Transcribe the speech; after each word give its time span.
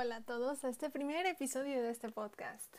hola 0.00 0.16
a 0.16 0.20
todos 0.22 0.64
a 0.64 0.70
este 0.70 0.88
primer 0.88 1.26
episodio 1.26 1.82
de 1.82 1.90
este 1.90 2.08
podcast. 2.08 2.74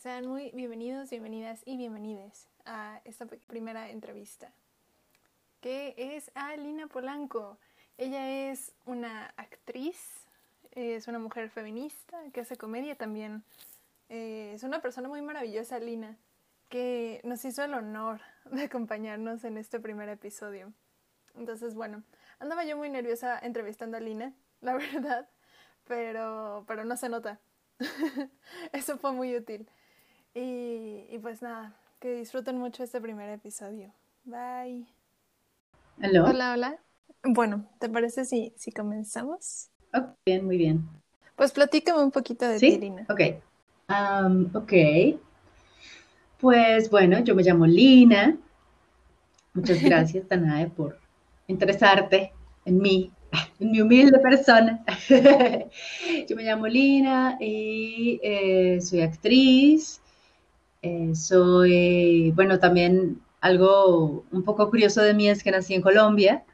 Sean 0.00 0.28
muy 0.28 0.52
bienvenidos, 0.52 1.10
bienvenidas 1.10 1.60
y 1.66 1.76
bienvenides 1.76 2.46
a 2.64 3.00
esta 3.04 3.26
primera 3.26 3.90
entrevista, 3.90 4.52
que 5.60 5.92
es 5.96 6.30
a 6.36 6.54
Lina 6.54 6.86
Polanco. 6.86 7.58
Ella 7.98 8.48
es 8.48 8.76
una 8.86 9.34
actriz, 9.36 10.28
es 10.70 11.08
una 11.08 11.18
mujer 11.18 11.50
feminista 11.50 12.16
que 12.32 12.42
hace 12.42 12.56
comedia 12.56 12.94
también. 12.94 13.42
Eh, 14.08 14.52
es 14.54 14.62
una 14.62 14.80
persona 14.80 15.08
muy 15.08 15.20
maravillosa, 15.20 15.80
Lina, 15.80 16.16
que 16.68 17.20
nos 17.24 17.44
hizo 17.44 17.64
el 17.64 17.74
honor 17.74 18.20
de 18.44 18.62
acompañarnos 18.62 19.42
en 19.42 19.58
este 19.58 19.80
primer 19.80 20.08
episodio. 20.08 20.72
Entonces, 21.34 21.74
bueno, 21.74 22.04
andaba 22.38 22.64
yo 22.64 22.76
muy 22.76 22.88
nerviosa 22.88 23.36
entrevistando 23.36 23.96
a 23.96 24.00
Lina, 24.00 24.32
la 24.60 24.74
verdad 24.76 25.28
pero, 25.86 26.64
pero 26.66 26.84
no 26.84 26.96
se 26.96 27.08
nota. 27.08 27.40
Eso 28.72 28.98
fue 28.98 29.12
muy 29.12 29.36
útil. 29.36 29.68
Y, 30.34 31.06
y, 31.10 31.18
pues 31.20 31.42
nada, 31.42 31.76
que 32.00 32.14
disfruten 32.14 32.58
mucho 32.58 32.82
este 32.82 33.00
primer 33.00 33.28
episodio. 33.30 33.92
Bye. 34.24 34.86
Hola, 36.02 36.52
hola. 36.52 36.78
Bueno, 37.22 37.68
¿te 37.78 37.88
parece 37.88 38.24
si, 38.24 38.52
si 38.56 38.72
comenzamos? 38.72 39.68
bien, 40.24 40.44
muy 40.44 40.56
bien. 40.56 40.88
Pues 41.36 41.52
platícame 41.52 42.02
un 42.02 42.10
poquito 42.10 42.46
de 42.46 42.58
¿Sí? 42.58 42.70
ti, 42.72 42.78
Lina. 42.78 43.06
Ok. 43.08 43.20
Um, 43.88 44.50
ok. 44.54 44.72
Pues 46.40 46.90
bueno, 46.90 47.20
yo 47.20 47.34
me 47.34 47.42
llamo 47.42 47.66
Lina. 47.66 48.36
Muchas 49.54 49.80
gracias, 49.82 50.26
Tanae, 50.26 50.68
por 50.68 50.98
interesarte 51.46 52.32
en 52.64 52.78
mí 52.78 53.12
mi 53.58 53.80
humilde 53.80 54.18
persona. 54.18 54.84
Yo 56.28 56.36
me 56.36 56.42
llamo 56.42 56.66
Lina 56.66 57.36
y 57.40 58.20
eh, 58.22 58.80
soy 58.80 59.00
actriz. 59.00 60.00
Eh, 60.82 61.14
soy, 61.14 62.32
bueno, 62.32 62.58
también 62.58 63.20
algo 63.40 64.24
un 64.32 64.42
poco 64.42 64.68
curioso 64.68 65.00
de 65.02 65.14
mí 65.14 65.28
es 65.28 65.42
que 65.42 65.50
nací 65.50 65.74
en 65.74 65.82
Colombia, 65.82 66.44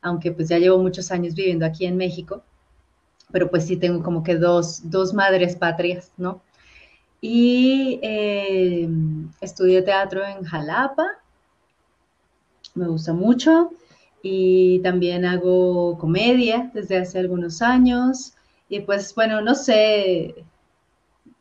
aunque 0.00 0.32
pues 0.32 0.48
ya 0.48 0.58
llevo 0.58 0.78
muchos 0.78 1.10
años 1.10 1.34
viviendo 1.34 1.66
aquí 1.66 1.84
en 1.84 1.96
México, 1.96 2.42
pero 3.30 3.50
pues 3.50 3.66
sí 3.66 3.76
tengo 3.76 4.02
como 4.02 4.22
que 4.22 4.36
dos, 4.36 4.90
dos 4.90 5.12
madres 5.12 5.56
patrias, 5.56 6.12
¿no? 6.16 6.40
Y 7.20 7.98
eh, 8.02 8.88
estudié 9.40 9.82
teatro 9.82 10.24
en 10.24 10.44
Jalapa, 10.44 11.06
me 12.74 12.86
gusta 12.88 13.12
mucho 13.12 13.70
y 14.28 14.80
también 14.80 15.24
hago 15.24 15.96
comedia 15.98 16.68
desde 16.74 16.98
hace 16.98 17.20
algunos 17.20 17.62
años 17.62 18.34
y 18.68 18.80
pues 18.80 19.14
bueno, 19.14 19.40
no 19.40 19.54
sé 19.54 20.34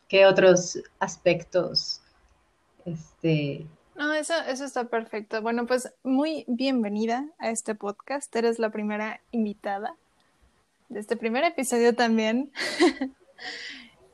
qué 0.08 0.28
otros 0.28 0.84
aspectos 1.00 2.02
este 2.86 3.66
no, 3.96 4.14
eso, 4.14 4.34
eso 4.50 4.66
está 4.66 4.84
perfecto. 4.90 5.42
Bueno, 5.42 5.66
pues 5.66 5.90
muy 6.04 6.44
bienvenida 6.48 7.30
a 7.40 7.50
este 7.50 7.76
podcast. 7.76 8.36
Eres 8.36 8.60
la 8.60 8.70
primera 8.70 9.22
invitada 9.32 9.96
de 10.90 11.00
este 11.00 11.16
primer 11.16 11.46
episodio 11.46 11.96
también. 11.96 12.52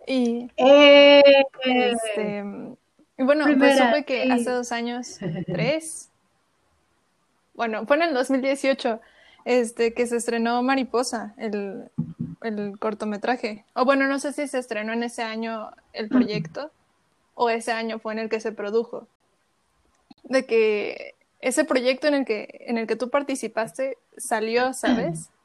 y 0.07 0.51
¡Eh! 0.55 1.23
este, 1.65 2.43
y 3.17 3.23
bueno, 3.23 3.45
pues 3.57 3.79
supe 3.79 4.05
que 4.05 4.31
hace 4.31 4.51
dos 4.51 4.71
años, 4.71 5.17
tres, 5.47 6.10
bueno, 7.61 7.85
fue 7.85 7.95
en 7.97 8.01
el 8.01 8.15
2018, 8.15 8.99
este, 9.45 9.93
que 9.93 10.07
se 10.07 10.15
estrenó 10.15 10.63
Mariposa, 10.63 11.35
el, 11.37 11.91
el 12.41 12.79
cortometraje. 12.79 13.65
O 13.75 13.85
bueno, 13.85 14.07
no 14.07 14.17
sé 14.17 14.33
si 14.33 14.47
se 14.47 14.57
estrenó 14.57 14.93
en 14.93 15.03
ese 15.03 15.21
año 15.21 15.69
el 15.93 16.09
proyecto 16.09 16.71
o 17.35 17.51
ese 17.51 17.71
año 17.71 17.99
fue 17.99 18.13
en 18.13 18.19
el 18.19 18.29
que 18.29 18.39
se 18.39 18.51
produjo. 18.51 19.07
De 20.23 20.47
que 20.47 21.13
ese 21.39 21.63
proyecto 21.63 22.07
en 22.07 22.15
el 22.15 22.25
que, 22.25 22.47
en 22.61 22.79
el 22.79 22.87
que 22.87 22.95
tú 22.95 23.11
participaste 23.11 23.99
salió, 24.17 24.73
¿sabes? 24.73 25.29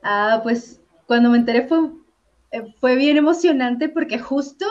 Ah, 0.00 0.40
pues 0.44 0.80
cuando 1.06 1.28
me 1.28 1.38
enteré 1.38 1.66
fue, 1.66 1.90
eh, 2.52 2.72
fue 2.80 2.94
bien 2.94 3.16
emocionante 3.16 3.88
porque 3.88 4.20
justo 4.20 4.64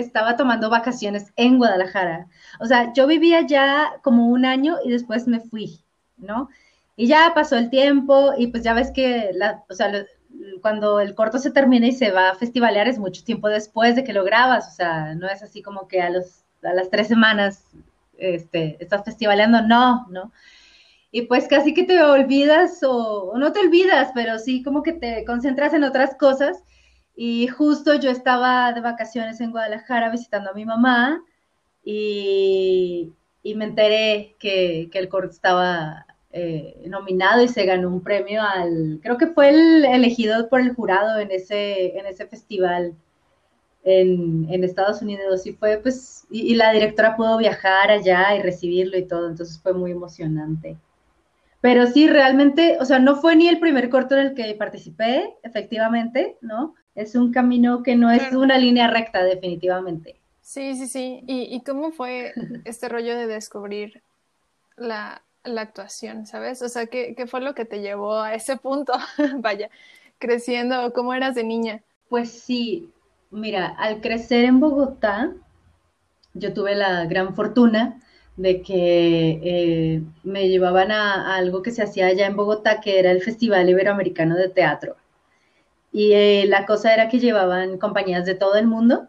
estaba 0.00 0.36
tomando 0.36 0.70
vacaciones 0.70 1.32
en 1.36 1.58
Guadalajara. 1.58 2.28
O 2.60 2.66
sea, 2.66 2.92
yo 2.92 3.06
vivía 3.06 3.46
ya 3.46 3.94
como 4.02 4.28
un 4.28 4.44
año 4.44 4.76
y 4.84 4.90
después 4.90 5.26
me 5.26 5.40
fui, 5.40 5.80
¿no? 6.16 6.48
Y 6.96 7.06
ya 7.06 7.32
pasó 7.34 7.56
el 7.56 7.70
tiempo 7.70 8.32
y 8.36 8.48
pues 8.48 8.62
ya 8.62 8.74
ves 8.74 8.90
que, 8.92 9.30
la, 9.34 9.64
o 9.68 9.74
sea, 9.74 9.92
cuando 10.62 11.00
el 11.00 11.14
corto 11.14 11.38
se 11.38 11.50
termina 11.50 11.86
y 11.86 11.92
se 11.92 12.10
va 12.10 12.30
a 12.30 12.34
festivalear 12.34 12.88
es 12.88 12.98
mucho 12.98 13.24
tiempo 13.24 13.48
después 13.48 13.96
de 13.96 14.04
que 14.04 14.12
lo 14.12 14.24
grabas, 14.24 14.68
o 14.68 14.70
sea, 14.70 15.14
no 15.14 15.28
es 15.28 15.42
así 15.42 15.62
como 15.62 15.88
que 15.88 16.00
a, 16.00 16.10
las 16.10 16.90
tres 16.90 17.08
semanas 17.08 17.64
este, 18.18 18.76
estás 18.80 19.04
festivaleando, 19.04 19.62
no, 19.62 20.06
¿no? 20.10 20.32
Y 21.10 21.22
pues 21.22 21.48
casi 21.48 21.72
que 21.72 21.84
te 21.84 22.02
olvidas 22.02 22.80
o 22.82 23.32
no 23.38 23.52
te 23.52 23.60
olvidas, 23.60 24.10
pero 24.14 24.38
sí 24.38 24.62
como 24.62 24.82
que 24.82 24.92
te 24.92 25.24
concentras 25.24 25.72
en 25.74 25.84
otras 25.84 26.14
cosas 26.16 26.62
y 27.20 27.48
justo 27.48 27.96
yo 27.96 28.10
estaba 28.10 28.72
de 28.72 28.80
vacaciones 28.80 29.40
en 29.40 29.50
Guadalajara 29.50 30.08
visitando 30.08 30.50
a 30.50 30.54
mi 30.54 30.64
mamá 30.64 31.20
y, 31.84 33.12
me 33.56 33.64
enteré 33.64 34.36
que, 34.38 34.88
el 34.92 35.08
corto 35.08 35.30
estaba 35.30 36.06
eh, 36.30 36.84
nominado 36.86 37.42
y 37.42 37.48
se 37.48 37.64
ganó 37.64 37.88
un 37.88 38.02
premio 38.02 38.40
al, 38.40 39.00
creo 39.02 39.18
que 39.18 39.26
fue 39.26 39.48
el 39.48 39.84
elegido 39.84 40.48
por 40.48 40.60
el 40.60 40.76
jurado 40.76 41.18
en 41.18 41.32
ese, 41.32 41.98
en 41.98 42.06
ese 42.06 42.24
festival 42.28 42.94
en, 43.82 44.62
Estados 44.62 45.02
Unidos 45.02 45.44
y 45.44 45.54
fue 45.54 45.78
pues, 45.78 46.24
y, 46.30 46.54
la 46.54 46.70
directora 46.70 47.16
pudo 47.16 47.36
viajar 47.38 47.90
allá 47.90 48.36
y 48.36 48.42
recibirlo 48.42 48.96
y 48.96 49.08
todo, 49.08 49.28
entonces 49.28 49.58
fue 49.60 49.72
muy 49.72 49.90
emocionante. 49.90 50.76
Pero 51.60 51.88
sí, 51.88 52.06
realmente, 52.06 52.78
o 52.80 52.84
sea, 52.84 53.00
no 53.00 53.16
fue 53.16 53.34
ni 53.34 53.48
el 53.48 53.58
primer 53.58 53.90
corto 53.90 54.16
en 54.16 54.28
el 54.28 54.34
que 54.34 54.54
participé, 54.54 55.34
efectivamente, 55.42 56.38
¿no? 56.40 56.76
Es 56.98 57.14
un 57.14 57.32
camino 57.32 57.84
que 57.84 57.94
no 57.94 58.10
es 58.10 58.32
una 58.32 58.58
línea 58.58 58.88
recta, 58.88 59.22
definitivamente. 59.22 60.16
Sí, 60.42 60.74
sí, 60.74 60.88
sí. 60.88 61.22
¿Y, 61.28 61.62
cómo 61.62 61.92
fue 61.92 62.32
este 62.64 62.88
rollo 62.88 63.16
de 63.16 63.28
descubrir 63.28 64.02
la, 64.76 65.22
actuación, 65.44 66.26
sabes? 66.26 66.60
O 66.60 66.68
sea, 66.68 66.86
¿qué, 66.86 67.14
fue 67.28 67.40
lo 67.40 67.54
que 67.54 67.64
te 67.64 67.80
llevó 67.80 68.18
a 68.18 68.34
ese 68.34 68.56
punto? 68.56 68.94
Vaya, 69.38 69.70
creciendo, 70.18 70.92
¿cómo 70.92 71.14
eras 71.14 71.36
de 71.36 71.44
niña? 71.44 71.82
Pues 72.08 72.30
sí, 72.30 72.90
mira, 73.30 73.68
al 73.78 74.00
crecer 74.00 74.44
en 74.44 74.58
Bogotá, 74.58 75.32
yo 76.34 76.52
tuve 76.52 76.74
la 76.74 77.06
gran 77.06 77.36
fortuna 77.36 78.02
de 78.36 78.60
que 78.60 79.40
eh, 79.42 80.02
me 80.24 80.48
llevaban 80.48 80.90
a, 80.90 81.34
a, 81.34 81.36
algo 81.36 81.62
que 81.62 81.70
se 81.70 81.82
hacía 81.82 82.08
allá 82.08 82.26
en 82.26 82.36
Bogotá, 82.36 82.80
que 82.80 82.98
era 82.98 83.12
el 83.12 83.22
Festival 83.22 83.68
Iberoamericano 83.68 84.34
de 84.34 84.48
Teatro. 84.48 84.96
Y 85.98 86.12
eh, 86.12 86.44
la 86.46 86.64
cosa 86.64 86.94
era 86.94 87.08
que 87.08 87.18
llevaban 87.18 87.76
compañías 87.76 88.24
de 88.24 88.36
todo 88.36 88.54
el 88.54 88.68
mundo 88.68 89.08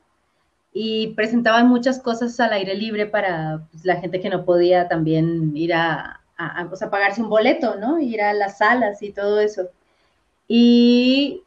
y 0.73 1.13
presentaban 1.13 1.67
muchas 1.67 1.99
cosas 1.99 2.39
al 2.39 2.51
aire 2.51 2.73
libre 2.73 3.05
para 3.05 3.61
pues, 3.69 3.85
la 3.85 3.97
gente 3.97 4.19
que 4.19 4.31
no 4.31 4.43
podía 4.43 4.87
también 4.87 5.55
ir 5.55 5.75
a, 5.75 6.21
a, 6.35 6.67
pagarse 6.89 7.21
un 7.21 7.29
boleto, 7.29 7.75
¿no? 7.75 7.99
Ir 7.99 8.23
a 8.23 8.33
las 8.33 8.57
salas 8.57 9.03
y 9.03 9.11
todo 9.11 9.39
eso. 9.39 9.69
Y 10.47 11.43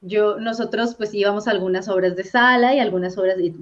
yo, 0.00 0.40
nosotros 0.40 0.94
pues 0.94 1.12
íbamos 1.12 1.46
a 1.46 1.50
algunas 1.50 1.86
obras 1.90 2.16
de 2.16 2.24
sala 2.24 2.74
y 2.74 2.80
algunas 2.80 3.18
obras, 3.18 3.36
de, 3.36 3.52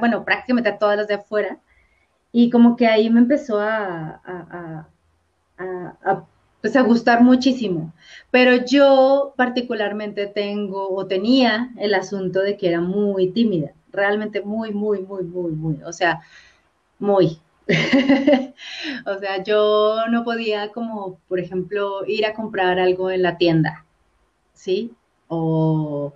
bueno, 0.00 0.24
prácticamente 0.24 0.70
a 0.70 0.78
todas 0.78 0.96
las 0.96 1.06
de 1.06 1.14
afuera. 1.14 1.60
Y 2.32 2.50
como 2.50 2.74
que 2.74 2.88
ahí 2.88 3.10
me 3.10 3.20
empezó 3.20 3.60
a, 3.60 4.20
a, 4.24 4.88
a 5.56 6.24
pues 6.64 6.76
a 6.76 6.80
gustar 6.80 7.22
muchísimo. 7.22 7.92
Pero 8.30 8.64
yo 8.64 9.34
particularmente 9.36 10.26
tengo 10.26 10.88
o 10.88 11.06
tenía 11.06 11.70
el 11.76 11.92
asunto 11.92 12.40
de 12.40 12.56
que 12.56 12.68
era 12.68 12.80
muy 12.80 13.32
tímida, 13.32 13.72
realmente 13.92 14.40
muy, 14.40 14.72
muy, 14.72 15.02
muy, 15.02 15.24
muy, 15.24 15.52
muy, 15.52 15.82
o 15.84 15.92
sea, 15.92 16.22
muy. 16.98 17.38
o 19.06 19.18
sea, 19.18 19.42
yo 19.44 20.06
no 20.10 20.24
podía 20.24 20.72
como, 20.72 21.20
por 21.28 21.38
ejemplo, 21.38 22.06
ir 22.06 22.24
a 22.24 22.32
comprar 22.32 22.78
algo 22.78 23.10
en 23.10 23.22
la 23.22 23.36
tienda, 23.36 23.84
¿sí? 24.54 24.94
O 25.28 26.14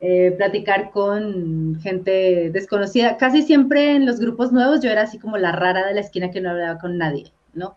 eh, 0.00 0.32
platicar 0.34 0.92
con 0.92 1.78
gente 1.82 2.50
desconocida. 2.50 3.18
Casi 3.18 3.42
siempre 3.42 3.96
en 3.96 4.06
los 4.06 4.18
grupos 4.18 4.50
nuevos 4.50 4.80
yo 4.80 4.88
era 4.90 5.02
así 5.02 5.18
como 5.18 5.36
la 5.36 5.52
rara 5.52 5.86
de 5.86 5.92
la 5.92 6.00
esquina 6.00 6.30
que 6.30 6.40
no 6.40 6.52
hablaba 6.52 6.78
con 6.78 6.96
nadie, 6.96 7.32
¿no? 7.52 7.76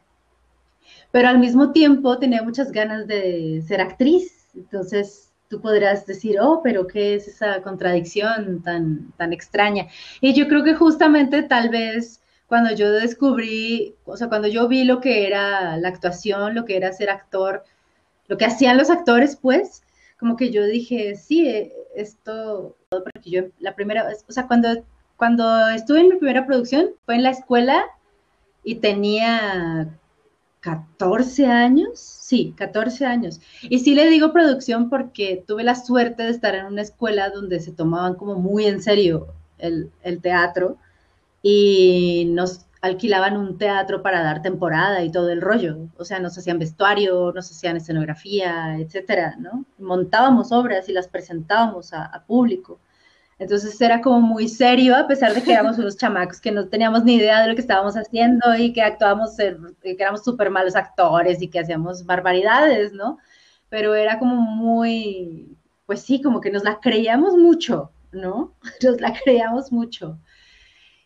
Pero 1.14 1.28
al 1.28 1.38
mismo 1.38 1.72
tiempo 1.72 2.18
tenía 2.18 2.42
muchas 2.42 2.72
ganas 2.72 3.06
de 3.06 3.64
ser 3.68 3.82
actriz. 3.82 4.48
Entonces 4.56 5.32
tú 5.48 5.62
podrás 5.62 6.08
decir, 6.08 6.40
oh, 6.42 6.62
pero 6.64 6.88
¿qué 6.88 7.14
es 7.14 7.28
esa 7.28 7.62
contradicción 7.62 8.64
tan, 8.64 9.12
tan 9.12 9.32
extraña? 9.32 9.90
Y 10.22 10.34
yo 10.34 10.48
creo 10.48 10.64
que 10.64 10.74
justamente 10.74 11.44
tal 11.44 11.70
vez 11.70 12.20
cuando 12.48 12.74
yo 12.74 12.92
descubrí, 12.92 13.96
o 14.06 14.18
sea, 14.18 14.28
cuando 14.28 14.48
yo 14.48 14.68
vi 14.68 14.86
lo 14.86 15.02
que 15.02 15.28
era 15.28 15.78
la 15.78 15.90
actuación, 15.90 16.56
lo 16.56 16.66
que 16.66 16.78
era 16.78 16.92
ser 16.92 17.12
actor, 17.12 17.64
lo 18.28 18.36
que 18.38 18.46
hacían 18.46 18.80
los 18.80 18.90
actores, 18.90 19.36
pues, 19.36 19.84
como 20.20 20.36
que 20.36 20.50
yo 20.50 20.66
dije, 20.66 21.16
sí, 21.16 21.48
eh, 21.48 21.74
esto, 21.96 22.76
porque 22.90 23.30
yo 23.30 23.44
la 23.60 23.76
primera, 23.76 24.08
o 24.28 24.32
sea, 24.32 24.48
cuando, 24.48 24.84
cuando 25.18 25.70
estuve 25.70 26.00
en 26.00 26.10
mi 26.10 26.16
primera 26.16 26.48
producción 26.48 26.90
fue 27.06 27.14
en 27.14 27.24
la 27.24 27.30
escuela 27.30 27.86
y 28.64 28.76
tenía 28.76 30.00
14 30.64 31.46
años, 31.46 32.00
sí, 32.00 32.54
14 32.58 33.06
años. 33.06 33.42
Y 33.64 33.80
sí 33.80 33.96
le 33.96 34.08
digo 34.08 34.32
producción 34.32 34.90
porque 34.90 35.44
tuve 35.46 35.64
la 35.66 35.76
suerte 35.76 36.24
de 36.24 36.30
estar 36.30 36.56
en 36.56 36.66
una 36.66 36.82
escuela 36.82 37.30
donde 37.30 37.60
se 37.60 37.74
tomaban 37.74 38.16
como 38.16 38.36
muy 38.36 38.66
en 38.66 38.82
serio 38.82 39.28
el, 39.58 39.92
el 40.04 40.22
teatro 40.22 40.78
y 41.42 42.30
nos 42.30 42.66
alquilaban 42.84 43.36
un 43.36 43.58
teatro 43.58 44.02
para 44.02 44.24
dar 44.24 44.42
temporada 44.42 45.04
y 45.04 45.12
todo 45.12 45.30
el 45.32 45.42
rollo. 45.42 45.90
O 45.98 46.06
sea, 46.06 46.20
nos 46.20 46.38
hacían 46.38 46.60
vestuario, 46.60 47.34
nos 47.34 47.52
hacían 47.52 47.76
escenografía, 47.76 48.78
etcétera, 48.78 49.36
¿no? 49.38 49.66
Montábamos 49.80 50.54
obras 50.54 50.88
y 50.88 50.94
las 50.94 51.10
presentábamos 51.10 51.94
a, 51.94 52.24
público. 52.26 52.80
Entonces 53.44 53.80
era 53.82 54.02
como 54.02 54.22
muy 54.22 54.48
serio, 54.48 54.96
a 54.96 55.06
pesar 55.08 55.34
de 55.34 55.44
que 55.44 55.52
éramos 55.52 55.78
unos 55.78 55.98
chamacos 55.98 56.40
que 56.40 56.52
no 56.52 56.68
teníamos 56.70 57.04
ni 57.04 57.16
idea 57.16 57.42
de 57.42 57.50
lo 57.50 57.56
que 57.56 57.62
estábamos 57.62 57.96
haciendo 57.96 58.56
y 58.58 58.72
que 58.72 58.82
actuábamos, 58.82 59.36
que 59.36 59.96
éramos 60.00 60.24
súper 60.24 60.50
malos 60.50 60.76
actores 60.76 61.42
y 61.42 61.50
que 61.50 61.60
hacíamos 61.60 62.06
barbaridades, 62.06 62.94
¿no? 62.94 63.20
Pero 63.70 63.96
era 63.96 64.18
como 64.18 64.36
muy, 64.36 65.58
pues 65.86 66.02
sí, 66.02 66.22
como 66.22 66.40
que 66.40 66.52
nos 66.52 66.64
la 66.64 66.80
creíamos 66.80 67.36
mucho, 67.36 67.92
¿no? 68.14 68.54
Nos 68.82 69.02
la 69.02 69.14
creíamos 69.14 69.72
mucho. 69.72 70.18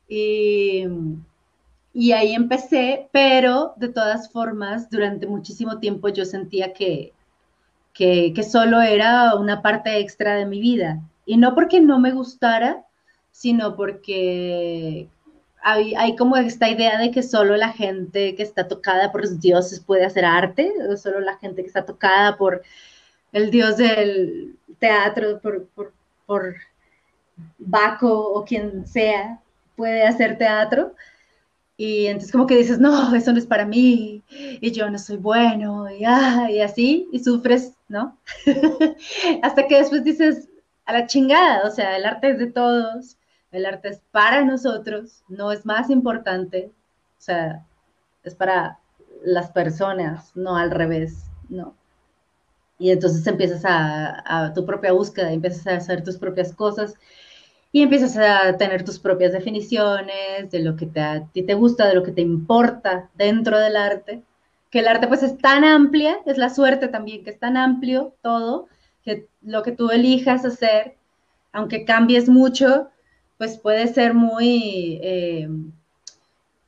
Y 0.08 0.86
ahí 2.12 2.36
empecé, 2.36 3.10
pero 3.12 3.74
de 3.78 3.90
todas 3.90 4.32
formas, 4.32 4.90
durante 4.92 5.26
muchísimo 5.26 5.80
tiempo 5.80 6.10
yo 6.10 6.26
sentía 6.26 6.72
que, 6.72 7.14
que, 7.94 8.44
solo 8.44 8.82
era 8.82 9.34
una 9.34 9.64
parte 9.64 9.98
extra 9.98 10.36
de 10.36 10.46
mi 10.46 10.62
vida. 10.62 11.02
Y 11.28 11.38
no 11.38 11.54
porque 11.54 11.80
no 11.82 12.00
me 12.00 12.12
gustara, 12.12 12.86
sino 13.32 13.76
porque 13.76 15.10
hay, 15.62 16.16
como 16.16 16.38
esta 16.38 16.70
idea 16.70 16.98
de 16.98 17.12
que 17.12 17.22
solo 17.22 17.58
la 17.58 17.74
gente 17.74 18.34
que 18.36 18.44
está 18.44 18.68
tocada 18.70 19.12
por 19.12 19.22
los 19.22 19.40
dioses 19.42 19.82
puede 19.82 20.06
hacer 20.06 20.24
arte, 20.24 20.72
o 20.90 20.96
solo 20.96 21.20
la 21.20 21.38
gente 21.38 21.62
que 21.62 21.68
está 21.68 21.86
tocada 21.86 22.38
por 22.38 22.64
el 23.34 23.52
dios 23.52 23.76
del 23.76 24.56
teatro, 24.80 25.42
por, 25.42 25.68
por, 25.76 25.94
por 26.26 26.56
Baco 27.60 28.32
o 28.32 28.46
quien 28.46 28.88
sea, 28.88 29.42
puede 29.76 30.04
hacer 30.08 30.38
teatro. 30.38 30.96
Y 31.76 32.08
entonces 32.08 32.32
como 32.32 32.48
que 32.48 32.56
dices, 32.56 32.80
no, 32.80 33.14
eso 33.14 33.34
no 33.34 33.38
es 33.38 33.46
para 33.46 33.66
mí, 33.66 34.24
y 34.30 34.72
yo 34.72 34.90
no 34.90 34.98
soy 34.98 35.18
bueno, 35.18 35.92
y, 35.92 36.06
ah, 36.06 36.48
y 36.50 36.62
así, 36.62 37.08
y 37.12 37.20
sufres, 37.20 37.74
¿no? 37.90 38.18
Hasta 39.44 39.68
que 39.68 39.78
después 39.78 40.04
dices, 40.04 40.48
a 40.88 40.94
la 40.94 41.06
chingada, 41.06 41.68
o 41.68 41.70
sea, 41.70 41.98
el 41.98 42.06
arte 42.06 42.32
es 42.32 42.40
de 42.40 42.48
todos, 42.48 43.18
el 43.52 43.66
arte 43.66 43.90
es 43.90 44.02
para 44.12 44.44
nosotros, 44.44 45.24
no 45.28 45.52
es 45.52 45.66
más 45.66 45.90
importante, 45.90 46.72
o 47.18 47.22
sea, 47.22 47.66
es 48.24 48.36
para 48.36 48.80
las 49.24 49.52
personas, 49.52 50.32
no 50.36 50.56
al 50.56 50.72
revés, 50.72 51.26
¿no? 51.50 51.76
Y 52.80 52.92
entonces 52.92 53.26
empiezas 53.28 53.64
a, 53.66 54.54
tu 54.54 54.66
propia 54.66 54.94
búsqueda, 54.94 55.32
empiezas 55.32 55.68
a 55.68 55.76
hacer 55.76 56.04
tus 56.04 56.18
propias 56.18 56.54
cosas 56.54 56.96
y 57.72 57.82
empiezas 57.82 58.18
a 58.18 58.56
tener 58.58 58.84
tus 58.86 59.00
propias 59.00 59.34
definiciones 59.34 60.50
de 60.52 60.60
lo 60.60 60.76
que 60.78 60.86
te, 60.86 61.02
a 61.02 61.26
ti 61.34 61.44
te 61.44 61.56
gusta, 61.56 61.88
de 61.88 61.96
lo 61.96 62.04
que 62.04 62.12
te 62.12 62.22
importa 62.22 63.10
dentro 63.16 63.60
del 63.60 63.76
arte, 63.76 64.24
que 64.70 64.80
el 64.80 64.88
arte 64.88 65.08
pues 65.08 65.24
es 65.24 65.38
tan 65.38 65.66
amplia, 65.66 66.20
es 66.26 66.38
la 66.38 66.50
suerte 66.50 66.88
también 66.88 67.24
que 67.26 67.32
es 67.32 67.40
tan 67.40 67.58
amplio 67.58 68.14
todo, 68.22 68.68
que 69.08 69.30
lo 69.42 69.64
que 69.64 69.72
tú 69.72 69.90
elijas 69.90 70.44
hacer, 70.44 70.98
aunque 71.54 71.86
cambies 71.86 72.28
mucho, 72.28 72.90
pues 73.38 73.58
puede 73.58 73.88
ser 73.88 74.14
muy, 74.14 75.00
eh, 75.02 75.48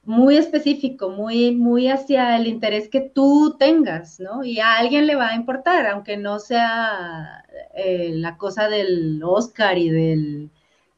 muy 0.05 0.37
específico, 0.37 1.09
muy, 1.09 1.53
muy 1.53 1.89
hacia 1.89 2.37
el 2.37 2.47
interés 2.47 2.87
que 2.87 3.01
tú 3.01 3.57
tengas, 3.59 4.21
¿no? 4.21 4.45
Y 4.45 4.61
a 4.61 4.77
alguien 4.77 5.05
le 5.05 5.15
va 5.15 5.29
a 5.29 5.35
importar, 5.35 5.85
aunque 5.87 6.15
no 6.15 6.39
sea 6.39 7.43
eh, 7.75 8.11
la 8.13 8.37
cosa 8.37 8.69
del 8.69 9.21
Oscar 9.21 9.77
y 9.77 9.89
del 9.89 10.49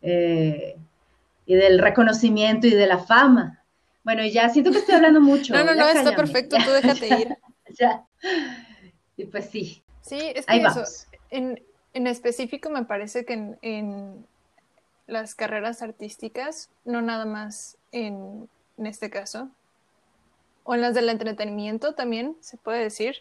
eh, 0.04 0.78
y 1.48 1.56
del 1.56 1.80
reconocimiento 1.80 2.68
y 2.68 2.72
de 2.72 2.86
la 2.86 3.00
fama. 3.00 3.64
Bueno, 4.04 4.24
ya 4.26 4.48
siento 4.50 4.72
que 4.72 4.78
estoy 4.78 4.94
hablando 4.94 5.22
mucho. 5.32 5.56
no, 5.56 5.64
no, 5.64 5.74
no, 5.74 5.90
está 5.90 6.16
perfecto, 6.16 6.58
tú 6.64 6.70
déjate 6.70 7.08
ir. 7.22 7.38
ya. 7.80 8.06
Y 9.18 9.26
pues 9.26 9.50
sí. 9.50 9.84
Sí, 10.02 10.20
es 10.36 10.46
que 10.46 10.58
eso, 10.58 10.84
en, 11.31 11.62
en, 11.94 12.07
específico 12.07 12.69
me 12.69 12.86
parece 12.86 13.25
que 13.25 13.33
en, 13.33 13.57
en, 13.62 14.25
las 15.07 15.36
carreras 15.36 15.81
artísticas, 15.81 16.69
no 16.86 17.01
nada 17.01 17.25
más 17.25 17.75
en, 17.92 18.48
en 18.78 18.86
este 18.86 19.10
caso, 19.10 19.50
o 20.63 20.75
en 20.75 20.81
las 20.81 20.94
del 20.94 21.10
entretenimiento 21.10 21.94
también, 21.94 22.38
se 22.39 22.56
puede 22.57 22.83
decir, 22.83 23.18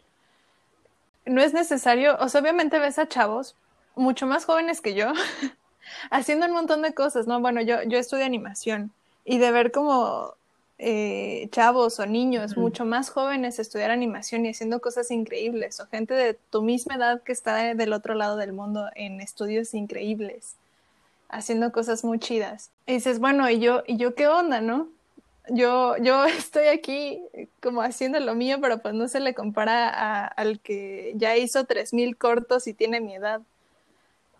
no 1.25 1.41
es 1.41 1.53
necesario, 1.53 2.17
o 2.21 2.29
sea, 2.29 2.41
obviamente 2.41 2.79
ves 2.79 2.99
a 2.99 3.09
chavos 3.09 3.57
mucho 3.97 4.27
más 4.27 4.45
jóvenes 4.45 4.81
que 4.81 4.95
yo, 4.95 5.13
haciendo 6.11 6.47
un 6.47 6.53
montón 6.53 6.83
de 6.83 6.95
cosas, 6.95 7.27
¿no? 7.27 7.41
Bueno, 7.41 7.61
yo, 7.61 7.83
yo 7.83 7.99
estudio 7.99 8.25
animación 8.25 8.93
y 9.25 9.39
de 9.39 9.51
ver 9.51 9.73
como 9.73 10.35
eh, 10.83 11.49
chavos 11.53 12.01
o 12.01 12.07
niños 12.07 12.57
mucho 12.57 12.87
más 12.87 13.11
jóvenes 13.11 13.59
estudiar 13.59 13.91
animación 13.91 14.47
y 14.47 14.49
haciendo 14.49 14.81
cosas 14.81 15.11
increíbles, 15.11 15.79
o 15.79 15.87
gente 15.87 16.15
de 16.15 16.35
tu 16.35 16.63
misma 16.63 16.95
edad 16.95 17.23
que 17.23 17.33
está 17.33 17.75
del 17.75 17.93
otro 17.93 18.15
lado 18.15 18.37
del 18.39 18.55
mundo 18.55 18.89
en 18.95 19.21
estudios 19.21 19.75
increíbles, 19.75 20.57
haciendo 21.29 21.71
cosas 21.71 22.03
muy 22.03 22.19
chidas. 22.19 22.71
Y 22.87 22.95
dices, 22.95 23.19
bueno, 23.19 23.51
¿y 23.51 23.59
yo, 23.59 23.83
y 23.87 23.99
yo 23.99 24.15
qué 24.15 24.27
onda, 24.27 24.63
no? 24.63 24.89
Yo, 25.51 25.99
yo 25.99 26.25
estoy 26.27 26.69
aquí 26.69 27.21
como 27.63 27.83
haciendo 27.83 28.19
lo 28.19 28.35
mío, 28.35 28.57
pero 28.63 28.79
pues 28.79 28.95
no 28.95 29.07
se 29.07 29.21
le 29.21 29.35
compara 29.35 30.27
al 30.27 30.61
que 30.61 31.13
ya 31.17 31.37
hizo 31.37 31.67
3.000 31.67 32.17
cortos 32.17 32.67
y 32.67 32.73
tiene 32.73 33.03
mi 33.03 33.17
edad 33.17 33.43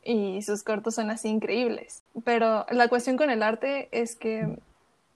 y 0.03 0.41
sus 0.43 0.63
cortos 0.63 0.95
son 0.95 1.11
así 1.11 1.29
increíbles. 1.29 2.03
Pero 2.25 2.65
la 2.71 2.89
cuestión 2.89 3.17
con 3.17 3.31
el 3.31 3.43
arte 3.43 3.89
es 3.93 4.17
que, 4.17 4.57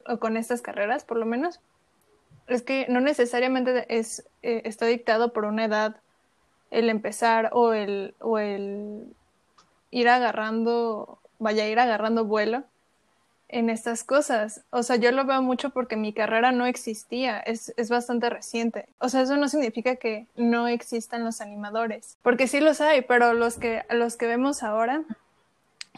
o 0.06 0.18
con 0.18 0.36
estas 0.36 0.62
carreras 0.62 1.04
por 1.04 1.18
lo 1.18 1.26
menos, 1.26 1.60
es 2.46 2.62
que 2.62 2.86
no 2.88 3.00
necesariamente 3.00 3.86
es, 3.88 4.24
eh, 4.42 4.62
está 4.64 4.86
dictado 4.86 5.32
por 5.32 5.44
una 5.44 5.64
edad 5.64 5.96
el 6.70 6.90
empezar 6.90 7.50
o 7.52 7.72
el, 7.72 8.14
o 8.20 8.38
el 8.38 9.06
ir 9.90 10.08
agarrando, 10.08 11.18
vaya 11.38 11.68
ir 11.68 11.78
agarrando 11.78 12.24
vuelo, 12.24 12.64
en 13.48 13.70
estas 13.70 14.02
cosas. 14.02 14.62
O 14.70 14.82
sea, 14.82 14.96
yo 14.96 15.12
lo 15.12 15.24
veo 15.24 15.40
mucho 15.40 15.70
porque 15.70 15.96
mi 15.96 16.12
carrera 16.12 16.50
no 16.50 16.66
existía, 16.66 17.38
es, 17.38 17.72
es, 17.76 17.88
bastante 17.88 18.28
reciente. 18.28 18.88
O 18.98 19.08
sea, 19.08 19.22
eso 19.22 19.36
no 19.36 19.48
significa 19.48 19.96
que 19.96 20.26
no 20.34 20.66
existan 20.66 21.24
los 21.24 21.40
animadores, 21.40 22.16
porque 22.22 22.48
sí 22.48 22.58
los 22.58 22.80
hay, 22.80 23.02
pero 23.02 23.32
los 23.34 23.56
que, 23.56 23.84
los 23.90 24.16
que 24.16 24.26
vemos 24.26 24.62
ahora 24.62 25.02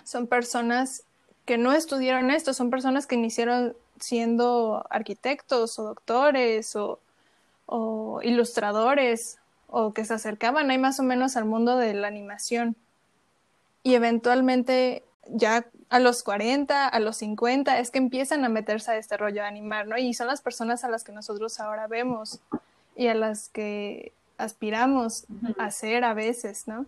son 0.05 0.27
personas 0.27 1.05
que 1.47 1.57
no 1.57 1.73
estudiaron 1.73 2.31
esto, 2.31 2.53
son 2.53 2.71
personas 2.71 3.07
que 3.07 3.15
iniciaron 3.15 3.75
siendo 4.01 4.87
arquitectos 4.91 5.79
o 5.79 5.85
doctores 5.85 6.77
o, 6.77 6.99
o 7.67 8.21
ilustradores 8.23 9.39
o 9.69 9.93
que 9.93 10.05
se 10.05 10.15
acercaban 10.15 10.71
ahí 10.71 10.79
más 10.79 11.01
o 11.01 11.03
menos 11.03 11.37
al 11.37 11.45
mundo 11.45 11.77
de 11.77 11.95
la 11.95 12.09
animación. 12.09 12.77
Y 13.83 13.95
eventualmente 13.95 15.03
ya 15.29 15.67
a 15.89 15.99
los 15.99 16.23
40, 16.23 16.89
a 16.89 17.01
los 17.01 17.17
50, 17.19 17.79
es 17.79 17.91
que 17.91 17.99
empiezan 17.99 18.45
a 18.45 18.49
meterse 18.49 18.91
a 18.91 18.97
este 18.97 19.17
rollo 19.17 19.43
de 19.43 19.49
animar, 19.49 19.87
¿no? 19.87 19.97
Y 19.99 20.15
son 20.15 20.27
las 20.27 20.41
personas 20.41 20.85
a 20.85 20.89
las 20.89 21.05
que 21.05 21.13
nosotros 21.13 21.61
ahora 21.61 21.87
vemos 21.87 22.41
y 22.97 23.09
a 23.09 23.15
las 23.15 23.49
que 23.49 24.13
aspiramos 24.39 25.27
a 25.59 25.71
ser 25.71 26.05
a 26.05 26.15
veces, 26.15 26.67
¿no? 26.67 26.87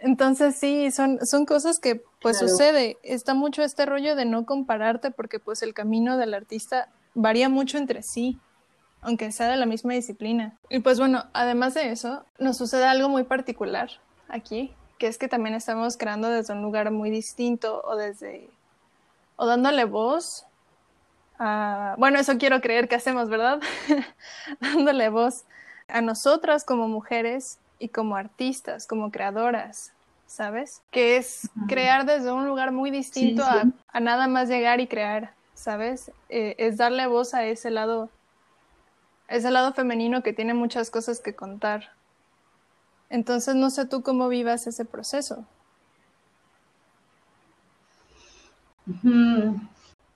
Entonces 0.00 0.56
sí, 0.56 0.90
son, 0.90 1.24
son 1.26 1.44
cosas 1.44 1.78
que 1.78 2.02
pues 2.22 2.38
sucede. 2.38 2.98
Está 3.02 3.34
mucho 3.34 3.62
este 3.62 3.86
rollo 3.86 4.16
de 4.16 4.24
no 4.24 4.46
compararte 4.46 5.10
porque 5.10 5.38
pues 5.38 5.62
el 5.62 5.74
camino 5.74 6.16
del 6.16 6.34
artista 6.34 6.88
varía 7.14 7.48
mucho 7.48 7.76
entre 7.76 8.02
sí, 8.02 8.38
aunque 9.02 9.30
sea 9.30 9.48
de 9.48 9.56
la 9.56 9.66
misma 9.66 9.92
disciplina. 9.92 10.56
Y 10.70 10.80
pues 10.80 10.98
bueno, 10.98 11.24
además 11.34 11.74
de 11.74 11.90
eso, 11.90 12.24
nos 12.38 12.56
sucede 12.56 12.84
algo 12.84 13.08
muy 13.08 13.24
particular 13.24 13.90
aquí, 14.28 14.74
que 14.98 15.06
es 15.06 15.18
que 15.18 15.28
también 15.28 15.54
estamos 15.54 15.98
creando 15.98 16.28
desde 16.30 16.54
un 16.54 16.62
lugar 16.62 16.90
muy 16.90 17.10
distinto 17.10 17.82
o 17.84 17.96
desde, 17.96 18.48
o 19.36 19.46
dándole 19.46 19.84
voz 19.84 20.46
a, 21.38 21.94
bueno, 21.98 22.18
eso 22.18 22.38
quiero 22.38 22.60
creer 22.60 22.88
que 22.88 22.94
hacemos, 22.94 23.28
¿verdad? 23.28 23.60
dándole 24.60 25.10
voz 25.10 25.44
a 25.88 26.00
nosotras 26.00 26.64
como 26.64 26.88
mujeres 26.88 27.58
y 27.80 27.88
como 27.88 28.14
artistas, 28.16 28.86
como 28.86 29.10
creadoras, 29.10 29.92
¿sabes? 30.26 30.82
Que 30.92 31.16
es 31.16 31.50
crear 31.66 32.06
desde 32.06 32.30
un 32.30 32.46
lugar 32.46 32.72
muy 32.72 32.90
distinto 32.92 33.42
A, 33.44 34.00
nada 34.00 34.28
más 34.28 34.48
llegar 34.48 34.80
y 34.80 34.86
crear, 34.86 35.34
¿sabes? 35.54 36.12
Eh, 36.28 36.54
es 36.58 36.76
darle 36.76 37.06
voz 37.08 37.34
a 37.34 37.44
ese 37.46 37.70
lado, 37.70 38.10
ese 39.28 39.50
lado 39.50 39.72
femenino 39.72 40.22
que 40.22 40.32
tiene 40.32 40.54
muchas 40.54 40.90
cosas 40.90 41.20
que 41.20 41.34
contar 41.34 41.90
Entonces, 43.08 43.56
no 43.56 43.70
sé 43.70 43.86
tú 43.86 44.02
cómo 44.02 44.28
vivas 44.28 44.66
ese 44.68 44.84
proceso. 44.84 45.46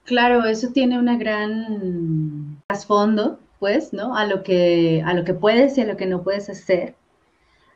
Claro, 0.05 0.45
eso 0.45 0.69
tiene 0.71 0.99
una 0.99 1.17
gran 1.17 2.61
trasfondo, 2.67 3.39
pues, 3.59 3.93
¿no? 3.93 4.15
A 4.15 4.25
lo 4.25 4.43
que, 4.43 5.01
a 5.05 5.13
lo 5.13 5.23
que 5.25 5.33
puedes 5.33 5.77
y 5.77 5.81
a 5.81 5.85
lo 5.85 5.97
que 5.97 6.05
no 6.05 6.23
puedes 6.23 6.49
hacer. 6.49 6.95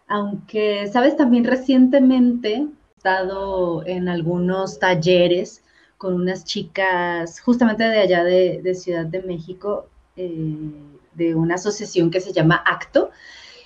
Aunque, 0.10 0.88
sabes, 0.88 1.16
también 1.16 1.46
recientemente 1.46 2.56
he 2.56 2.68
estado 2.98 3.86
en 3.86 4.10
algunos 4.10 4.80
talleres 4.80 5.64
con 6.00 6.16
unas 6.16 6.46
chicas 6.46 7.40
justamente 7.40 7.84
de 7.84 8.00
allá 8.00 8.24
de, 8.24 8.74
Ciudad 8.74 9.06
de 9.06 9.22
México, 9.22 9.88
eh, 10.16 10.72
de 11.14 11.36
una 11.36 11.56
asociación 11.56 12.10
que 12.10 12.22
se 12.22 12.34
llama 12.34 12.56
Acto, 12.66 13.12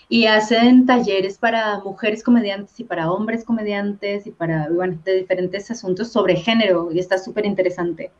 y 0.09 0.25
hacen 0.25 0.85
talleres 0.85 1.37
para 1.37 1.79
mujeres 1.79 2.23
comediantes 2.23 2.77
y 2.77 2.83
para 2.83 3.09
hombres 3.09 3.45
comediantes 3.45 4.27
y 4.27 4.31
para, 4.31 4.67
bueno, 4.69 4.99
de 5.05 5.15
diferentes 5.15 5.71
asuntos 5.71 6.11
sobre 6.11 6.35
género, 6.35 6.91
y 6.91 6.99
está 6.99 7.17
súper 7.19 7.45
interesante. 7.45 8.11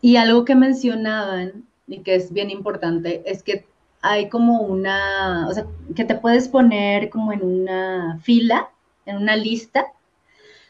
Y 0.00 0.16
algo 0.16 0.44
que 0.44 0.56
mencionaban 0.56 1.66
y 1.86 2.00
que 2.00 2.16
es 2.16 2.32
bien 2.32 2.50
importante 2.50 3.22
es 3.26 3.44
que 3.44 3.66
hay 4.02 4.28
como 4.28 4.62
una, 4.62 5.46
o 5.48 5.52
sea, 5.52 5.66
que 5.94 6.04
te 6.04 6.14
puedes 6.14 6.48
poner 6.48 7.10
como 7.10 7.32
en 7.32 7.42
una 7.42 8.18
fila, 8.22 8.70
en 9.06 9.16
una 9.16 9.36
lista 9.36 9.86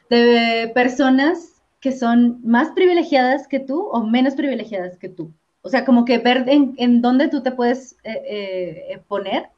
de 0.09 0.71
personas 0.75 1.63
que 1.81 1.93
son 1.93 2.41
más 2.45 2.71
privilegiadas 2.71 3.47
que 3.47 3.61
tú 3.61 3.83
o 3.87 4.03
menos 4.03 4.35
privilegiadas 4.35 4.99
que 4.99 5.09
tú. 5.09 5.33
O 5.63 5.69
sea, 5.69 5.85
como 5.85 6.05
que 6.05 6.19
ver 6.19 6.45
en, 6.49 7.03
dónde 7.03 7.29
tú 7.29 7.43
te 7.43 7.53
puedes 7.53 7.93
eh, 8.03 8.87
eh, 8.91 9.03
poner, 9.09 9.49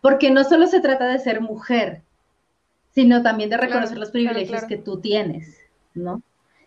porque 0.00 0.30
no 0.30 0.44
solo 0.44 0.66
se 0.66 0.80
trata 0.80 1.06
de 1.06 1.18
ser 1.18 1.40
mujer, 1.40 2.02
sino 2.94 3.22
también 3.22 3.50
de 3.50 3.56
reconocer 3.56 3.98
los 3.98 4.10
privilegios 4.10 4.64
que 4.64 4.76
tú 4.76 5.00
tienes, 5.00 5.58
¿no? 5.94 6.22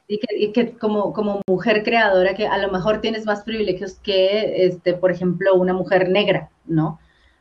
Y 0.07 0.51
que, 0.53 0.77
como, 0.77 1.11
como 1.11 1.41
mujer 1.47 1.83
creadora, 1.83 2.33
que 2.33 2.47
a 2.47 2.57
lo 2.59 2.71
mejor 2.71 3.01
tienes 3.01 3.25
más 3.25 3.43
privilegios 3.43 3.95
que, 3.95 4.65
este, 4.65 4.93
por 4.93 5.11
ejemplo, 5.11 5.55
una 5.55 5.73
mujer 5.73 6.09
negra, 6.09 6.49
¿no? 6.65 6.99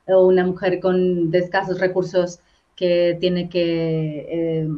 O 0.09 0.27
una 0.27 0.45
mujer 0.45 0.81
con 0.81 1.33
escasos 1.33 1.79
recursos 1.79 2.41
que 2.75 3.17
tiene 3.21 3.49
que 3.49 4.27
eh, 4.29 4.69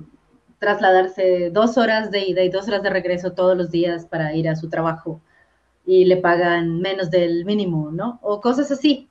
trasladarse 0.58 1.50
dos 1.50 1.78
horas 1.78 2.10
de 2.10 2.20
ida 2.20 2.42
y 2.42 2.50
dos 2.50 2.68
horas 2.68 2.82
de 2.82 2.90
regreso 2.90 3.32
todos 3.32 3.56
los 3.56 3.70
días 3.70 4.06
para 4.06 4.34
ir 4.34 4.48
a 4.48 4.56
su 4.56 4.68
trabajo 4.68 5.20
y 5.86 6.04
le 6.04 6.18
pagan 6.18 6.80
menos 6.80 7.10
del 7.10 7.46
mínimo, 7.46 7.90
¿no? 7.90 8.18
O 8.22 8.40
cosas 8.42 8.70
así. 8.70 9.08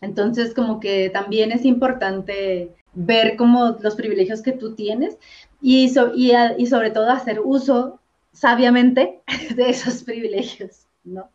Entonces, 0.00 0.54
como 0.54 0.78
que 0.78 1.10
también 1.10 1.50
es 1.50 1.64
importante 1.64 2.70
ver 2.94 3.36
como 3.36 3.76
los 3.80 3.96
privilegios 3.96 4.42
que 4.42 4.52
tú 4.52 4.74
tienes 4.74 5.18
y, 5.60 5.92
y, 6.16 6.66
sobre 6.66 6.90
todo 6.90 7.10
hacer 7.10 7.40
uso 7.40 8.00
sabiamente 8.32 9.20
de 9.56 9.70
esos 9.70 10.04
privilegios, 10.04 10.86
¿no? 11.04 11.28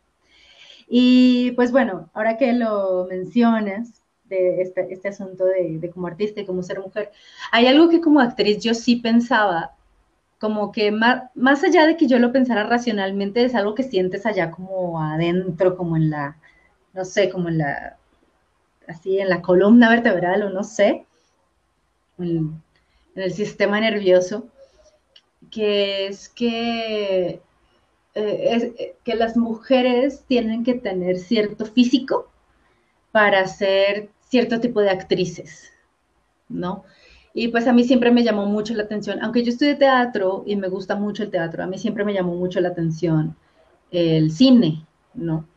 Y 0.88 1.52
pues 1.52 1.72
bueno, 1.72 2.10
ahora 2.14 2.36
que 2.36 2.52
lo 2.52 3.06
mencionas, 3.08 4.04
de 4.24 4.62
este, 4.62 4.92
este 4.92 5.08
asunto 5.08 5.44
de, 5.44 5.90
como 5.92 6.06
artista 6.06 6.40
y 6.40 6.46
como 6.46 6.62
ser 6.62 6.80
mujer, 6.80 7.12
hay 7.52 7.66
algo 7.66 7.88
que 7.88 8.00
como 8.00 8.20
actriz 8.20 8.62
yo 8.62 8.74
sí 8.74 8.96
pensaba, 8.96 9.72
como 10.38 10.72
que 10.72 10.90
más, 10.90 11.30
más 11.34 11.62
allá 11.64 11.86
de 11.86 11.96
que 11.96 12.06
yo 12.06 12.18
lo 12.18 12.32
pensara 12.32 12.64
racionalmente, 12.64 13.44
es 13.44 13.54
algo 13.54 13.74
que 13.74 13.82
sientes 13.82 14.26
allá 14.26 14.50
como 14.50 15.00
adentro, 15.02 15.76
como 15.76 15.96
en 15.96 16.10
la, 16.10 16.36
no 16.92 17.04
sé, 17.04 17.30
como 17.30 17.48
en 17.48 17.58
la, 17.58 17.96
así 18.88 19.18
en 19.18 19.28
la 19.28 19.42
columna 19.42 19.88
vertebral 19.88 20.42
o 20.42 20.50
no 20.50 20.64
sé, 20.64 21.06
el 23.14 23.32
sistema 23.32 23.80
nervioso, 23.80 24.48
que 25.50 26.06
es 26.06 26.28
que, 26.28 27.40
eh, 28.14 28.48
es, 28.50 28.92
que 29.04 29.14
las 29.14 29.36
mujeres 29.36 30.24
tienen 30.26 30.64
que 30.64 30.74
tener 30.74 31.18
cierto 31.18 31.66
físico 31.66 32.30
para 33.12 33.46
ser 33.46 34.10
cierto 34.28 34.60
tipo 34.60 34.80
de 34.80 34.90
actrices, 34.90 35.72
¿no? 36.48 36.84
Y 37.32 37.48
pues 37.48 37.66
a 37.66 37.72
mí 37.72 37.84
siempre 37.84 38.10
me 38.10 38.22
llamó 38.22 38.46
mucho 38.46 38.74
la 38.74 38.84
atención, 38.84 39.20
aunque 39.22 39.42
yo 39.42 39.50
estudié 39.50 39.74
teatro 39.74 40.44
y 40.46 40.56
me 40.56 40.68
gusta 40.68 40.94
mucho 40.96 41.22
el 41.22 41.30
teatro, 41.30 41.62
a 41.62 41.66
mí 41.66 41.78
siempre 41.78 42.04
me 42.04 42.14
llamó 42.14 42.34
mucho 42.34 42.60
la 42.60 42.68
atención 42.68 43.36
el 43.90 44.30
cine, 44.32 44.86
¿no? 45.14 45.48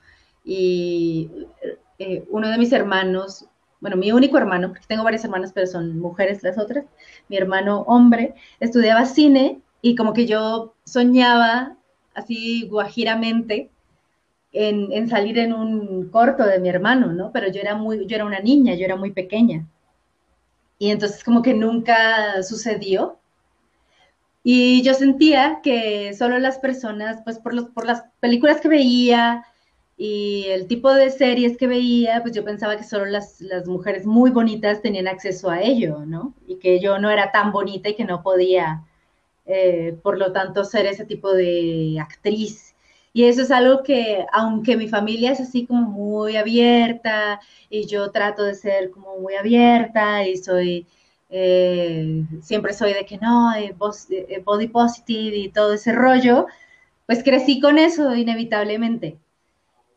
Y 0.44 1.30
eh, 2.00 2.26
uno 2.30 2.50
de 2.50 2.58
mis 2.58 2.72
hermanos, 2.72 3.46
bueno, 3.80 3.98
mi 3.98 4.12
único 4.12 4.38
hermano, 4.38 4.70
porque 4.70 4.88
tengo 4.88 5.04
varios 5.04 5.24
hermanos, 5.24 5.52
pero 5.54 5.68
son 5.68 6.00
mujeres 6.00 6.44
las 6.44 6.58
otras, 6.58 6.86
mi 7.30 7.38
hermano 7.38 7.82
hombre, 7.82 8.36
estudiaba 8.60 9.06
cine 9.06 9.62
y 9.82 9.96
como 9.96 10.14
que 10.14 10.26
yo 10.26 10.74
soñaba 10.84 11.78
así 12.14 12.68
guajiramente 12.68 13.70
en, 14.52 15.08
salir 15.08 15.38
en 15.38 15.54
un 15.54 16.10
corto 16.10 16.44
de 16.46 16.60
mi 16.60 16.70
hermano, 16.70 17.14
¿no? 17.14 17.32
Pero 17.32 17.52
yo 17.52 17.62
era 17.62 17.76
muy, 17.76 18.08
yo 18.08 18.16
era 18.16 18.26
una 18.26 18.40
niña, 18.40 18.74
yo 18.76 18.86
era 18.86 18.96
muy 18.96 19.12
pequeña. 19.12 19.68
Y 20.80 20.92
entonces 20.92 21.24
como 21.24 21.42
que 21.42 21.54
nunca 21.54 22.42
sucedió. 22.44 23.20
Y 24.44 24.82
yo 24.82 24.94
sentía 24.94 25.60
que 25.62 26.14
solo 26.14 26.40
las 26.40 26.58
personas, 26.60 27.22
pues 27.24 27.38
por, 27.40 27.54
los, 27.54 27.66
por 27.66 27.86
las 27.86 28.04
películas 28.20 28.62
que 28.62 28.70
veía 28.70 29.46
y 29.98 30.46
el 30.50 30.68
tipo 30.68 30.94
de 30.94 31.10
series 31.10 31.58
que 31.58 31.68
veía, 31.68 32.22
pues 32.22 32.36
yo 32.36 32.44
pensaba 32.44 32.78
que 32.78 32.84
solo 32.84 33.06
las, 33.06 33.42
las 33.42 33.68
mujeres 33.68 34.06
muy 34.06 34.32
bonitas 34.32 34.82
tenían 34.82 35.08
acceso 35.08 35.50
a 35.50 35.62
ello, 35.62 36.06
¿no? 36.06 36.34
Y 36.48 36.58
que 36.58 36.80
yo 36.80 37.00
no 37.00 37.10
era 37.10 37.32
tan 37.32 37.52
bonita 37.52 37.90
y 37.90 37.96
que 37.96 38.06
no 38.06 38.22
podía, 38.24 38.84
eh, 39.46 39.98
por 40.04 40.18
lo 40.18 40.32
tanto, 40.34 40.64
ser 40.64 40.86
ese 40.86 41.06
tipo 41.06 41.34
de 41.34 41.98
actriz 42.00 42.76
y 43.18 43.24
eso 43.26 43.42
es 43.42 43.50
algo 43.50 43.82
que, 43.82 44.28
aunque 44.32 44.78
mi 44.78 44.88
familia 44.88 45.32
es 45.32 45.40
así 45.40 45.66
como 45.66 45.90
muy 45.90 46.38
abierta 46.38 47.40
y 47.68 47.88
yo 47.88 48.12
trato 48.12 48.44
de 48.44 48.54
ser 48.54 48.92
como 48.92 49.18
muy 49.18 49.34
abierta 49.34 50.24
y 50.28 50.38
soy, 50.38 50.86
eh, 51.32 52.24
siempre 52.44 52.74
soy 52.74 52.94
de 52.94 53.08
que 53.08 53.18
no, 53.18 53.56
eh, 53.56 53.74
body 54.46 54.68
positive 54.68 55.36
y 55.36 55.50
todo 55.50 55.74
ese 55.74 55.94
rollo, 55.94 56.46
pues 57.08 57.24
crecí 57.24 57.60
con 57.60 57.80
eso 57.80 58.14
inevitablemente. 58.16 59.18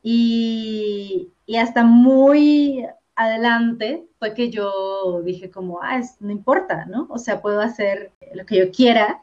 Y, 0.02 1.32
y 1.46 1.56
hasta 1.56 1.84
muy 1.84 2.86
adelante 3.14 4.06
fue 4.18 4.34
que 4.34 4.50
yo 4.50 5.20
dije 5.22 5.50
como, 5.50 5.80
ah, 5.82 6.00
no 6.20 6.30
importa, 6.30 6.86
¿no? 6.86 7.06
O 7.10 7.18
sea, 7.18 7.42
puedo 7.42 7.60
hacer 7.60 8.12
lo 8.34 8.46
que 8.46 8.56
yo 8.56 8.70
quiera 8.70 9.22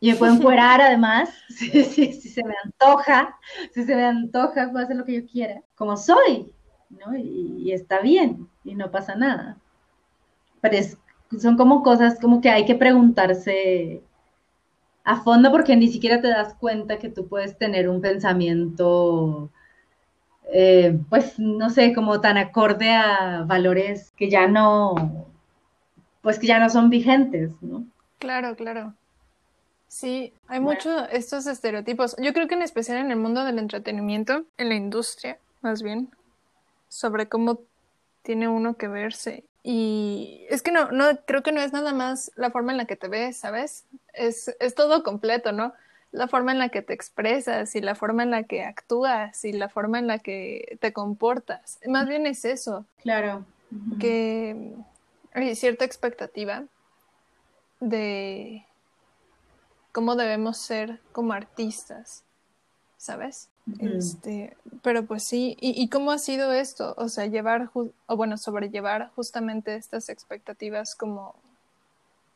y 0.00 0.10
me 0.10 0.16
puedo 0.16 0.34
encuerar 0.34 0.80
además, 0.80 1.30
si, 1.48 2.12
se 2.12 2.44
me 2.44 2.54
antoja, 2.64 3.36
si 3.72 3.84
se 3.84 3.96
me 3.96 4.04
antoja, 4.04 4.70
puedo 4.70 4.84
hacer 4.84 4.96
lo 4.96 5.04
que 5.04 5.22
yo 5.22 5.26
quiera, 5.26 5.62
como 5.74 5.96
soy, 5.96 6.52
¿no? 6.90 7.16
Y, 7.16 7.72
está 7.72 8.00
bien, 8.00 8.48
y 8.64 8.74
no 8.74 8.90
pasa 8.90 9.16
nada. 9.16 9.58
Pero 10.60 10.76
son 11.40 11.56
como 11.56 11.82
cosas 11.82 12.18
como 12.20 12.40
que 12.40 12.50
hay 12.50 12.64
que 12.64 12.74
preguntarse 12.74 14.02
a 15.04 15.20
fondo 15.22 15.50
porque 15.50 15.76
ni 15.76 15.88
siquiera 15.88 16.20
te 16.20 16.28
das 16.28 16.54
cuenta 16.54 16.98
que 16.98 17.08
tú 17.08 17.26
puedes 17.28 17.58
tener 17.58 17.88
un 17.88 18.00
pensamiento, 18.00 19.50
eh, 20.52 20.98
pues, 21.08 21.38
no 21.38 21.70
sé, 21.70 21.94
como 21.94 22.20
tan 22.20 22.38
acorde 22.38 22.90
a 22.90 23.44
valores 23.46 24.12
que 24.16 24.30
ya 24.30 24.46
no, 24.46 25.26
pues 26.22 26.38
que 26.38 26.46
ya 26.46 26.58
no 26.58 26.70
son 26.70 26.90
vigentes, 26.90 27.52
¿no? 27.60 27.84
Claro, 28.18 28.56
claro. 28.56 28.94
Sí, 29.88 30.34
hay 30.48 30.60
muchos 30.60 31.08
estos 31.12 31.46
estereotipos. 31.46 32.14
Yo 32.18 32.32
creo 32.32 32.46
que 32.46 32.54
en 32.54 32.62
especial 32.62 32.98
en 32.98 33.10
el 33.10 33.16
mundo 33.16 33.44
del 33.44 33.58
entretenimiento, 33.58 34.44
en 34.58 34.68
la 34.68 34.74
industria, 34.74 35.38
más 35.62 35.82
bien, 35.82 36.10
sobre 36.88 37.28
cómo 37.28 37.60
tiene 38.22 38.48
uno 38.48 38.76
que 38.76 38.88
verse. 38.88 39.44
Y 39.62 40.46
es 40.50 40.62
que 40.62 40.72
no, 40.72 40.90
no, 40.92 41.04
creo 41.26 41.42
que 41.42 41.52
no 41.52 41.60
es 41.60 41.72
nada 41.72 41.92
más 41.92 42.30
la 42.36 42.50
forma 42.50 42.72
en 42.72 42.78
la 42.78 42.84
que 42.84 42.96
te 42.96 43.08
ves, 43.08 43.38
¿sabes? 43.38 43.86
Es, 44.12 44.54
es 44.60 44.74
todo 44.74 45.02
completo, 45.02 45.52
¿no? 45.52 45.72
La 46.10 46.28
forma 46.28 46.52
en 46.52 46.58
la 46.58 46.70
que 46.70 46.82
te 46.82 46.94
expresas 46.94 47.74
y 47.74 47.80
la 47.80 47.94
forma 47.94 48.22
en 48.22 48.30
la 48.30 48.44
que 48.44 48.64
actúas 48.64 49.44
y 49.44 49.52
la 49.52 49.68
forma 49.68 49.98
en 49.98 50.06
la 50.06 50.18
que 50.18 50.78
te 50.80 50.92
comportas. 50.92 51.78
Más 51.86 52.08
bien 52.08 52.26
es 52.26 52.44
eso. 52.44 52.86
Claro. 53.02 53.44
Que 54.00 54.72
hay 55.34 55.54
cierta 55.54 55.84
expectativa 55.84 56.64
de 57.80 58.64
cómo 59.92 60.16
debemos 60.16 60.56
ser 60.56 61.00
como 61.12 61.32
artistas, 61.32 62.22
¿sabes? 62.96 63.48
Este, 63.80 64.56
pero 64.82 65.04
pues 65.04 65.24
sí, 65.24 65.56
¿Y, 65.60 65.88
cómo 65.90 66.10
ha 66.10 66.18
sido 66.18 66.52
esto? 66.52 66.94
O 66.96 67.08
sea, 67.08 67.26
llevar, 67.26 67.70
o 67.74 68.16
bueno, 68.16 68.38
sobrellevar 68.38 69.10
justamente 69.14 69.76
estas 69.76 70.08
expectativas 70.08 70.94
como, 70.94 71.34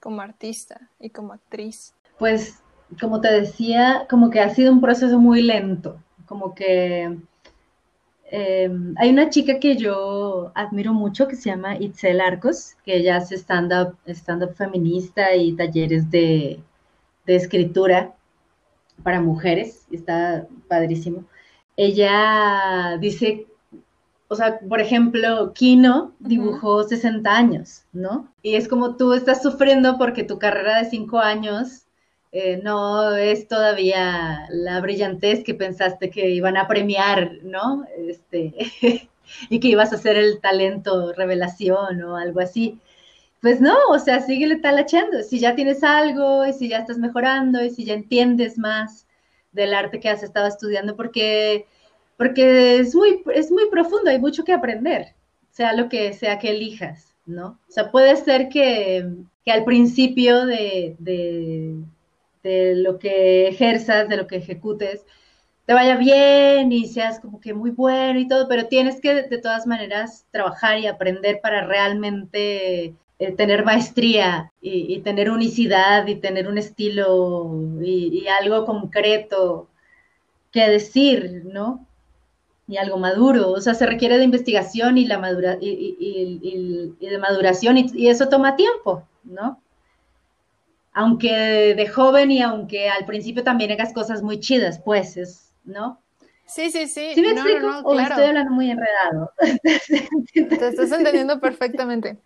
como 0.01 0.21
artista 0.21 0.91
y 1.01 1.11
como 1.11 1.33
actriz. 1.33 1.95
Pues, 2.19 2.61
como 3.01 3.21
te 3.21 3.33
decía, 3.33 4.07
como 4.09 4.31
que 4.31 4.41
ha 4.41 4.51
sido 4.51 4.73
un 4.73 4.81
proceso 4.81 5.19
muy 5.19 5.43
lento, 5.43 6.01
como 6.27 6.55
que 6.55 7.17
Em, 8.35 8.95
hay 8.97 9.11
una 9.11 9.29
chica 9.29 9.61
que 9.61 9.77
yo 9.77 10.53
admiro 10.55 10.95
mucho 10.95 11.29
que 11.29 11.37
se 11.37 11.51
llama 11.51 11.77
Itzel 11.77 12.19
Arcos, 12.19 12.77
que 12.83 12.97
ella 12.97 13.17
hace 13.19 13.35
stand-up 13.37 13.95
stand 14.07 14.55
feminista 14.55 15.37
y 15.37 15.53
talleres 15.55 16.11
de, 16.11 16.59
de 17.27 17.37
escritura 17.37 18.15
para 19.03 19.21
mujeres, 19.21 19.87
está 19.93 20.47
padrísimo. 20.67 21.25
Ella 21.77 22.97
dice 23.01 23.47
o 24.29 24.35
sea, 24.35 24.61
por 24.61 24.81
ejemplo, 24.81 25.53
Kino 25.53 26.15
dibujó 26.19 26.85
60 26.85 27.31
años, 27.31 27.85
¿no? 27.93 28.33
Y 28.43 28.55
es 28.55 28.67
como 28.67 28.97
tú 28.97 29.13
estás 29.13 29.43
sufriendo 29.43 29.99
porque 29.99 30.25
tu 30.25 30.39
carrera 30.39 30.79
de 30.79 30.89
5 30.89 31.19
años 31.19 31.83
eh, 32.33 32.61
no 32.63 33.15
es 33.15 33.47
todavía 33.47 34.47
la 34.51 34.81
brillantez 34.81 35.45
que 35.45 35.55
pensaste 35.55 36.11
que 36.11 36.31
iban 36.31 36.57
a 36.57 36.67
premiar, 36.67 37.39
¿no? 37.43 37.85
Este, 37.97 38.55
y 39.51 39.61
que 39.61 39.69
ibas 39.69 39.93
a 39.93 39.99
ser 39.99 40.17
el 40.17 40.41
talento 40.41 41.13
revelación 41.13 42.03
o 42.03 42.17
algo 42.17 42.41
así. 42.41 42.79
Pues 43.41 43.61
no, 43.61 43.77
o 43.91 43.99
sea, 43.99 44.21
síguele 44.21 44.57
talachando. 44.57 45.23
Si 45.23 45.41
ya 45.41 45.55
tienes 45.55 45.83
algo 45.85 46.47
y 46.47 46.53
si 46.53 46.69
ya 46.69 46.79
estás 46.79 46.99
mejorando 46.99 47.63
y 47.63 47.71
si 47.71 47.85
ya 47.85 47.95
entiendes 47.95 48.59
más 48.59 49.07
del 49.53 49.75
arte 49.75 50.01
que 50.01 50.09
has 50.09 50.23
estado 50.23 50.47
estudiando, 50.47 50.97
porque 50.97 51.67
porque 52.17 52.79
es 52.79 52.95
muy, 52.95 53.21
es 53.35 53.51
muy 53.51 53.69
profundo, 53.69 54.09
hay 54.09 54.21
mucho 54.21 54.45
que 54.45 54.53
aprender, 54.53 55.15
sea 55.51 55.73
lo 55.73 55.89
que 55.89 56.13
sea 56.13 56.39
que 56.39 56.51
elijas, 56.51 57.17
¿no? 57.27 57.59
O 57.69 57.73
sea, 57.73 57.91
puede 57.91 58.17
ser 58.17 58.49
que, 58.49 59.09
al 59.47 59.65
principio 59.65 60.47
de, 60.47 60.95
de, 61.01 61.83
lo 62.45 62.99
que 62.99 63.49
ejerzas, 63.49 64.09
de 64.09 64.17
lo 64.17 64.27
que 64.27 64.37
ejecutes, 64.37 65.05
te 65.67 65.75
vaya 65.75 65.97
bien 65.97 66.73
y 66.73 66.87
seas 66.87 67.21
como 67.21 67.41
que 67.41 67.55
muy 67.55 67.71
bueno 67.71 68.19
y 68.19 68.29
todo, 68.29 68.49
pero 68.49 68.67
tienes 68.67 69.01
que 69.01 69.15
de, 69.15 69.39
todas 69.39 69.67
maneras 69.67 70.27
trabajar 70.31 70.79
y 70.79 70.87
aprender 70.87 71.41
para 71.41 71.67
realmente 71.67 72.95
eh, 73.19 73.33
tener 73.37 73.65
maestría 73.65 74.53
y, 74.61 74.99
tener 75.01 75.31
unicidad 75.31 76.07
y 76.07 76.17
tener 76.17 76.49
un 76.49 76.59
estilo 76.59 77.53
y, 77.81 78.23
y 78.25 78.29
algo 78.29 78.65
concreto 78.65 79.69
que 80.51 80.69
decir, 80.69 81.43
¿no? 81.45 81.87
y 82.73 82.77
algo 82.79 82.99
maduro. 82.99 83.51
O 83.51 83.61
sea, 83.61 83.75
se 83.75 83.87
requiere 83.87 84.19
de 84.19 84.25
investigación 84.25 84.99
y, 84.99 85.07
la 85.07 85.19
madura, 85.19 85.59
y, 85.61 86.95
de 87.01 87.19
maduración 87.19 87.79
y, 87.79 88.09
eso 88.09 88.29
toma 88.29 88.57
tiempo, 88.57 89.07
¿no? 89.25 89.61
Aunque 90.93 91.75
de 91.75 91.87
joven 91.89 92.31
y 92.31 92.43
aunque 92.43 92.89
al 92.89 93.07
principio 93.07 93.43
también 93.43 93.73
hagas 93.73 93.93
cosas 93.93 94.23
muy 94.23 94.41
chidas, 94.41 94.81
pues, 94.85 95.17
es, 95.17 95.55
¿no? 95.65 96.03
Sí, 96.47 96.71
sí, 96.71 96.87
sí. 96.87 97.13
¿Sí 97.15 97.23
me 97.23 97.31
explico? 97.31 97.81
o 97.85 97.99
estoy 97.99 98.25
hablando 98.25 98.53
muy 98.53 98.71
enredado. 98.71 99.33
Te 100.35 100.67
estás 100.67 100.93
entendiendo 100.93 101.41
perfectamente. 101.41 102.19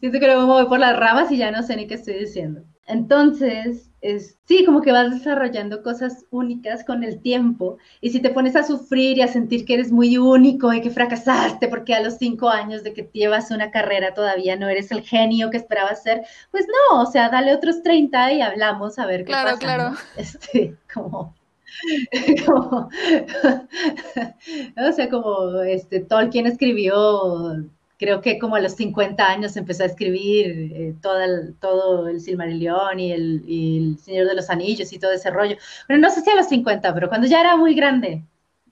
Siento 0.00 0.18
que 0.18 0.26
luego 0.26 0.40
me 0.42 0.52
voy 0.54 0.66
por 0.66 0.80
las 0.80 0.98
ramas 0.98 1.30
y 1.30 1.36
ya 1.36 1.52
no 1.52 1.62
sé 1.62 1.76
ni 1.76 1.86
qué 1.86 1.94
estoy 1.94 2.14
diciendo. 2.14 2.64
Entonces, 2.86 3.91
es, 4.02 4.36
sí, 4.46 4.64
como 4.64 4.82
que 4.82 4.90
vas 4.90 5.12
desarrollando 5.12 5.82
cosas 5.82 6.26
únicas 6.30 6.84
con 6.84 7.04
el 7.04 7.20
tiempo. 7.20 7.78
Y 8.00 8.10
si 8.10 8.20
te 8.20 8.30
pones 8.30 8.56
a 8.56 8.64
sufrir 8.64 9.18
y 9.18 9.22
a 9.22 9.28
sentir 9.28 9.64
que 9.64 9.74
eres 9.74 9.92
muy 9.92 10.18
único 10.18 10.72
y 10.72 10.80
que 10.80 10.90
fracasaste 10.90 11.68
porque 11.68 11.94
a 11.94 12.02
los 12.02 12.14
cinco 12.14 12.48
años 12.48 12.82
de 12.82 12.92
que 12.92 13.08
llevas 13.12 13.52
una 13.52 13.70
carrera 13.70 14.12
todavía 14.12 14.56
no 14.56 14.68
eres 14.68 14.90
el 14.90 15.02
genio 15.02 15.50
que 15.50 15.56
esperabas 15.56 16.02
ser, 16.02 16.22
pues 16.50 16.66
no, 16.66 17.02
o 17.02 17.06
sea, 17.06 17.30
dale 17.30 17.54
otros 17.54 17.82
30 17.84 18.32
y 18.32 18.42
hablamos 18.42 18.98
a 18.98 19.06
ver 19.06 19.20
qué 19.20 19.26
claro, 19.26 19.50
pasa. 19.50 19.58
Claro, 19.60 19.82
claro. 19.90 20.06
Este, 20.16 20.76
como, 20.92 21.34
como 22.46 22.88
o 24.88 24.92
sea, 24.92 25.08
como 25.08 25.60
este, 25.62 26.00
Tolkien 26.00 26.48
escribió 26.48 27.54
creo 28.02 28.20
que 28.20 28.36
como 28.40 28.56
a 28.56 28.60
los 28.60 28.72
50 28.72 29.24
años 29.24 29.56
empezó 29.56 29.84
a 29.84 29.86
escribir 29.86 30.72
eh, 30.74 30.94
todo, 31.00 31.20
el, 31.20 31.54
todo 31.60 32.08
el 32.08 32.20
Silmarillion 32.20 32.98
y 32.98 33.12
el, 33.12 33.96
Señor 34.00 34.26
de 34.26 34.34
los 34.34 34.50
Anillos 34.50 34.92
y 34.92 34.98
todo 34.98 35.12
ese 35.12 35.30
rollo. 35.30 35.56
Bueno, 35.86 36.08
no 36.08 36.12
sé 36.12 36.20
si 36.22 36.30
a 36.30 36.34
los 36.34 36.48
50, 36.48 36.92
pero 36.94 37.08
cuando 37.08 37.28
ya 37.28 37.40
era 37.40 37.56
muy 37.56 37.74
grande, 37.74 38.24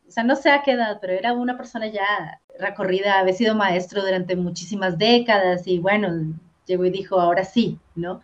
o 0.08 0.10
sea, 0.10 0.24
no 0.24 0.34
sé 0.34 0.50
a 0.50 0.62
qué 0.62 0.72
edad, 0.72 0.98
pero 1.00 1.12
era 1.12 1.32
una 1.32 1.56
persona 1.56 1.86
ya 1.86 2.40
recorrida, 2.58 3.20
había 3.20 3.32
sido 3.32 3.54
maestro 3.54 4.02
durante 4.02 4.34
muchísimas 4.34 4.98
décadas 4.98 5.64
y 5.64 5.78
bueno, 5.78 6.34
llegó 6.66 6.84
y 6.86 6.90
dijo, 6.90 7.20
ahora 7.20 7.44
sí, 7.44 7.78
¿no? 7.94 8.22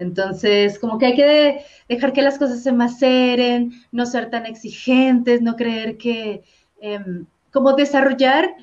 Entonces, 0.00 0.76
como 0.80 0.98
que 0.98 1.06
hay 1.06 1.14
que 1.14 1.64
dejar 1.88 2.12
que 2.12 2.22
las 2.22 2.38
cosas 2.38 2.64
se 2.64 2.72
maceren, 2.72 3.72
no 3.92 4.06
ser 4.06 4.28
tan 4.30 4.46
exigentes, 4.46 5.40
no 5.40 5.54
creer 5.54 5.98
que, 5.98 6.42
em, 6.80 7.26
como 7.52 7.74
desarrollar 7.74 8.56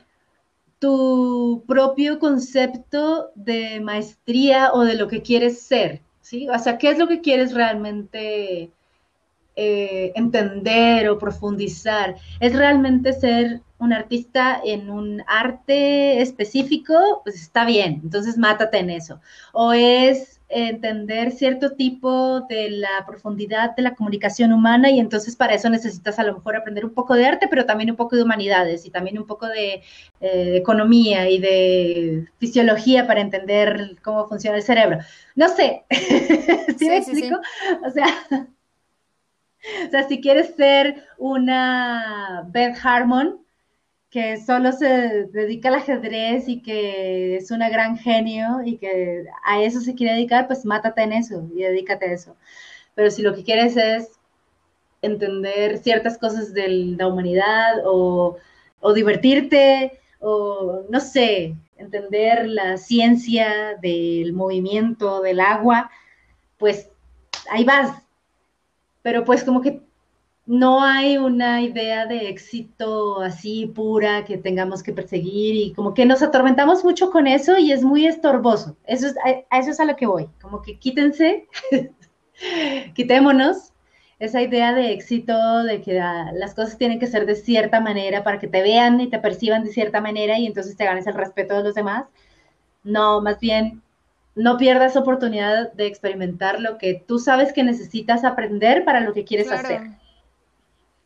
tu 0.80 1.64
propio 1.68 2.20
concepto 2.20 3.32
de 3.36 3.80
maestría 3.82 4.72
o 4.74 4.84
de 4.84 4.96
lo 4.96 5.08
que 5.08 5.22
quieres 5.22 5.62
ser, 5.62 6.02
¿sí? 6.22 6.48
O 6.50 6.58
sea, 6.58 6.78
¿qué 6.78 6.90
es 6.90 6.98
lo 6.98 7.08
que 7.08 7.22
quieres 7.22 7.54
realmente 7.54 8.72
eh, 9.56 10.12
entender 10.16 11.10
o 11.10 11.20
profundizar? 11.20 12.16
¿Es 12.40 12.56
realmente 12.56 13.12
ser 13.14 13.62
un 13.78 13.92
artista 13.92 14.62
en 14.64 14.90
un 14.90 15.22
arte 15.28 16.22
específico? 16.22 17.22
Pues 17.24 17.36
está 17.36 17.66
bien, 17.66 18.00
entonces 18.04 18.38
mátate 18.38 18.80
en 18.80 18.90
eso. 18.90 19.20
¿O 19.52 19.74
es 19.74 20.39
entender 20.50 21.32
cierto 21.32 21.76
tipo 21.76 22.42
de 22.42 22.72
la 22.72 23.06
profundidad 23.06 23.76
de 23.76 23.84
la 23.84 23.94
comunicación 23.94 24.52
humana 24.52 24.90
y 24.90 25.00
entonces 25.00 25.36
para 25.36 25.54
eso 25.54 25.70
necesitas 25.70 26.18
a 26.18 26.24
lo 26.24 26.34
mejor 26.34 26.56
aprender 26.56 26.86
un 26.86 26.94
poco 26.94 27.14
de 27.14 27.26
arte, 27.26 27.48
pero 27.48 27.66
también 27.66 27.92
un 27.92 27.96
poco 27.96 28.16
de 28.16 28.24
humanidades 28.24 28.86
y 28.86 28.90
también 28.90 29.20
un 29.20 29.28
poco 29.28 29.48
de, 29.48 29.84
eh, 30.22 30.56
economía 30.58 31.30
y 31.30 31.40
de 31.40 32.28
fisiología 32.40 33.06
para 33.06 33.22
entender 33.22 33.98
cómo 34.02 34.28
funciona 34.28 34.58
el 34.58 34.64
cerebro. 34.64 35.00
No 35.36 35.50
sé, 35.50 35.86
¿sí, 36.78 36.88
me 36.88 36.98
explico? 36.98 37.40
O 37.86 37.92
sea... 37.92 38.06
O 39.86 39.90
sea, 39.92 40.08
si 40.08 40.22
quieres 40.22 40.56
ser 40.56 41.04
una 41.18 42.46
Beth 42.48 42.78
Harmon, 42.82 43.46
que 44.10 44.38
solo 44.38 44.72
se 44.72 45.26
dedica 45.26 45.70
al 45.70 45.76
ajedrez 45.76 46.48
y 46.48 46.62
que 46.62 47.38
es 47.38 47.52
una 47.52 47.70
gran 47.70 47.98
genio 47.98 48.62
y 48.66 48.78
que 48.78 49.26
a 49.44 49.62
eso 49.62 49.82
se 49.82 49.94
quiere 49.94 50.14
dedicar, 50.14 50.48
pues 50.48 50.66
mátate 50.66 51.04
en 51.04 51.14
eso 51.14 51.48
y 51.54 51.62
dedícate 51.62 52.08
a 52.08 52.14
eso. 52.14 52.36
Pero 52.96 53.12
si 53.12 53.22
lo 53.22 53.36
que 53.36 53.44
quieres 53.44 53.78
es 53.78 54.20
entender 55.02 55.78
ciertas 55.78 56.18
cosas 56.18 56.54
de 56.54 56.68
la 56.98 57.08
humanidad 57.08 57.84
o, 57.86 58.38
o 58.80 58.94
divertirte 58.94 60.00
o 60.20 60.84
no 60.90 61.00
sé, 61.00 61.56
entender 61.78 62.48
la 62.48 62.78
ciencia 62.78 63.78
del 63.82 64.34
movimiento 64.34 65.22
del 65.22 65.40
agua, 65.40 65.92
pues 66.58 66.90
ahí 67.52 67.64
vas. 67.64 68.04
Pero 69.02 69.24
pues 69.24 69.44
como 69.44 69.62
que 69.62 69.82
no 70.50 70.84
hay 70.84 71.16
una 71.20 71.62
idea 71.62 72.08
de 72.08 72.28
éxito 72.28 73.22
así 73.22 73.68
pura 73.68 74.26
que 74.26 74.36
tengamos 74.36 74.82
que 74.82 74.92
perseguir 74.92 75.56
y 75.56 75.74
como 75.74 75.94
que 75.94 76.08
nos 76.08 76.24
atormentamos 76.24 76.84
mucho 76.84 77.12
con 77.12 77.28
eso 77.28 77.60
y 77.60 77.72
es 77.72 77.84
muy 77.84 78.08
estorboso. 78.08 78.76
Eso 78.86 79.06
es, 79.06 79.16
a, 79.18 79.58
eso 79.60 79.70
es 79.70 79.80
a 79.80 79.86
lo 79.86 79.96
que 79.96 80.08
voy. 80.08 80.28
Como 80.42 80.64
que 80.64 80.80
quítense, 80.80 81.48
quitémonos 82.96 83.74
esa 84.18 84.42
idea 84.42 84.74
de 84.74 84.92
éxito, 84.92 85.64
de 85.66 85.84
que 85.84 86.00
ah, 86.00 86.32
las 86.34 86.56
cosas 86.56 86.80
tienen 86.80 86.98
que 87.00 87.06
ser 87.06 87.28
de 87.28 87.36
cierta 87.36 87.80
manera 87.80 88.24
para 88.24 88.40
que 88.40 88.48
te 88.48 88.64
vean 88.64 89.00
y 89.02 89.08
te 89.08 89.20
perciban 89.20 89.64
de 89.64 89.72
cierta 89.72 90.02
manera 90.02 90.40
y 90.40 90.48
entonces 90.48 90.76
te 90.76 90.86
ganes 90.86 91.06
el 91.06 91.14
respeto 91.14 91.58
de 91.58 91.64
los 91.64 91.76
demás. 91.76 92.08
No, 92.84 93.22
más 93.22 93.40
bien 93.40 93.84
no 94.34 94.58
pierdas 94.58 94.98
oportunidad 94.98 95.72
de 95.74 95.86
experimentar 95.86 96.60
lo 96.60 96.80
que 96.80 97.04
tú 97.08 97.20
sabes 97.20 97.54
que 97.54 97.62
necesitas 97.62 98.24
aprender 98.24 98.84
para 98.84 99.02
lo 99.02 99.14
que 99.14 99.26
quieres 99.26 99.52
hacer. 99.52 100.00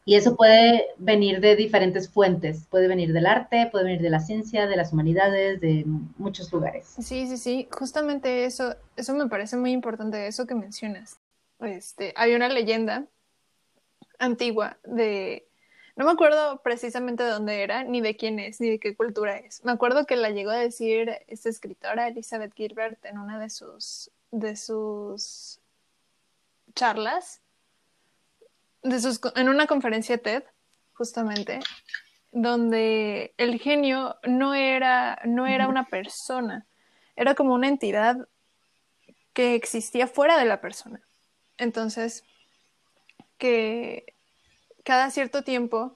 Y 0.06 0.16
eso 0.16 0.36
puede 0.36 0.88
venir 0.98 1.40
de 1.40 1.56
diferentes 1.56 2.10
fuentes, 2.10 2.66
puede 2.70 2.88
venir 2.88 3.14
del 3.14 3.26
arte, 3.26 3.70
puede 3.72 3.86
venir 3.86 4.02
de 4.02 4.10
la 4.10 4.20
ciencia, 4.20 4.68
de 4.68 4.76
las 4.76 4.92
humanidades, 4.92 5.62
de 5.62 5.86
muchos 6.18 6.52
lugares. 6.52 6.88
Sí, 7.00 7.26
sí, 7.28 7.38
sí, 7.38 7.70
justamente 7.72 8.44
eso, 8.46 8.76
eso 8.98 9.14
me 9.14 9.30
parece 9.30 9.56
muy 9.56 9.72
importante, 9.72 10.28
eso 10.28 10.46
que 10.46 10.56
mencionas. 10.56 11.20
Este, 11.62 12.14
hay 12.18 12.36
una 12.36 12.50
leyenda 12.50 13.06
antigua 14.20 14.78
de, 14.84 15.48
no 15.96 16.04
me 16.04 16.12
acuerdo 16.12 16.62
precisamente 16.64 17.24
de 17.24 17.30
dónde 17.30 17.62
era, 17.62 17.86
ni 17.86 18.02
de 18.02 18.18
quién 18.18 18.40
es, 18.40 18.60
ni 18.60 18.72
de 18.72 18.80
qué 18.80 18.98
cultura 18.98 19.38
es. 19.38 19.64
Me 19.64 19.72
acuerdo 19.72 20.06
que 20.06 20.18
la 20.18 20.32
llegó 20.32 20.52
a 20.52 20.58
decir 20.58 21.12
esta 21.28 21.48
escritora, 21.48 22.10
Elizabeth 22.10 22.54
Gilbert, 22.56 23.04
en 23.06 23.20
una 23.20 23.40
de 23.40 23.50
sus, 23.50 24.12
de 24.32 24.58
sus 24.58 25.62
charlas 26.76 27.43
en 28.84 29.50
una 29.50 29.68
conferencia 29.68 30.18
TED, 30.18 30.44
justamente, 30.94 31.60
donde 32.32 33.34
el 33.38 33.60
genio 33.60 34.18
no 34.24 34.54
era, 34.54 35.20
no 35.26 35.48
era 35.48 35.68
una 35.68 35.86
persona, 35.86 36.66
era 37.16 37.36
como 37.36 37.54
una 37.54 37.68
entidad 37.68 38.28
que 39.34 39.56
existía 39.56 40.08
fuera 40.08 40.38
de 40.38 40.46
la 40.46 40.62
persona. 40.62 41.02
Entonces, 41.58 42.24
que 43.38 44.14
cada 44.84 45.10
cierto 45.12 45.44
tiempo 45.44 45.96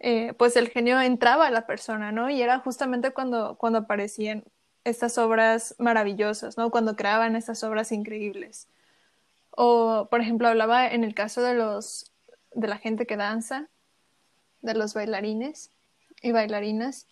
eh, 0.00 0.32
pues 0.34 0.56
el 0.56 0.68
genio 0.68 1.00
entraba 1.00 1.48
a 1.48 1.50
la 1.50 1.66
persona, 1.66 2.12
¿no? 2.12 2.30
Y 2.30 2.40
era 2.40 2.60
justamente 2.60 3.10
cuando, 3.10 3.56
cuando 3.56 3.80
aparecían 3.80 4.44
estas 4.84 5.18
obras 5.18 5.74
maravillosas, 5.78 6.56
¿no? 6.56 6.70
Cuando 6.70 6.96
creaban 6.96 7.34
estas 7.36 7.64
obras 7.64 7.90
increíbles. 7.92 8.68
O, 9.50 10.06
por 10.10 10.20
ejemplo, 10.20 10.48
hablaba 10.48 10.86
en 10.86 11.04
el 11.04 11.14
caso 11.14 11.42
de 11.42 11.54
los 11.54 12.12
de 12.52 12.68
la 12.68 12.78
gente 12.78 13.06
que 13.06 13.16
danza, 13.16 13.68
de 14.62 14.74
los 14.74 14.94
bailarines 14.94 15.70
y 16.22 16.32
bailarinas, 16.32 17.06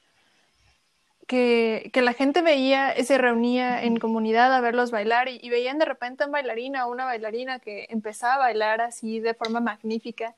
que, 1.27 1.91
que 1.93 2.03
la 2.03 2.13
gente 2.13 2.43
veía, 2.43 2.95
se 3.03 3.19
reunía 3.19 3.83
en 3.83 3.97
comunidad 3.97 4.55
a 4.55 4.61
verlos 4.61 4.91
bailar 4.91 5.29
y, 5.29 5.39
y 5.43 5.51
veían 5.51 5.79
de 5.79 5.85
repente 5.85 6.23
a 6.23 6.27
un 6.27 6.33
bailarina 6.33 6.87
o 6.87 6.93
una 6.93 7.05
bailarina 7.05 7.59
que 7.59 7.87
empezaba 7.91 8.35
a 8.35 8.39
bailar 8.39 8.81
así 8.81 9.21
de 9.21 9.35
forma 9.35 9.61
magnífica 9.61 10.35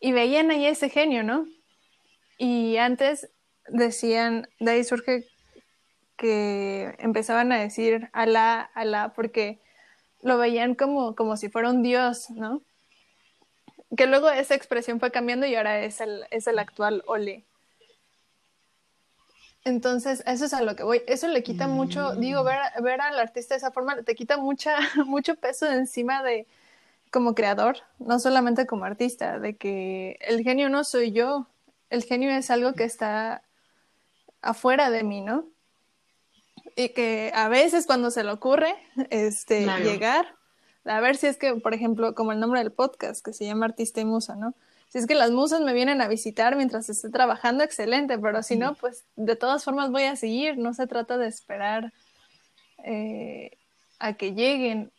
y 0.00 0.12
veían 0.12 0.50
ahí 0.50 0.66
ese 0.66 0.88
genio, 0.88 1.24
¿no? 1.24 1.46
Y 2.38 2.76
antes 2.76 3.28
decían, 3.66 4.48
de 4.60 4.70
ahí 4.70 4.84
surge 4.84 5.26
que 6.16 6.94
empezaban 6.98 7.50
a 7.52 7.58
decir 7.58 8.08
Alá, 8.12 8.70
Alá, 8.74 9.12
porque 9.14 9.58
lo 10.22 10.38
veían 10.38 10.74
como, 10.74 11.14
como 11.14 11.36
si 11.36 11.48
fuera 11.48 11.70
un 11.70 11.82
dios, 11.82 12.30
¿no? 12.30 12.62
Que 13.96 14.06
luego 14.06 14.30
esa 14.30 14.54
expresión 14.54 15.00
fue 15.00 15.10
cambiando 15.10 15.46
y 15.46 15.54
ahora 15.54 15.82
es 15.82 16.00
el, 16.00 16.24
es 16.30 16.46
el 16.46 16.58
actual 16.58 17.02
Ole. 17.06 17.44
Entonces, 19.64 20.22
eso 20.26 20.44
es 20.46 20.54
a 20.54 20.62
lo 20.62 20.76
que 20.76 20.82
voy. 20.82 21.02
Eso 21.06 21.28
le 21.28 21.42
quita 21.42 21.68
mucho, 21.68 22.14
digo, 22.14 22.44
ver, 22.44 22.60
ver 22.82 23.00
al 23.00 23.18
artista 23.18 23.54
de 23.54 23.58
esa 23.58 23.70
forma, 23.70 24.02
te 24.02 24.14
quita 24.14 24.36
mucha, 24.36 24.78
mucho 25.06 25.34
peso 25.36 25.66
de 25.66 25.74
encima 25.74 26.22
de 26.22 26.46
como 27.10 27.34
creador, 27.34 27.78
no 27.98 28.18
solamente 28.18 28.66
como 28.66 28.84
artista, 28.84 29.38
de 29.38 29.56
que 29.56 30.18
el 30.20 30.42
genio 30.42 30.68
no 30.68 30.84
soy 30.84 31.12
yo, 31.12 31.46
el 31.90 32.04
genio 32.04 32.30
es 32.30 32.50
algo 32.50 32.74
que 32.74 32.84
está 32.84 33.42
afuera 34.42 34.90
de 34.90 35.04
mí, 35.04 35.20
¿no? 35.20 35.46
Y 36.76 36.90
que 36.90 37.32
a 37.34 37.48
veces 37.48 37.86
cuando 37.86 38.10
se 38.10 38.24
le 38.24 38.30
ocurre 38.30 38.74
este, 39.10 39.66
llegar, 39.82 40.36
a 40.88 41.00
ver 41.00 41.16
si 41.16 41.26
es 41.26 41.36
que, 41.36 41.54
por 41.54 41.74
ejemplo, 41.74 42.14
como 42.14 42.32
el 42.32 42.40
nombre 42.40 42.60
del 42.60 42.72
podcast, 42.72 43.24
que 43.24 43.32
se 43.32 43.44
llama 43.44 43.66
Artista 43.66 44.00
y 44.00 44.04
Musa, 44.04 44.36
¿no? 44.36 44.54
Si 44.88 44.98
es 44.98 45.06
que 45.06 45.14
las 45.14 45.30
musas 45.30 45.60
me 45.60 45.74
vienen 45.74 46.00
a 46.00 46.08
visitar 46.08 46.56
mientras 46.56 46.88
esté 46.88 47.10
trabajando, 47.10 47.62
excelente, 47.62 48.18
pero 48.18 48.42
si 48.42 48.56
no, 48.56 48.74
pues 48.74 49.04
de 49.16 49.36
todas 49.36 49.64
formas 49.64 49.90
voy 49.90 50.04
a 50.04 50.16
seguir, 50.16 50.56
no 50.56 50.72
se 50.72 50.86
trata 50.86 51.18
de 51.18 51.28
esperar 51.28 51.92
eh, 52.84 53.58
a 53.98 54.14
que 54.14 54.32
lleguen 54.32 54.90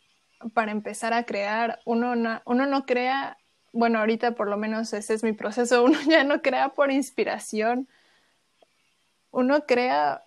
para 0.54 0.70
empezar 0.70 1.12
a 1.12 1.24
crear. 1.24 1.80
Uno 1.84 2.14
no, 2.14 2.40
uno 2.44 2.66
no 2.66 2.86
crea, 2.86 3.36
bueno, 3.72 3.98
ahorita 3.98 4.32
por 4.36 4.48
lo 4.48 4.56
menos 4.56 4.92
ese 4.92 5.14
es 5.14 5.24
mi 5.24 5.32
proceso, 5.32 5.82
uno 5.84 5.98
ya 6.08 6.22
no 6.22 6.40
crea 6.40 6.68
por 6.68 6.92
inspiración, 6.92 7.88
uno 9.32 9.66
crea 9.66 10.22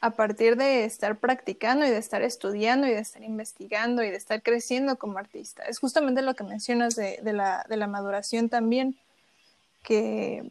a 0.00 0.10
partir 0.10 0.56
de 0.56 0.84
estar 0.84 1.18
practicando 1.18 1.84
y 1.84 1.90
de 1.90 1.98
estar 1.98 2.22
estudiando 2.22 2.86
y 2.86 2.90
de 2.90 3.00
estar 3.00 3.22
investigando 3.22 4.02
y 4.02 4.10
de 4.10 4.16
estar 4.16 4.42
creciendo 4.42 4.96
como 4.96 5.18
artista. 5.18 5.62
Es 5.64 5.78
justamente 5.78 6.22
lo 6.22 6.34
que 6.34 6.44
mencionas 6.44 6.96
de, 6.96 7.20
la, 7.22 7.66
de 7.68 7.76
la 7.76 7.86
maduración 7.86 8.48
también, 8.48 8.96
que 9.82 10.42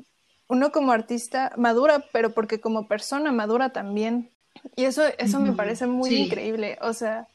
uno 0.48 0.72
como 0.72 0.92
artista 0.92 1.52
madura, 1.58 2.06
pero 2.12 2.32
porque 2.32 2.60
como 2.60 2.88
persona 2.88 3.32
madura 3.32 3.70
también. 3.70 4.30
Y 4.76 4.86
eso, 4.86 5.04
eso 5.18 5.40
me 5.40 5.54
parece 5.54 5.88
muy 5.88 6.14
increíble. 6.16 6.78
O 6.82 6.94
sea, 6.94 7.28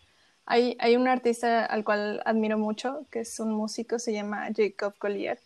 hay, 0.46 0.76
hay 0.78 0.94
un 0.94 1.08
artista 1.08 1.64
al 1.64 1.84
cual 1.84 2.22
admiro 2.26 2.58
mucho, 2.58 3.06
que 3.10 3.20
es 3.20 3.40
un 3.40 3.52
músico, 3.52 3.98
se 3.98 4.12
llama 4.12 4.48
Jacob 4.54 4.94
Collier. 4.98 5.40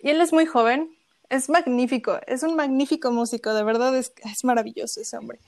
Y 0.00 0.08
él 0.08 0.20
es 0.22 0.32
muy 0.32 0.46
joven, 0.46 0.90
es 1.28 1.50
magnífico, 1.50 2.18
es 2.26 2.42
un 2.42 2.56
magnífico 2.56 3.10
músico, 3.10 3.52
de 3.52 3.64
verdad 3.64 3.94
es, 3.94 4.12
es 4.24 4.44
maravilloso 4.44 5.00
ese 5.00 5.16
hombre. 5.16 5.38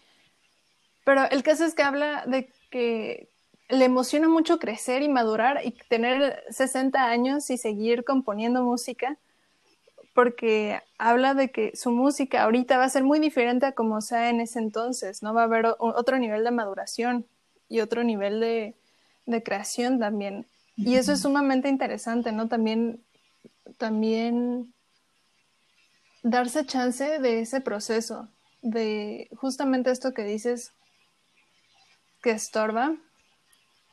Pero 1.04 1.28
el 1.30 1.42
caso 1.42 1.64
es 1.64 1.74
que 1.74 1.82
habla 1.82 2.24
de 2.26 2.50
que 2.70 3.28
le 3.68 3.84
emociona 3.84 4.28
mucho 4.28 4.58
crecer 4.58 5.02
y 5.02 5.08
madurar 5.08 5.60
y 5.64 5.72
tener 5.88 6.42
60 6.50 7.04
años 7.04 7.50
y 7.50 7.56
seguir 7.56 8.04
componiendo 8.04 8.62
música, 8.62 9.16
porque 10.14 10.80
habla 10.98 11.34
de 11.34 11.50
que 11.50 11.76
su 11.76 11.90
música 11.90 12.42
ahorita 12.42 12.78
va 12.78 12.84
a 12.84 12.90
ser 12.90 13.04
muy 13.04 13.20
diferente 13.20 13.66
a 13.66 13.72
como 13.72 14.00
sea 14.00 14.28
en 14.28 14.40
ese 14.40 14.58
entonces, 14.58 15.22
¿no? 15.22 15.32
Va 15.32 15.42
a 15.42 15.44
haber 15.44 15.66
otro 15.78 16.18
nivel 16.18 16.44
de 16.44 16.50
maduración 16.50 17.26
y 17.68 17.80
otro 17.80 18.02
nivel 18.02 18.40
de, 18.40 18.74
de 19.26 19.42
creación 19.42 19.98
también. 19.98 20.46
Y 20.76 20.96
eso 20.96 21.12
es 21.12 21.20
sumamente 21.20 21.68
interesante, 21.68 22.32
¿no? 22.32 22.48
También, 22.48 23.04
también 23.76 24.72
darse 26.22 26.64
chance 26.66 27.18
de 27.18 27.40
ese 27.40 27.60
proceso, 27.60 28.28
de 28.62 29.28
justamente 29.36 29.90
esto 29.90 30.12
que 30.12 30.24
dices, 30.24 30.72
que 32.22 32.30
estorba 32.30 32.94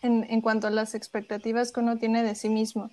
en, 0.02 0.26
en, 0.30 0.42
cuanto 0.42 0.68
a 0.68 0.72
las 0.72 0.96
expectativas 0.96 1.72
que 1.72 1.80
uno 1.80 1.98
tiene 1.98 2.24
de 2.24 2.36
sí 2.36 2.50
mismo, 2.50 2.92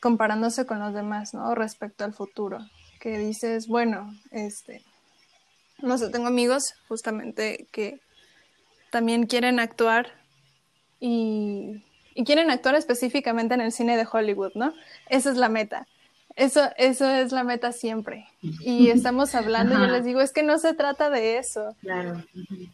comparándose 0.00 0.66
con 0.66 0.80
los 0.80 0.94
demás, 0.94 1.34
¿no? 1.34 1.54
Respecto 1.54 2.04
al 2.04 2.14
futuro, 2.14 2.58
que 3.00 3.18
dices, 3.18 3.68
bueno, 3.68 4.12
este, 4.30 4.82
no 5.78 5.98
sé, 5.98 6.10
tengo 6.10 6.26
amigos 6.26 6.74
justamente 6.88 7.68
que 7.70 8.00
también 8.90 9.26
quieren 9.26 9.60
actuar 9.60 10.08
y, 11.00 11.82
y 12.14 12.24
quieren 12.24 12.50
actuar 12.50 12.74
específicamente 12.74 13.54
en 13.54 13.60
el 13.60 13.72
cine 13.72 13.96
de 13.96 14.06
Hollywood, 14.10 14.52
¿no? 14.54 14.72
Esa 15.08 15.30
es 15.30 15.36
la 15.36 15.48
meta. 15.48 15.86
Eso, 16.34 16.70
eso 16.76 17.08
es 17.08 17.32
la 17.32 17.44
meta 17.44 17.72
siempre. 17.72 18.26
Y 18.40 18.88
estamos 18.88 19.34
hablando, 19.34 19.78
yo 19.78 19.86
les 19.86 20.04
digo, 20.04 20.20
es 20.20 20.32
que 20.32 20.42
no 20.42 20.58
se 20.58 20.74
trata 20.74 21.10
de 21.10 21.38
eso. 21.38 21.76
Claro. 21.80 22.22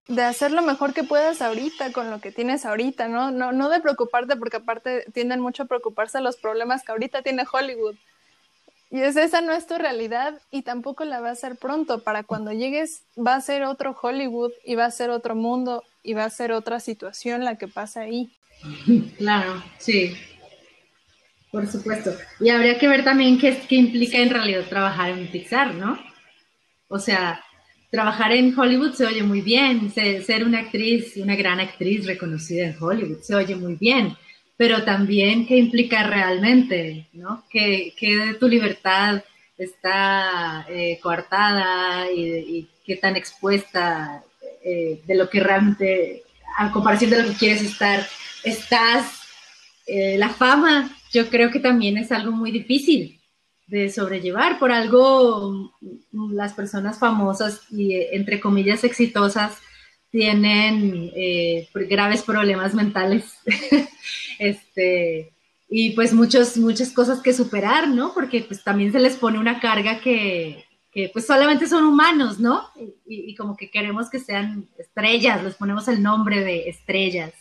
De 0.06 0.22
hacer 0.22 0.52
lo 0.52 0.62
mejor 0.62 0.94
que 0.94 1.04
puedas 1.04 1.42
ahorita 1.42 1.92
con 1.92 2.10
lo 2.10 2.20
que 2.20 2.30
tienes 2.30 2.64
ahorita, 2.64 3.08
¿no? 3.08 3.30
No, 3.30 3.52
no 3.52 3.68
de 3.68 3.80
preocuparte, 3.80 4.36
porque 4.36 4.58
aparte 4.58 5.04
tienden 5.12 5.40
mucho 5.40 5.64
a 5.64 5.66
preocuparse 5.66 6.20
los 6.20 6.36
problemas 6.36 6.84
que 6.84 6.92
ahorita 6.92 7.22
tiene 7.22 7.44
Hollywood. 7.50 7.96
Y 8.90 9.00
es, 9.00 9.16
esa 9.16 9.40
no 9.40 9.52
es 9.52 9.66
tu 9.66 9.76
realidad 9.76 10.40
y 10.50 10.62
tampoco 10.62 11.04
la 11.04 11.20
va 11.20 11.30
a 11.30 11.34
ser 11.34 11.56
pronto. 11.56 12.02
Para 12.02 12.22
cuando 12.22 12.52
llegues 12.52 13.02
va 13.18 13.34
a 13.34 13.40
ser 13.40 13.64
otro 13.64 13.96
Hollywood 14.00 14.52
y 14.64 14.76
va 14.76 14.86
a 14.86 14.90
ser 14.90 15.10
otro 15.10 15.34
mundo 15.34 15.84
y 16.02 16.14
va 16.14 16.24
a 16.24 16.30
ser 16.30 16.52
otra 16.52 16.80
situación 16.80 17.44
la 17.44 17.56
que 17.56 17.68
pasa 17.68 18.00
ahí. 18.00 18.30
Claro, 19.18 19.62
sí. 19.78 20.16
Por 21.50 21.66
supuesto. 21.66 22.14
Y 22.40 22.50
habría 22.50 22.78
que 22.78 22.88
ver 22.88 23.04
también 23.04 23.38
qué, 23.38 23.58
qué 23.68 23.76
implica 23.76 24.18
en 24.18 24.30
realidad 24.30 24.66
trabajar 24.68 25.10
en 25.10 25.28
Pixar, 25.28 25.74
¿no? 25.74 25.98
O 26.88 26.98
sea, 26.98 27.42
trabajar 27.90 28.32
en 28.32 28.58
Hollywood 28.58 28.92
se 28.92 29.06
oye 29.06 29.22
muy 29.22 29.40
bien, 29.40 29.90
ser 29.90 30.44
una 30.44 30.60
actriz, 30.60 31.16
una 31.16 31.36
gran 31.36 31.60
actriz 31.60 32.06
reconocida 32.06 32.66
en 32.66 32.76
Hollywood, 32.78 33.20
se 33.22 33.34
oye 33.34 33.56
muy 33.56 33.76
bien, 33.76 34.16
pero 34.56 34.84
también 34.84 35.46
qué 35.46 35.56
implica 35.56 36.02
realmente, 36.02 37.08
¿no? 37.12 37.44
Que, 37.50 37.94
que 37.96 38.36
tu 38.38 38.48
libertad 38.48 39.22
está 39.56 40.66
eh, 40.68 40.98
coartada 41.02 42.10
y, 42.10 42.68
qué 42.84 42.96
tan 42.96 43.16
expuesta 43.16 44.24
eh, 44.64 45.02
de 45.06 45.14
lo 45.14 45.28
que 45.28 45.40
realmente, 45.40 46.22
a 46.56 46.72
comparación 46.72 47.10
de 47.10 47.22
lo 47.22 47.28
que 47.28 47.36
quieres 47.36 47.62
estar, 47.62 48.06
estás. 48.44 49.14
Eh, 49.86 50.16
la 50.18 50.30
fama 50.30 50.97
yo 51.12 51.28
creo 51.28 51.50
que 51.50 51.60
también 51.60 51.96
es 51.96 52.12
algo 52.12 52.32
muy 52.32 52.50
difícil 52.50 53.18
de 53.68 53.90
sobrellevar. 53.90 54.58
Por 54.58 54.72
algo 54.72 55.72
las 56.12 56.54
personas 56.54 56.98
famosas 56.98 57.62
y 57.70 57.94
entre 58.12 58.40
comillas 58.40 58.82
exitosas 58.84 59.58
tienen 60.10 61.10
eh, 61.14 61.68
graves 61.74 62.22
problemas 62.22 62.74
mentales 62.74 63.34
este, 64.38 65.32
y 65.68 65.90
pues 65.90 66.14
muchos, 66.14 66.56
muchas 66.56 66.92
cosas 66.92 67.20
que 67.20 67.34
superar, 67.34 67.88
¿no? 67.88 68.14
Porque 68.14 68.40
pues 68.40 68.64
también 68.64 68.90
se 68.90 69.00
les 69.00 69.16
pone 69.16 69.38
una 69.38 69.60
carga 69.60 70.00
que, 70.00 70.64
que 70.90 71.10
pues 71.12 71.26
solamente 71.26 71.66
son 71.66 71.84
humanos, 71.84 72.40
¿no? 72.40 72.70
Y, 73.06 73.34
como 73.34 73.54
que 73.54 73.70
queremos 73.70 74.08
que 74.08 74.18
sean 74.18 74.66
estrellas, 74.78 75.44
les 75.44 75.56
ponemos 75.56 75.86
el 75.88 76.02
nombre 76.02 76.42
de 76.42 76.70
estrellas. 76.70 77.34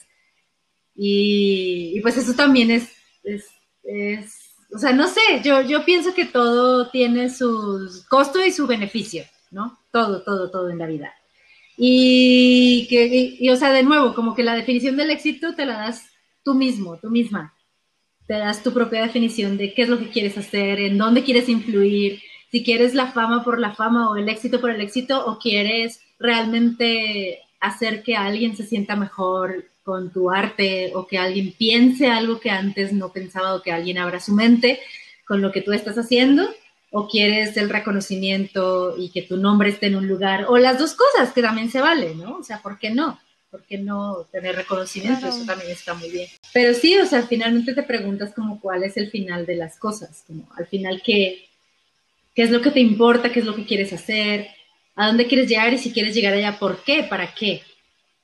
Y, 0.93 1.99
pues 2.01 2.17
eso 2.17 2.33
también 2.33 2.71
es 2.71 2.89
es, 3.87 4.55
o 4.73 4.77
sea, 4.77 4.91
no 4.93 5.07
sé, 5.07 5.21
yo, 5.43 5.61
yo 5.61 5.85
pienso 5.85 6.13
que 6.13 6.25
todo 6.25 6.89
tiene 6.89 7.29
su 7.29 8.03
costo 8.09 8.43
y 8.45 8.51
su 8.51 8.67
beneficio, 8.67 9.23
¿no? 9.49 9.79
Todo, 9.91 10.23
todo, 10.23 10.51
todo 10.51 10.69
en 10.69 10.77
la 10.77 10.87
vida. 10.87 11.13
Y 11.77 12.87
que, 12.89 13.37
y, 13.39 13.49
o 13.49 13.55
sea, 13.55 13.71
de 13.71 13.83
nuevo, 13.83 14.13
como 14.13 14.35
que 14.35 14.43
la 14.43 14.55
definición 14.55 14.97
del 14.97 15.11
éxito 15.11 15.55
te 15.55 15.65
la 15.65 15.77
das 15.77 16.05
tú 16.43 16.53
mismo, 16.53 16.97
tú 16.97 17.09
misma. 17.09 17.53
Te 18.27 18.33
das 18.33 18.61
tu 18.61 18.73
propia 18.73 19.03
definición 19.03 19.57
de 19.57 19.73
qué 19.73 19.83
es 19.83 19.89
lo 19.89 19.99
que 19.99 20.09
quieres 20.09 20.37
hacer, 20.37 20.79
en 20.79 20.97
dónde 20.97 21.23
quieres 21.23 21.47
influir, 21.47 22.19
si 22.51 22.63
quieres 22.63 22.93
la 22.93 23.11
fama 23.11 23.43
por 23.43 23.59
la 23.59 23.73
fama 23.73 24.09
o 24.09 24.17
el 24.17 24.27
éxito 24.27 24.59
por 24.59 24.71
el 24.71 24.81
éxito, 24.81 25.25
o 25.25 25.39
quieres 25.39 26.01
realmente 26.19 27.39
hacer 27.61 28.03
que 28.03 28.15
alguien 28.15 28.57
se 28.57 28.65
sienta 28.65 28.95
mejor 28.95 29.65
con 29.87 30.11
tu 30.11 30.29
arte 30.29 30.91
o 30.95 31.07
que 31.07 31.17
alguien 31.17 31.53
piense 31.57 32.07
algo 32.07 32.41
que 32.41 32.49
antes 32.49 32.91
no 32.91 33.13
pensaba 33.13 33.55
o 33.55 33.61
que 33.61 33.71
alguien 33.71 33.97
abra 33.97 34.19
su 34.19 34.33
mente 34.33 34.81
con 35.25 35.41
lo 35.41 35.53
que 35.53 35.61
tú 35.61 35.71
estás 35.71 35.97
haciendo. 35.97 36.43
o 36.91 37.07
quieres 37.07 37.55
el 37.57 37.69
reconocimiento 37.69 38.95
y 38.97 39.09
que 39.11 39.21
tu 39.21 39.37
nombre 39.37 39.69
esté 39.69 39.87
en 39.87 39.95
un 39.95 40.07
lugar, 40.07 40.45
o 40.47 40.57
las 40.57 40.79
dos 40.79 40.93
cosas, 40.93 41.33
que 41.33 41.41
también 41.41 41.69
se 41.69 41.81
vale, 41.81 42.15
¿no? 42.15 42.37
O 42.37 42.43
sea, 42.43 42.61
¿por 42.61 42.79
qué 42.79 42.89
no? 42.89 43.19
¿Por 43.51 43.63
qué 43.63 43.77
no 43.77 44.25
tener 44.31 44.55
reconocimiento? 44.55 45.27
Eso 45.27 45.45
también 45.45 45.71
está 45.71 45.93
muy 45.93 46.09
bien. 46.09 46.27
Pero 46.53 46.73
sí, 46.73 46.97
o 46.97 47.05
sea, 47.05 47.23
finalmente 47.23 47.73
te 47.73 47.83
preguntas 47.83 48.33
como 48.33 48.59
cuál 48.59 48.83
es 48.83 48.97
el 48.97 49.09
final 49.09 49.45
de 49.45 49.55
las 49.55 49.77
cosas, 49.77 50.23
como 50.27 50.49
al 50.57 50.67
final 50.67 51.01
qué, 51.05 51.47
qué 52.35 52.43
es 52.43 52.51
lo 52.51 52.61
que 52.61 52.71
te 52.71 52.79
importa, 52.79 53.31
qué 53.31 53.39
es 53.39 53.45
lo 53.45 53.55
que 53.55 53.65
quieres 53.65 53.91
hacer, 53.93 54.47
a 54.95 55.07
dónde 55.07 55.27
quieres 55.27 55.47
llegar 55.49 55.73
y 55.73 55.77
si 55.77 55.91
quieres 55.91 56.15
llegar 56.15 56.33
allá, 56.33 56.57
¿por 56.57 56.83
qué? 56.83 57.03
¿Para 57.03 57.33
qué? 57.33 57.61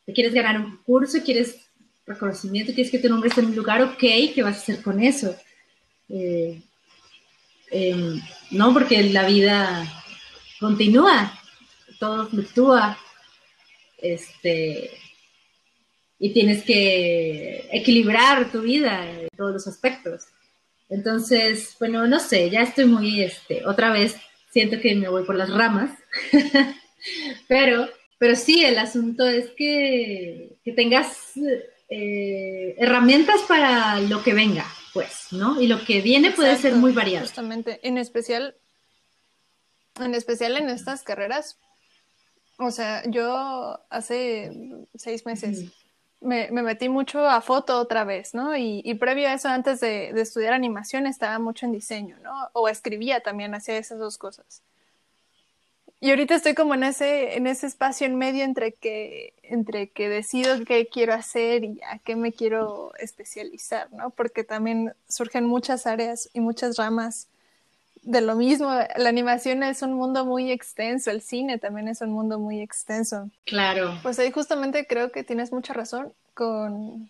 ¿Te 0.05 0.13
quieres 0.13 0.33
ganar 0.33 0.59
un 0.59 0.77
curso? 0.83 1.19
¿Quieres 1.23 1.55
reconocimiento? 2.05 2.73
¿Quieres 2.73 2.91
que 2.91 2.99
tu 2.99 3.09
nombre 3.09 3.29
esté 3.29 3.41
en 3.41 3.47
un 3.47 3.55
lugar? 3.55 3.81
Ok, 3.81 3.99
¿qué 3.99 4.43
vas 4.43 4.57
a 4.57 4.61
hacer 4.61 4.81
con 4.81 5.01
eso? 5.01 5.35
Eh, 6.09 6.61
em, 7.71 8.21
no, 8.51 8.73
porque 8.73 9.01
la 9.03 9.25
vida 9.25 9.85
continúa, 10.59 11.39
todo 11.99 12.27
fluctúa, 12.27 12.97
este, 13.97 14.91
y 16.19 16.33
tienes 16.33 16.63
que 16.63 17.67
equilibrar 17.71 18.51
tu 18.51 18.61
vida 18.61 19.09
en 19.09 19.27
todos 19.35 19.53
los 19.53 19.67
aspectos. 19.67 20.27
Entonces, 20.89 21.75
bueno, 21.79 22.05
no 22.07 22.19
sé, 22.19 22.49
ya 22.49 22.61
estoy 22.61 22.85
muy, 22.85 23.21
este, 23.21 23.65
otra 23.65 23.91
vez 23.91 24.15
siento 24.51 24.79
que 24.79 24.93
me 24.95 25.09
voy 25.09 25.23
por 25.23 25.35
las 25.35 25.49
ramas, 25.49 25.91
pero, 27.47 27.89
pero 28.23 28.37
sí, 28.37 28.63
el 28.63 28.79
asunto 28.79 29.27
es 29.27 29.49
que, 29.49 30.55
que 30.63 30.71
tengas 30.71 31.33
eh, 31.89 32.73
herramientas 32.77 33.41
para 33.49 33.99
lo 33.99 34.23
que 34.23 34.33
venga, 34.33 34.65
pues, 34.93 35.27
¿no? 35.31 35.59
Y 35.59 35.67
lo 35.67 35.83
que 35.83 35.99
viene 35.99 36.31
puede 36.31 36.55
ser 36.55 36.75
muy 36.75 36.93
variado. 36.93 37.25
Justamente, 37.25 37.81
en 37.85 37.97
especial, 37.97 38.55
en 39.99 40.15
especial 40.15 40.55
en 40.55 40.69
estas 40.69 41.03
carreras. 41.03 41.57
O 42.59 42.71
sea, 42.71 43.03
yo 43.07 43.77
hace 43.89 44.53
seis 44.95 45.25
meses 45.25 45.65
me, 46.21 46.49
metí 46.49 46.87
mucho 46.87 47.27
a 47.27 47.41
foto 47.41 47.77
otra 47.77 48.05
vez, 48.05 48.33
¿no? 48.33 48.55
Y, 48.55 48.93
previo 49.01 49.27
a 49.27 49.33
eso, 49.33 49.49
antes 49.49 49.81
de, 49.81 50.11
estudiar 50.11 50.53
animación, 50.53 51.07
estaba 51.07 51.39
mucho 51.39 51.65
en 51.65 51.73
diseño, 51.73 52.19
¿no? 52.23 52.31
O 52.53 52.69
escribía 52.69 53.19
también, 53.19 53.53
hacía 53.53 53.75
esas 53.75 53.99
dos 53.99 54.17
cosas. 54.17 54.63
Y 56.03 56.09
ahorita 56.09 56.35
estoy 56.35 56.53
como 56.53 56.73
en 56.73 56.83
ese, 56.83 57.37
en 57.37 57.47
ese 57.47 57.65
espacio 57.65 58.05
en 58.05 58.17
medio 58.17 58.43
entre 58.43 58.73
que, 58.73 59.31
entre 59.41 59.89
que 59.89 60.09
decido 60.09 60.65
qué 60.65 60.85
quiero 60.85 61.13
hacer 61.13 61.63
y 61.63 61.79
a 61.89 61.97
qué 61.97 62.17
me 62.17 62.33
quiero 62.33 62.91
especializar, 62.99 63.89
¿no? 63.93 64.09
Porque 64.09 64.43
también 64.43 64.93
surgen 65.07 65.45
muchas 65.45 65.87
áreas 65.87 66.29
y 66.33 66.41
muchas 66.41 66.75
ramas 66.75 67.29
de 68.01 68.19
lo 68.19 68.35
mismo. 68.35 68.69
La 68.97 69.07
animación 69.07 69.63
es 69.63 69.81
un 69.81 69.93
mundo 69.93 70.25
muy 70.25 70.51
extenso, 70.51 71.09
el 71.09 71.21
cine 71.21 71.57
también 71.57 71.87
es 71.87 72.01
un 72.01 72.09
mundo 72.09 72.37
muy 72.37 72.59
extenso. 72.59 73.29
Claro. 73.45 73.97
Pues 74.03 74.19
ahí 74.19 74.29
justamente 74.29 74.85
creo 74.85 75.09
que 75.13 75.23
tienes 75.23 75.53
mucha 75.53 75.71
razón 75.71 76.11
con 76.33 77.09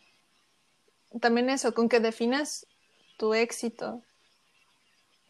también 1.19 1.49
eso, 1.49 1.73
con 1.73 1.89
que 1.89 1.99
definas 1.99 2.67
tu 3.17 3.33
éxito, 3.33 4.03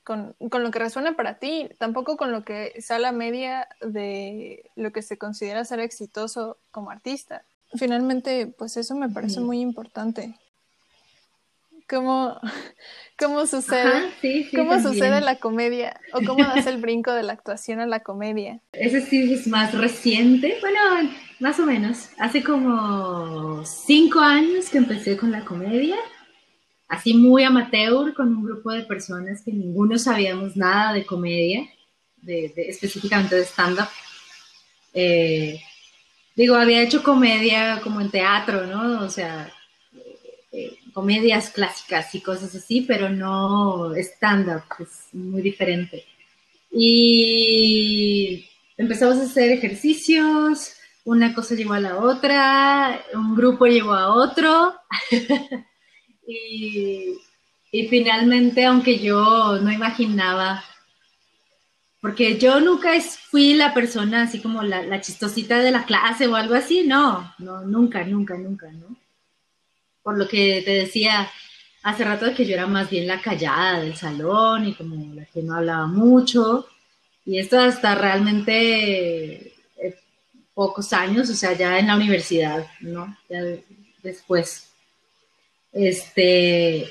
con, 0.03 0.35
con, 0.49 0.63
lo 0.63 0.71
que 0.71 0.79
resuena 0.79 1.15
para 1.15 1.35
ti, 1.39 1.69
tampoco 1.77 2.17
con 2.17 2.31
lo 2.31 2.43
que 2.43 2.81
sale 2.81 3.07
a 3.07 3.11
media 3.11 3.67
de 3.81 4.69
lo 4.75 4.91
que 4.91 5.01
se 5.01 5.17
considera 5.17 5.65
ser 5.65 5.79
exitoso 5.79 6.57
como 6.71 6.91
artista. 6.91 7.43
Finalmente, 7.75 8.47
pues 8.47 8.77
eso 8.77 8.95
me 8.95 9.09
parece 9.09 9.39
muy 9.39 9.59
importante. 9.59 10.35
Como 11.89 12.39
cómo 13.17 13.45
sucede, 13.47 14.11
cómo 14.55 14.79
sucede 14.79 15.21
la 15.21 15.37
comedia 15.37 15.99
o 16.13 16.21
cómo 16.25 16.43
das 16.43 16.67
el 16.67 16.77
brinco 16.77 17.11
de 17.11 17.23
la 17.23 17.33
actuación 17.33 17.79
a 17.79 17.85
la 17.85 18.01
comedia. 18.01 18.59
Ese 18.73 19.01
sí 19.01 19.33
es 19.33 19.47
más 19.47 19.73
reciente, 19.73 20.57
bueno, 20.61 20.79
más 21.39 21.59
o 21.59 21.65
menos. 21.65 22.09
Hace 22.19 22.43
como 22.43 23.65
cinco 23.65 24.19
años 24.19 24.69
que 24.69 24.77
empecé 24.77 25.17
con 25.17 25.31
la 25.31 25.43
comedia, 25.43 25.97
así 26.93 27.13
muy 27.15 27.43
amateur, 27.43 28.13
con 28.13 28.35
un 28.35 28.43
grupo 28.43 28.71
de 28.71 28.83
personas 28.83 29.41
que 29.43 29.51
ninguno 29.51 29.97
sabíamos 29.97 30.55
nada 30.55 30.93
de 30.93 31.05
comedia, 31.05 31.67
de, 32.21 32.53
específicamente 32.55 33.35
de 33.35 33.45
stand-up. 33.45 33.87
Eh, 34.93 35.59
digo, 36.35 36.55
había 36.55 36.83
hecho 36.83 37.01
comedia 37.01 37.81
como 37.81 37.99
en 37.99 38.11
teatro, 38.11 38.67
¿no? 38.67 39.03
O 39.03 39.09
sea, 39.09 39.51
eh, 40.51 40.77
comedias 40.93 41.49
clásicas 41.49 42.13
y 42.13 42.21
cosas 42.21 42.53
así, 42.53 42.81
pero 42.81 43.09
no 43.09 43.95
stand-up, 43.95 44.63
es 44.79 45.13
muy 45.13 45.41
diferente. 45.41 46.05
Y 46.71 48.45
empezamos 48.77 49.17
a 49.17 49.23
hacer 49.23 49.51
ejercicios, 49.51 50.75
una 51.05 51.33
cosa 51.33 51.55
llevó 51.55 51.73
a 51.73 51.79
la 51.79 51.97
otra, 51.97 53.03
un 53.15 53.35
grupo 53.35 53.65
llevó 53.65 53.93
a 53.93 54.13
otro. 54.13 54.75
y, 56.27 57.87
finalmente, 57.89 58.65
aunque 58.65 58.99
yo 58.99 59.59
no 59.59 59.71
imaginaba, 59.71 60.63
porque 62.01 62.37
yo 62.37 62.59
nunca 62.59 62.91
fui 63.01 63.53
la 63.53 63.73
persona 63.73 64.23
así 64.23 64.41
como 64.41 64.61
la, 64.63 65.01
chistosita 65.01 65.59
de 65.59 65.71
la 65.71 65.85
clase 65.85 66.27
o 66.27 66.35
algo 66.35 66.55
así, 66.55 66.83
no, 66.85 67.33
no, 67.39 67.61
nunca, 67.61 68.03
nunca, 68.03 68.37
nunca, 68.37 68.71
¿no? 68.71 68.97
por 70.03 70.17
lo 70.17 70.27
que 70.27 70.61
te 70.63 70.71
decía 70.71 71.31
hace 71.81 72.03
rato 72.03 72.33
que 72.35 72.45
yo 72.45 72.53
era 72.53 72.67
más 72.67 72.89
bien 72.89 73.07
la 73.07 73.21
callada 73.21 73.79
del 73.79 73.95
salón 73.95 74.67
y 74.67 74.73
como 74.75 75.15
la 75.15 75.25
que 75.25 75.41
no 75.41 75.55
hablaba 75.55 75.87
mucho. 75.87 76.67
Y 77.25 77.39
esto 77.39 77.59
hasta 77.59 77.95
realmente 77.95 79.53
eh, 79.77 79.99
pocos 80.53 80.91
años, 80.93 81.29
o 81.29 81.33
sea, 81.33 81.53
ya 81.53 81.79
en 81.79 81.87
la 81.87 81.95
universidad, 81.95 82.67
¿no? 82.81 83.17
Ya 83.29 83.41
después. 84.01 84.72
Este, 85.73 86.87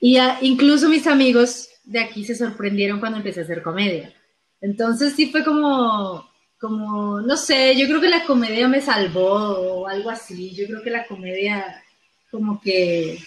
y 0.00 0.18
incluso 0.42 0.88
mis 0.88 1.06
amigos 1.06 1.68
de 1.84 2.00
aquí 2.00 2.24
se 2.24 2.34
sorprendieron 2.34 3.00
cuando 3.00 3.18
empecé 3.18 3.40
a 3.40 3.44
hacer 3.44 3.62
comedia. 3.62 4.14
Entonces 4.60 5.14
sí 5.14 5.30
fue 5.30 5.44
como, 5.44 6.30
como, 6.58 7.20
no 7.20 7.36
sé, 7.36 7.76
yo 7.76 7.86
creo 7.86 8.00
que 8.00 8.08
la 8.08 8.24
comedia 8.24 8.68
me 8.68 8.80
salvó 8.80 9.32
o 9.32 9.88
algo 9.88 10.10
así. 10.10 10.54
Yo 10.54 10.66
creo 10.66 10.82
que 10.82 10.90
la 10.90 11.06
comedia 11.06 11.82
como 12.30 12.60
que 12.60 13.18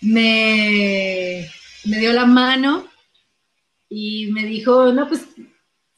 me, 0.00 1.48
dio 1.84 2.12
la 2.12 2.26
mano 2.26 2.88
y 3.88 4.30
me 4.32 4.44
dijo, 4.44 4.92
no, 4.92 5.08
pues 5.08 5.26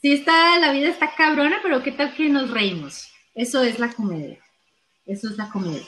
sí 0.01 0.13
está, 0.13 0.59
la 0.59 0.73
vida 0.73 0.89
está 0.89 1.15
cabrona, 1.15 1.59
pero 1.63 1.83
¿qué 1.83 1.93
tal 1.93 2.15
que 2.15 2.29
nos 2.29 2.51
reímos? 2.51 3.09
Eso 3.35 3.63
es 3.63 3.79
la 3.79 3.93
comedia. 3.93 4.39
Eso 5.07 5.29
es 5.29 5.37
la 5.37 5.49
comedia. 5.51 5.87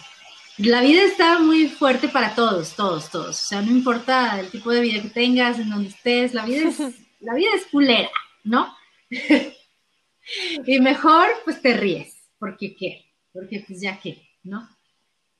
La 0.64 0.81
vida 0.81 1.03
está 1.03 1.40
muy 1.40 1.68
fuerte 1.68 2.09
para 2.09 2.35
todos, 2.35 2.77
todos, 2.77 3.11
todos. 3.11 3.31
O 3.31 3.46
sea, 3.48 3.62
no 3.62 3.72
importa 3.72 4.38
el 4.38 4.48
tipo 4.51 4.70
de 4.70 4.81
vida 4.81 5.03
que 5.03 5.09
tengas, 5.09 5.59
en 5.59 5.70
donde 5.70 5.88
estés, 5.88 6.35
la 6.35 6.44
vida 6.44 6.68
es, 6.68 6.79
la 7.20 7.35
vida 7.35 7.51
es 7.55 7.66
culera, 7.66 8.11
¿no? 8.44 8.72
y 10.66 10.81
mejor, 10.81 11.29
pues 11.44 11.61
te 11.61 11.77
ríes, 11.77 12.14
porque 12.38 12.77
qué, 12.77 13.05
porque 13.33 13.64
pues 13.66 13.81
ya 13.81 13.98
qué, 13.98 14.22
¿no? 14.44 14.68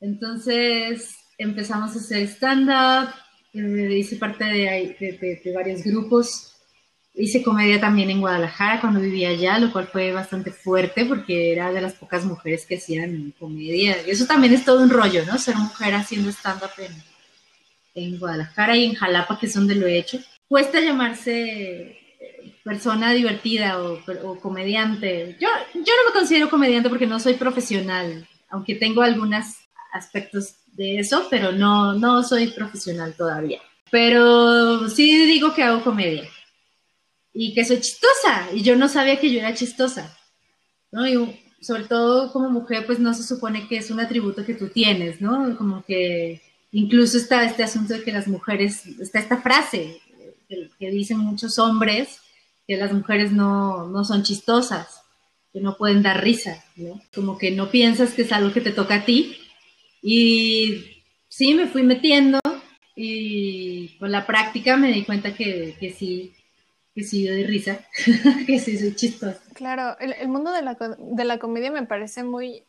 Entonces 0.01 1.17
empezamos 1.39 1.95
a 1.95 2.01
hacer 2.01 2.23
stand-up, 2.27 3.15
eh, 3.55 3.99
hice 3.99 4.17
parte 4.17 4.45
de, 4.45 5.53
varios 5.55 5.85
grupos, 5.85 6.52
hice 7.15 7.43
comedia 7.43 7.81
también 7.81 8.11
en 8.11 8.21
Guadalajara 8.21 8.81
cuando 8.81 9.01
vivía 9.01 9.31
allá, 9.31 9.59
lo 9.59 9.73
cual 9.73 9.87
fue 9.87 10.13
bastante 10.13 10.51
fuerte 10.51 11.05
porque 11.05 11.53
era 11.53 11.73
de 11.73 11.81
las 11.81 11.95
pocas 11.95 12.25
mujeres 12.25 12.65
que 12.67 12.77
hacían 12.77 13.35
comedia. 13.39 13.97
Eso 14.07 14.27
también 14.27 14.55
es 14.55 14.65
todo 14.65 14.83
un 14.83 14.91
rollo, 14.91 15.25
¿no? 15.27 15.39
Ser 15.39 15.57
mujer 15.57 15.95
haciendo 15.95 16.31
stand-up 16.31 16.71
en, 17.95 18.19
Guadalajara 18.19 18.77
y 18.77 18.87
en 18.87 18.95
Jalapa, 18.95 19.39
que 19.39 19.47
es 19.47 19.55
donde 19.55 19.75
lo 19.75 19.87
he 19.87 19.99
hecho. 19.99 20.19
Cuesta 20.49 20.81
llamarse 20.81 21.99
persona 22.65 23.13
divertida 23.13 23.83
o, 23.83 24.01
o, 24.25 24.41
comediante. 24.41 25.37
Yo, 25.39 25.49
yo 25.75 25.81
no 25.81 26.09
me 26.09 26.13
considero 26.15 26.49
comediante 26.49 26.89
porque 26.89 27.07
no 27.07 27.21
soy 27.21 27.35
profesional, 27.35 28.27
aunque 28.49 28.77
tengo 28.77 29.03
algunas 29.03 29.59
aspectos 29.93 30.55
de 30.69 31.01
eso, 31.01 31.27
pero 31.29 31.53
no, 31.53 31.93
no 31.95 32.23
soy 32.23 32.47
profesional 32.53 33.15
todavía. 33.15 33.61
Pero 33.91 34.89
sí 34.89 35.27
digo 35.27 35.53
que 35.53 35.63
hago 35.63 35.85
comedia 35.85 36.27
y 37.35 37.55
que 37.55 37.65
soy 37.65 37.81
chistosa 37.81 38.49
y 38.53 38.63
yo 38.63 38.77
no 38.77 38.89
sabía 38.89 39.19
que 39.19 39.33
yo 39.33 39.39
era 39.39 39.55
chistosa, 39.55 40.17
¿no? 40.91 41.07
Y 41.07 41.41
sobre 41.61 41.85
todo 41.85 42.33
como 42.33 42.51
mujer, 42.51 42.85
pues 42.87 42.99
no 42.99 43.15
se 43.15 43.23
supone 43.23 43.69
que 43.69 43.79
es 43.79 43.91
un 43.91 44.01
atributo 44.01 44.45
que 44.45 44.55
tú 44.55 44.69
tienes, 44.69 45.21
¿no? 45.21 45.57
Como 45.57 45.85
que 45.85 46.43
incluso 46.73 47.17
está 47.17 47.45
este 47.45 47.63
asunto 47.63 47.95
de 47.95 48.03
que 48.03 48.13
las 48.13 48.29
mujeres, 48.29 48.87
está 49.01 49.19
esta 49.19 49.41
frase 49.41 50.01
que, 50.79 50.91
dicen 50.91 51.19
muchos 51.19 51.59
hombres, 51.59 52.19
que 52.67 52.77
las 52.77 52.93
mujeres 52.93 53.33
no, 53.33 53.89
no 53.89 54.05
son 54.05 54.23
chistosas, 54.23 55.03
que 55.53 55.61
no 55.61 55.77
pueden 55.77 56.03
dar 56.03 56.23
risa, 56.23 56.63
¿no? 56.77 57.01
Como 57.15 57.39
que 57.39 57.51
no 57.51 57.71
piensas 57.71 58.13
que 58.13 58.23
es 58.23 58.33
algo 58.33 58.53
que 58.53 58.61
te 58.61 58.73
toca 58.73 58.97
a 58.97 59.05
ti 59.05 59.39
y 60.03 61.03
sí, 61.29 61.55
me 61.55 61.69
fui 61.69 61.83
metiendo 61.83 62.41
y 62.97 63.97
con 63.99 64.11
la 64.11 64.27
práctica 64.27 64.77
me 64.77 64.93
di 64.93 65.05
cuenta 65.05 65.35
que, 65.35 65.77
que 65.79 65.93
sí, 65.93 66.33
que 66.95 67.05
sí 67.05 67.27
doy 67.27 67.45
risa, 67.45 67.81
que 68.47 68.59
sí 68.59 68.79
soy 68.79 68.95
chistosa. 68.95 69.41
Claro, 69.55 69.97
el, 69.99 70.29
mundo 70.29 70.53
de 70.53 70.63
la, 70.63 70.77
de 70.99 71.25
la, 71.25 71.39
comedia 71.39 71.71
me 71.71 71.87
parece 71.87 72.23
muy, 72.23 72.65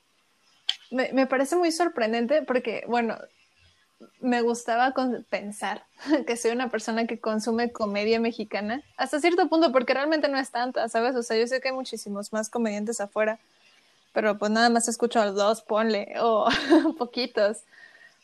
me, 0.91 1.11
me, 1.13 1.27
parece 1.27 1.55
muy 1.55 1.71
sorprendente 1.71 2.41
porque, 2.41 2.83
bueno, 2.87 3.17
me 4.19 4.41
gustaba 4.41 4.93
pensar 5.29 5.85
que 6.27 6.37
soy 6.37 6.51
una 6.51 6.69
persona 6.69 7.07
que 7.07 7.19
consume 7.19 7.71
comedia 7.71 8.19
mexicana 8.19 8.83
hasta 8.97 9.19
cierto 9.19 9.49
punto, 9.49 9.71
porque 9.71 9.93
realmente 9.93 10.27
no 10.27 10.37
es 10.37 10.51
tanta, 10.51 10.87
¿sabes? 10.89 11.15
O 11.15 11.23
sea, 11.23 11.37
yo 11.37 11.47
sé 11.47 11.61
que 11.61 11.69
hay 11.69 11.75
muchísimos 11.75 12.33
más 12.33 12.49
comediantes 12.49 13.01
afuera, 13.01 13.39
pero 14.13 14.37
pues 14.37 14.51
nada 14.51 14.69
más 14.69 14.87
escucho 14.87 15.19
a 15.19 15.31
dos, 15.31 15.61
ponle, 15.61 16.13
o 16.19 16.47
poquitos. 16.97 17.57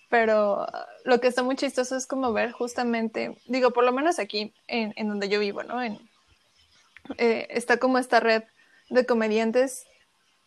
Pero 0.09 0.67
lo 1.05 1.21
que 1.21 1.27
está 1.27 1.43
muy 1.43 1.55
chistoso 1.55 1.95
es 1.95 2.07
como 2.07 2.33
ver 2.33 2.51
justamente, 2.51 3.37
digo, 3.45 3.71
por 3.71 3.83
lo 3.83 3.91
menos 3.91 4.17
aquí 4.19 4.53
en, 4.67 4.93
en 4.95 5.07
donde 5.07 5.29
yo 5.29 5.39
vivo, 5.39 5.63
¿no? 5.63 5.81
En, 5.81 5.99
eh, 7.17 7.47
está 7.51 7.77
como 7.77 7.97
esta 7.97 8.19
red 8.19 8.43
de 8.89 9.05
comediantes 9.05 9.85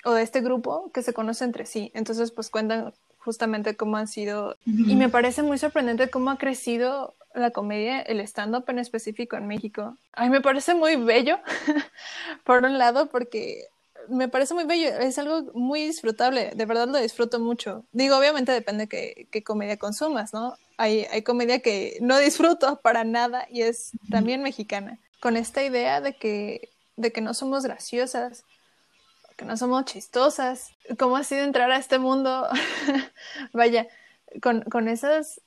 o 0.05 0.12
de 0.12 0.22
este 0.22 0.40
grupo 0.40 0.90
que 0.92 1.03
se 1.03 1.12
conoce 1.12 1.44
entre 1.44 1.66
sí. 1.66 1.90
Entonces, 1.94 2.33
pues 2.33 2.51
cuentan 2.51 2.92
justamente 3.18 3.77
cómo 3.77 3.96
han 3.96 4.09
sido. 4.09 4.57
Y 4.66 4.96
me 4.96 5.09
parece 5.09 5.42
muy 5.42 5.59
sorprendente 5.59 6.11
cómo 6.11 6.31
ha 6.31 6.38
crecido 6.38 7.14
la 7.35 7.51
comedia, 7.51 8.01
el 8.01 8.20
stand-up 8.20 8.64
en 8.68 8.79
específico 8.79 9.37
en 9.37 9.46
México. 9.46 9.96
A 10.12 10.25
mí 10.25 10.31
me 10.31 10.40
parece 10.40 10.75
muy 10.75 10.96
bello, 10.96 11.38
por 12.44 12.64
un 12.64 12.79
lado, 12.79 13.07
porque 13.07 13.68
me 14.09 14.29
parece 14.29 14.55
muy 14.55 14.65
bello, 14.65 14.88
es 14.88 15.19
algo 15.19 15.51
muy 15.55 15.87
disfrutable, 15.87 16.53
de 16.55 16.67
verdad 16.67 16.88
lo 16.88 16.99
disfruto 16.99 17.41
mucho. 17.41 17.85
Digo, 17.93 18.17
obviamente 18.17 18.53
depende 18.53 18.88
qué, 18.88 19.29
qué 19.31 19.43
comedia 19.43 19.77
consumas, 19.77 20.33
¿no? 20.33 20.57
Hay, 20.77 21.07
hay 21.11 21.23
comedia 21.23 21.61
que 21.61 21.99
no 22.01 22.19
disfruto 22.19 22.81
para 22.81 23.05
nada 23.05 23.47
y 23.51 23.62
es 23.62 23.93
también 24.11 24.43
mexicana, 24.43 24.99
con 25.21 25.37
esta 25.37 25.62
idea 25.62 26.01
de 26.01 26.15
que, 26.15 26.71
de 26.97 27.12
que 27.12 27.21
no 27.21 27.35
somos 27.35 27.65
graciosas, 27.65 28.45
que 29.37 29.45
no 29.45 29.57
somos 29.57 29.85
chistosas. 29.85 30.71
¿Cómo 30.99 31.17
ha 31.17 31.25
sido 31.25 31.45
entrar 31.45 31.71
a 31.71 31.79
este 31.79 31.99
mundo? 31.99 32.49
Vaya, 33.53 33.87
con, 34.41 34.62
con, 34.62 34.88
esas, 34.88 35.41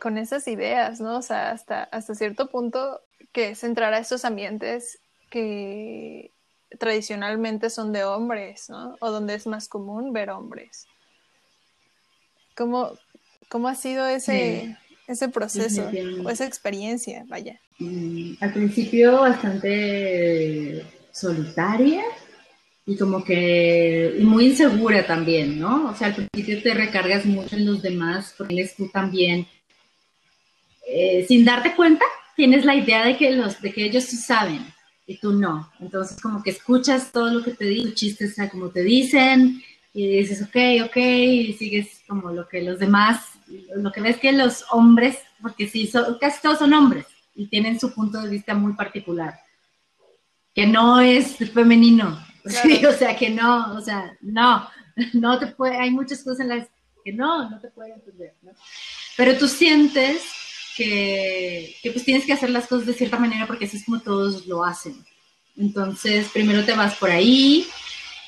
con 0.00 0.18
esas 0.18 0.46
ideas, 0.48 1.00
¿no? 1.00 1.18
O 1.18 1.22
sea, 1.22 1.50
hasta, 1.50 1.84
hasta 1.84 2.14
cierto 2.14 2.48
punto 2.48 3.00
que 3.32 3.50
es 3.50 3.64
entrar 3.64 3.92
a 3.94 3.98
estos 3.98 4.24
ambientes 4.24 5.00
que 5.30 6.30
tradicionalmente 6.78 7.70
son 7.70 7.92
de 7.92 8.04
hombres, 8.04 8.68
¿no? 8.68 8.96
O 9.00 9.10
donde 9.10 9.34
es 9.34 9.46
más 9.46 9.68
común 9.68 10.12
ver 10.12 10.30
hombres. 10.30 10.86
¿Cómo, 12.56 12.92
cómo 13.48 13.68
ha 13.68 13.74
sido 13.74 14.06
ese, 14.06 14.76
ese 15.06 15.28
proceso 15.28 15.90
o 16.24 16.30
esa 16.30 16.46
experiencia? 16.46 17.24
Vaya. 17.28 17.60
Mm, 17.78 18.34
al 18.40 18.52
principio 18.52 19.20
bastante 19.20 20.84
solitaria, 21.10 22.04
y 22.86 22.96
como 22.96 23.24
que 23.24 24.16
muy 24.20 24.46
insegura 24.46 25.06
también, 25.06 25.58
¿no? 25.58 25.90
O 25.90 25.96
sea, 25.96 26.08
al 26.08 26.14
principio 26.14 26.62
te 26.62 26.74
recargas 26.74 27.24
mucho 27.24 27.56
en 27.56 27.66
los 27.66 27.80
demás 27.80 28.34
porque 28.36 28.54
eres 28.54 28.76
tú 28.76 28.88
también, 28.88 29.46
eh, 30.86 31.24
sin 31.26 31.44
darte 31.44 31.74
cuenta, 31.74 32.04
tienes 32.36 32.64
la 32.64 32.74
idea 32.74 33.06
de 33.06 33.16
que, 33.16 33.30
los, 33.30 33.60
de 33.62 33.72
que 33.72 33.84
ellos 33.84 34.04
sí 34.04 34.16
saben 34.16 34.66
y 35.06 35.18
tú 35.18 35.32
no. 35.32 35.70
Entonces 35.80 36.20
como 36.20 36.42
que 36.42 36.50
escuchas 36.50 37.12
todo 37.12 37.30
lo 37.30 37.42
que 37.42 37.52
te 37.52 37.64
dicen, 37.66 37.94
chistes 37.94 38.36
como 38.50 38.70
te 38.70 38.82
dicen 38.82 39.62
y 39.92 40.18
dices, 40.18 40.42
ok, 40.42 40.86
ok, 40.86 40.96
y 40.96 41.52
sigues 41.54 42.02
como 42.08 42.30
lo 42.30 42.48
que 42.48 42.62
los 42.62 42.78
demás, 42.78 43.32
lo 43.76 43.92
que 43.92 44.00
ves 44.00 44.18
que 44.18 44.32
los 44.32 44.64
hombres, 44.70 45.18
porque 45.40 45.68
sí, 45.68 45.86
son, 45.86 46.18
casi 46.18 46.42
todos 46.42 46.58
son 46.58 46.72
hombres 46.72 47.06
y 47.34 47.46
tienen 47.46 47.78
su 47.78 47.92
punto 47.92 48.20
de 48.20 48.30
vista 48.30 48.54
muy 48.54 48.72
particular, 48.72 49.38
que 50.54 50.66
no 50.66 51.00
es 51.00 51.36
femenino, 51.52 52.18
Sí, 52.44 52.84
o 52.84 52.92
sea, 52.92 53.16
que 53.16 53.30
no, 53.30 53.74
o 53.74 53.80
sea, 53.80 54.16
no, 54.20 54.68
no 55.14 55.38
te 55.38 55.46
puede, 55.48 55.76
hay 55.76 55.90
muchas 55.90 56.22
cosas 56.22 56.40
en 56.40 56.48
las 56.48 56.68
que 57.04 57.12
no, 57.12 57.48
no 57.48 57.60
te 57.60 57.68
puede 57.68 57.92
entender, 57.92 58.34
¿no? 58.42 58.52
Pero 59.16 59.36
tú 59.38 59.48
sientes 59.48 60.22
que, 60.76 61.76
que, 61.82 61.90
pues 61.90 62.04
tienes 62.04 62.24
que 62.24 62.32
hacer 62.32 62.50
las 62.50 62.66
cosas 62.66 62.86
de 62.86 62.94
cierta 62.94 63.18
manera 63.18 63.46
porque 63.46 63.66
así 63.66 63.76
es 63.76 63.84
como 63.84 64.00
todos 64.00 64.46
lo 64.46 64.64
hacen. 64.64 64.96
Entonces, 65.56 66.28
primero 66.32 66.64
te 66.64 66.72
vas 66.74 66.96
por 66.96 67.10
ahí 67.10 67.66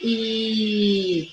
y, 0.01 1.33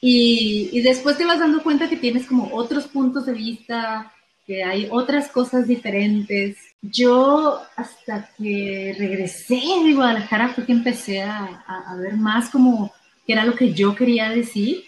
y, 0.00 0.70
y 0.72 0.80
después 0.80 1.16
te 1.16 1.24
vas 1.24 1.38
dando 1.38 1.62
cuenta 1.62 1.88
que 1.88 1.96
tienes 1.96 2.26
como 2.26 2.52
otros 2.52 2.86
puntos 2.88 3.26
de 3.26 3.32
vista, 3.32 4.12
que 4.46 4.64
hay 4.64 4.88
otras 4.90 5.28
cosas 5.28 5.68
diferentes. 5.68 6.56
Yo 6.80 7.60
hasta 7.76 8.30
que 8.36 8.94
regresé 8.98 9.62
de 9.84 9.92
Guadalajara 9.94 10.48
fue 10.48 10.66
que 10.66 10.72
empecé 10.72 11.22
a, 11.22 11.64
a, 11.66 11.96
ver 11.96 12.16
más 12.16 12.50
como 12.50 12.92
qué 13.24 13.34
era 13.34 13.44
lo 13.44 13.54
que 13.54 13.72
yo 13.72 13.94
quería 13.94 14.30
decir 14.30 14.84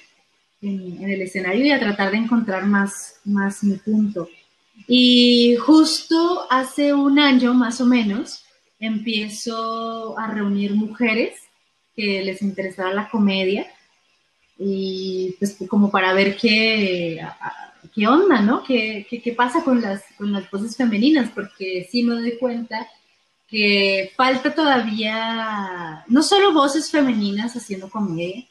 en, 0.60 1.02
en, 1.02 1.10
el 1.10 1.22
escenario 1.22 1.64
y 1.64 1.70
a 1.70 1.78
tratar 1.78 2.10
de 2.10 2.16
encontrar 2.16 2.66
más, 2.66 3.20
más 3.24 3.62
mi 3.62 3.76
punto. 3.76 4.28
Y 4.86 5.56
justo 5.56 6.46
hace 6.50 6.92
un 6.92 7.18
año 7.18 7.54
más 7.54 7.80
o 7.80 7.86
menos 7.86 8.44
empiezo 8.78 10.18
a 10.18 10.26
reunir 10.26 10.74
mujeres 10.74 11.34
que 11.96 12.22
les 12.22 12.42
interesaba 12.42 12.92
la 12.92 13.08
comedia 13.08 13.66
y 14.58 15.34
pues 15.38 15.56
como 15.68 15.90
para 15.90 16.12
ver 16.12 16.36
qué, 16.36 17.26
qué 17.94 18.06
onda, 18.06 18.40
¿no? 18.40 18.62
¿Qué, 18.62 19.06
qué, 19.08 19.32
pasa 19.32 19.64
con 19.64 19.80
las, 19.80 20.02
con 20.16 20.32
las 20.32 20.50
voces 20.50 20.76
femeninas? 20.76 21.30
Porque 21.30 21.88
sí 21.90 22.02
me 22.02 22.14
doy 22.14 22.38
cuenta 22.38 22.86
que 23.48 24.12
falta 24.16 24.54
todavía 24.54 26.04
no 26.08 26.22
solo 26.22 26.52
voces 26.52 26.90
femeninas 26.90 27.56
haciendo 27.56 27.88
comedia, 27.88 28.44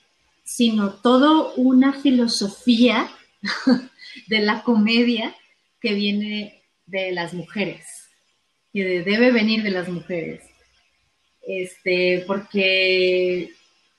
sino 0.43 0.93
toda 0.93 1.53
una 1.55 1.93
filosofía 1.93 3.09
de 4.27 4.39
la 4.39 4.63
comedia 4.63 5.35
que 5.83 5.93
viene 5.93 6.63
de 6.85 7.11
las 7.11 7.33
mujeres, 7.33 7.85
que 8.71 9.01
debe 9.01 9.31
venir 9.31 9.63
de 9.63 9.69
las 9.69 9.89
mujeres. 9.89 10.41
Este, 11.45 12.23
porque 12.25 13.49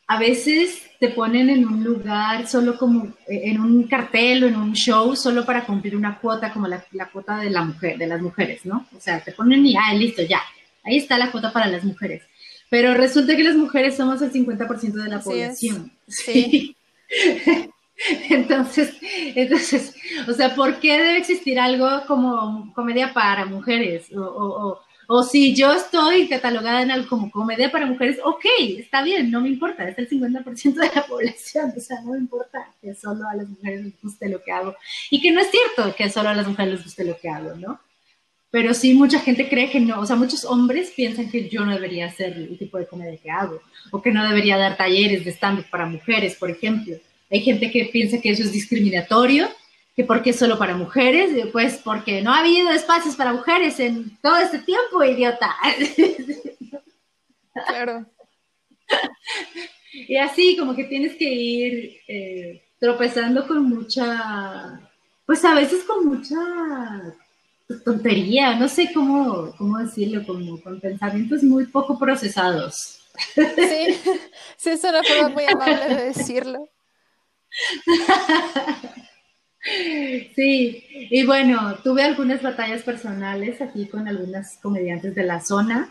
a 0.07 0.19
veces 0.19 0.83
te 0.99 1.11
ponen 1.11 1.51
en 1.51 1.67
un 1.67 1.85
lugar 1.85 2.49
solo 2.49 2.79
como 2.79 3.05
eh, 3.29 3.43
en 3.45 3.61
un 3.61 3.83
cartel 3.87 4.45
o 4.45 4.49
en 4.49 4.57
un 4.57 4.73
show 4.73 5.15
solo 5.15 5.45
para 5.45 5.67
cumplir 5.67 5.95
una 5.95 6.19
cuota 6.19 6.55
como 6.55 6.67
la, 6.67 6.83
la, 6.93 7.11
cuota 7.11 7.37
de 7.37 7.51
la 7.51 7.63
mujer, 7.63 7.99
de 7.99 8.07
las 8.07 8.23
mujeres, 8.23 8.65
¿no? 8.65 8.89
O 8.97 9.01
sea, 9.01 9.23
te 9.23 9.33
ponen 9.33 9.67
y 9.67 9.77
ah, 9.77 9.93
listo, 9.93 10.23
ya, 10.23 10.41
ahí 10.85 10.97
está 10.97 11.19
la 11.19 11.31
cuota 11.31 11.53
para 11.53 11.67
las 11.67 11.85
mujeres. 11.85 12.23
Pero 12.71 12.95
resulta 12.95 13.37
que 13.37 13.45
las 13.45 13.57
mujeres 13.57 13.95
somos 13.95 14.23
el 14.23 14.33
50% 14.33 14.93
de 14.95 15.11
la 15.11 15.21
población. 15.21 15.93
Sí. 16.09 16.75
entonces, 18.31 18.95
entonces, 19.35 19.95
o 20.29 20.33
sea, 20.33 20.55
¿por 20.55 20.81
qué 20.81 20.93
debe 20.93 21.19
existir 21.19 21.59
algo 21.59 21.89
como 22.07 22.73
comedia 22.75 23.13
para 23.13 23.47
mujeres? 23.47 24.13
O, 24.13 24.21
o, 24.21 24.81
o 25.07 25.23
si 25.23 25.55
yo 25.55 25.73
estoy 25.73 26.29
catalogada 26.29 26.83
en 26.83 26.91
algo 26.91 27.09
como 27.09 27.31
comedia 27.31 27.71
para 27.71 27.87
mujeres, 27.87 28.19
ok, 28.25 28.45
está 28.79 29.03
bien, 29.03 29.31
no 29.31 29.41
me 29.41 29.49
importa, 29.49 29.89
es 29.89 29.99
el 29.99 30.09
50% 30.09 30.75
de 30.75 30.91
la 30.95 31.07
población, 31.09 31.73
o 31.77 31.81
sea, 31.81 32.01
no 32.03 32.13
me 32.13 32.19
importa 32.19 32.69
que 32.81 32.95
solo 32.95 33.29
a 33.29 33.35
las 33.35 33.49
mujeres 33.49 33.85
les 33.85 34.03
guste 34.03 34.29
lo 34.29 34.43
que 34.43 34.53
hago. 34.53 34.75
Y 35.11 35.21
que 35.21 35.31
no 35.31 35.41
es 35.41 35.51
cierto 35.51 35.95
que 35.95 36.11
solo 36.11 36.31
a 36.31 36.35
las 36.35 36.47
mujeres 36.47 36.75
les 36.75 36.85
guste 36.85 37.05
lo 37.05 37.17
que 37.19 37.29
hago, 37.29 37.55
¿no? 37.55 37.81
Pero 38.51 38.73
sí, 38.73 38.95
mucha 38.95 39.19
gente 39.19 39.49
cree 39.49 39.69
que 39.69 39.81
no, 39.81 40.01
o 40.01 40.07
sea, 40.07 40.17
muchos 40.17 40.45
hombres 40.45 40.93
piensan 40.95 41.29
que 41.29 41.49
yo 41.49 41.65
no 41.65 41.73
debería 41.73 42.07
hacer 42.07 42.35
el 42.35 42.57
tipo 42.57 42.79
de 42.79 42.87
comedia 42.87 43.19
que 43.21 43.31
hago, 43.31 43.61
o 43.91 44.01
que 44.01 44.13
no 44.13 44.27
debería 44.27 44.57
dar 44.57 44.77
talleres 44.77 45.25
de 45.25 45.33
stand-up 45.33 45.67
para 45.71 45.87
mujeres, 45.87 46.37
por 46.37 46.51
ejemplo. 46.51 46.97
Hay 47.31 47.41
gente 47.41 47.71
que 47.71 47.87
piensa 47.87 48.21
que 48.21 48.31
eso 48.31 48.43
es 48.43 48.53
discriminatorio, 48.53 49.49
que 49.97 50.05
porque 50.05 50.31
es 50.31 50.37
solo 50.37 50.59
para 50.59 50.77
mujeres, 50.77 51.31
pues 51.53 51.81
porque 51.83 52.23
no 52.23 52.33
ha 52.33 52.41
habido 52.41 52.71
espacios 52.71 53.17
para 53.17 53.33
mujeres 53.33 53.79
en 53.81 54.17
todo 54.21 54.37
este 54.39 54.59
tiempo, 54.59 55.03
idiota. 55.03 55.55
Claro. 57.67 58.07
Y 60.09 60.17
así 60.17 60.57
como 60.57 60.75
que 60.75 60.85
tienes 60.85 61.15
que 61.15 61.33
ir 61.33 62.01
eh, 62.09 62.65
tropezando 62.81 63.47
con 63.47 63.63
mucha, 63.63 64.81
pues 65.25 65.45
a 65.45 65.55
veces 65.55 65.85
con 65.85 66.07
mucha 66.07 67.15
tontería, 67.85 68.57
no 68.57 68.69
sé 68.69 68.93
cómo, 68.93 69.55
cómo 69.57 69.79
decirlo, 69.79 70.27
como 70.27 70.61
con 70.61 70.81
pensamientos 70.81 71.45
muy 71.45 71.67
poco 71.67 71.97
procesados. 71.97 73.01
Sí, 73.35 73.43
sí, 74.57 74.71
es 74.71 74.83
una 74.83 75.03
forma 75.05 75.29
muy 75.29 75.45
amable 75.45 75.95
de 75.95 76.05
decirlo. 76.07 76.69
Sí, 80.37 80.85
y 81.11 81.25
bueno, 81.25 81.77
tuve 81.83 82.03
algunas 82.03 82.43
batallas 82.43 82.83
personales 82.83 83.63
aquí 83.63 83.87
con 83.87 84.07
algunas 84.07 84.59
comediantes 84.59 85.15
de 85.15 85.25
la 85.25 85.41
zona, 85.41 85.91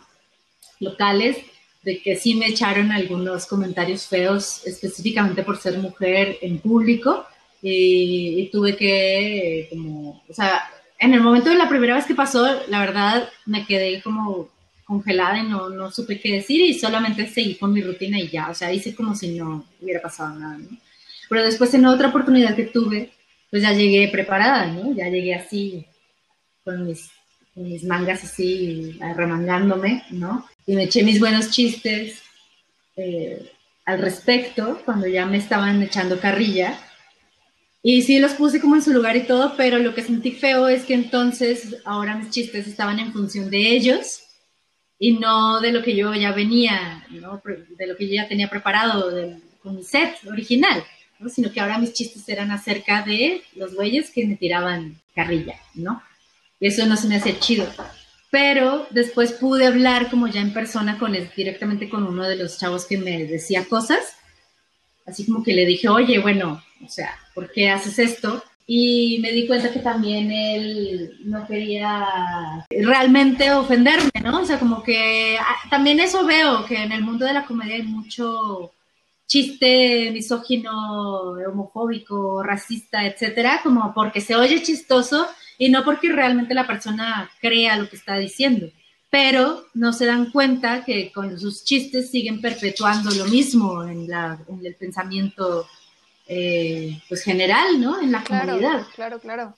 locales, 0.80 1.38
de 1.82 2.00
que 2.02 2.16
sí 2.16 2.36
me 2.36 2.48
echaron 2.48 2.92
algunos 2.92 3.48
comentarios 3.48 4.06
feos 4.08 4.62
específicamente 4.68 5.42
por 5.44 5.58
ser 5.58 5.80
mujer 5.80 6.38
en 6.42 6.60
público 6.60 7.26
y, 7.64 8.42
y 8.42 8.52
tuve 8.52 8.78
que, 8.78 9.68
como, 9.72 10.24
o 10.30 10.34
sea, 10.34 10.70
en 11.00 11.14
el 11.16 11.22
momento 11.22 11.50
de 11.50 11.56
la 11.56 11.68
primera 11.68 11.96
vez 11.96 12.06
que 12.06 12.16
pasó, 12.16 12.48
la 12.68 12.80
verdad 12.80 13.28
me 13.48 13.66
quedé 13.66 14.04
como 14.04 14.50
congelada 14.86 15.40
y 15.40 15.48
no, 15.48 15.70
no 15.70 15.90
supe 15.90 16.20
qué 16.20 16.34
decir 16.34 16.62
y 16.62 16.74
solamente 16.76 17.28
seguí 17.28 17.56
con 17.56 17.74
mi 17.74 17.82
rutina 17.82 18.20
y 18.20 18.30
ya, 18.30 18.50
o 18.50 18.54
sea, 18.54 18.72
hice 18.72 18.94
como 18.94 19.16
si 19.16 19.30
no 19.30 19.66
hubiera 19.82 20.02
pasado 20.02 20.36
nada, 20.36 20.60
¿no? 20.60 20.78
Pero 21.30 21.44
después 21.44 21.74
en 21.74 21.86
otra 21.86 22.10
oportunidad 22.10 22.56
que 22.56 22.66
tuve, 22.66 23.12
pues 23.50 23.64
ya 23.64 23.72
llegué 23.74 24.08
preparada, 24.08 24.68
¿no? 24.68 24.94
Ya 24.96 25.10
llegué 25.10 25.36
así, 25.36 25.86
con 26.64 26.86
mis, 26.86 27.10
mis 27.56 27.84
mangas 27.84 28.24
así, 28.24 29.00
remangándome, 29.16 30.04
¿no? 30.12 30.48
Y 30.66 30.76
me 30.76 30.84
eché 30.84 31.04
mis 31.04 31.20
buenos 31.20 31.52
chistes 31.52 32.22
eh, 32.96 33.52
al 33.86 34.00
respecto, 34.00 34.82
cuando 34.86 35.08
ya 35.08 35.26
me 35.26 35.38
estaban 35.38 35.82
echando 35.82 36.20
carrilla. 36.20 36.80
Y 37.82 38.02
sí 38.04 38.20
los 38.20 38.34
puse 38.34 38.62
como 38.62 38.76
en 38.76 38.82
su 38.82 38.92
lugar 38.92 39.18
y 39.18 39.24
todo, 39.24 39.56
pero 39.58 39.78
lo 39.78 39.94
que 39.94 40.04
sentí 40.04 40.32
feo 40.32 40.70
es 40.70 40.86
que 40.86 40.94
entonces 40.94 41.78
ahora 41.84 42.16
mis 42.16 42.30
chistes 42.30 42.66
estaban 42.66 42.98
en 43.00 43.12
función 43.12 43.50
de 43.50 43.72
ellos 43.72 44.24
y 44.98 45.20
no 45.20 45.60
de 45.60 45.74
lo 45.74 45.84
que 45.84 45.96
yo 45.96 46.14
ya 46.14 46.32
venía, 46.32 47.06
¿no? 47.10 47.42
de 47.78 47.88
lo 47.88 47.98
que 47.98 48.08
yo 48.08 48.14
ya 48.16 48.30
tenía 48.30 48.50
preparado 48.50 49.12
con 49.62 49.76
mi 49.76 49.84
set 49.84 50.16
original, 50.32 50.82
¿no? 51.24 51.30
sino 51.30 51.52
que 51.52 51.60
ahora 51.60 51.78
mis 51.78 51.94
chistes 51.94 52.28
eran 52.28 52.52
acerca 52.52 53.04
de 53.04 53.44
los 53.56 53.74
güeyes 53.76 54.12
que 54.12 54.28
me 54.28 54.36
tiraban 54.36 55.02
carrilla, 55.16 55.56
¿no? 55.74 56.04
Y 56.60 56.68
eso 56.68 56.86
no 56.86 56.98
se 56.98 57.08
me 57.08 57.18
hacía 57.18 57.40
chido. 57.40 57.68
Pero 58.30 58.88
después 58.90 59.34
pude 59.34 59.68
hablar 59.68 60.10
como 60.10 60.28
ya 60.28 60.42
en 60.42 60.54
persona 60.54 60.98
con 60.98 61.16
directamente 61.36 61.90
con 61.90 62.04
uno 62.04 62.28
de 62.28 62.36
los 62.36 62.58
chavos 62.58 62.86
que 62.86 62.98
me 62.98 63.26
decía 63.26 63.66
cosas, 63.66 64.18
así 65.06 65.26
como 65.26 65.44
que 65.44 65.54
le 65.54 65.66
dije, 65.66 65.88
oye, 65.90 66.20
bueno, 66.20 66.64
o 66.84 66.90
sea, 66.90 67.16
¿por 67.34 67.52
qué 67.52 67.70
haces 67.70 68.00
esto? 68.00 68.44
y 68.66 69.20
me 69.22 69.32
di 69.32 69.46
cuenta 69.46 69.72
que 69.72 69.80
también 69.80 70.32
él 70.32 71.18
no 71.26 71.46
quería 71.46 72.66
realmente 72.70 73.52
ofenderme, 73.52 74.12
¿no? 74.24 74.42
O 74.42 74.46
sea, 74.46 74.58
como 74.58 74.84
que 74.84 75.38
ah, 75.40 75.56
también 75.70 76.00
eso 76.00 76.26
veo, 76.26 76.66
que 76.66 76.82
en 76.82 76.92
el 76.92 77.02
mundo 77.02 77.26
de 77.26 77.34
la 77.34 77.46
comedia 77.46 77.76
hay 77.76 77.84
mucho 77.84 78.72
chiste 79.34 80.12
misógino, 80.12 81.32
homofóbico, 81.50 82.44
racista, 82.44 83.04
etcétera, 83.04 83.62
como 83.64 83.92
porque 83.92 84.22
se 84.22 84.36
oye 84.36 84.62
chistoso 84.62 85.26
y 85.58 85.70
no 85.70 85.84
porque 85.84 86.12
realmente 86.12 86.54
la 86.54 86.68
persona 86.68 87.32
crea 87.42 87.78
lo 87.78 87.90
que 87.90 87.96
está 87.96 88.16
diciendo. 88.18 88.68
Pero 89.10 89.66
no 89.74 89.92
se 89.92 90.06
dan 90.06 90.30
cuenta 90.30 90.86
que 90.86 91.12
con 91.12 91.40
sus 91.40 91.64
chistes 91.64 92.12
siguen 92.12 92.42
perpetuando 92.42 93.10
lo 93.10 93.26
mismo 93.26 93.84
en, 93.84 94.08
la, 94.08 94.40
en 94.48 94.64
el 94.64 94.76
pensamiento 94.76 95.66
eh, 96.28 97.02
pues 97.10 97.24
general, 97.24 97.82
¿no? 97.82 98.00
En 98.00 98.12
la 98.12 98.24
comunidad. 98.24 98.86
Claro, 98.94 99.20
claro. 99.20 99.56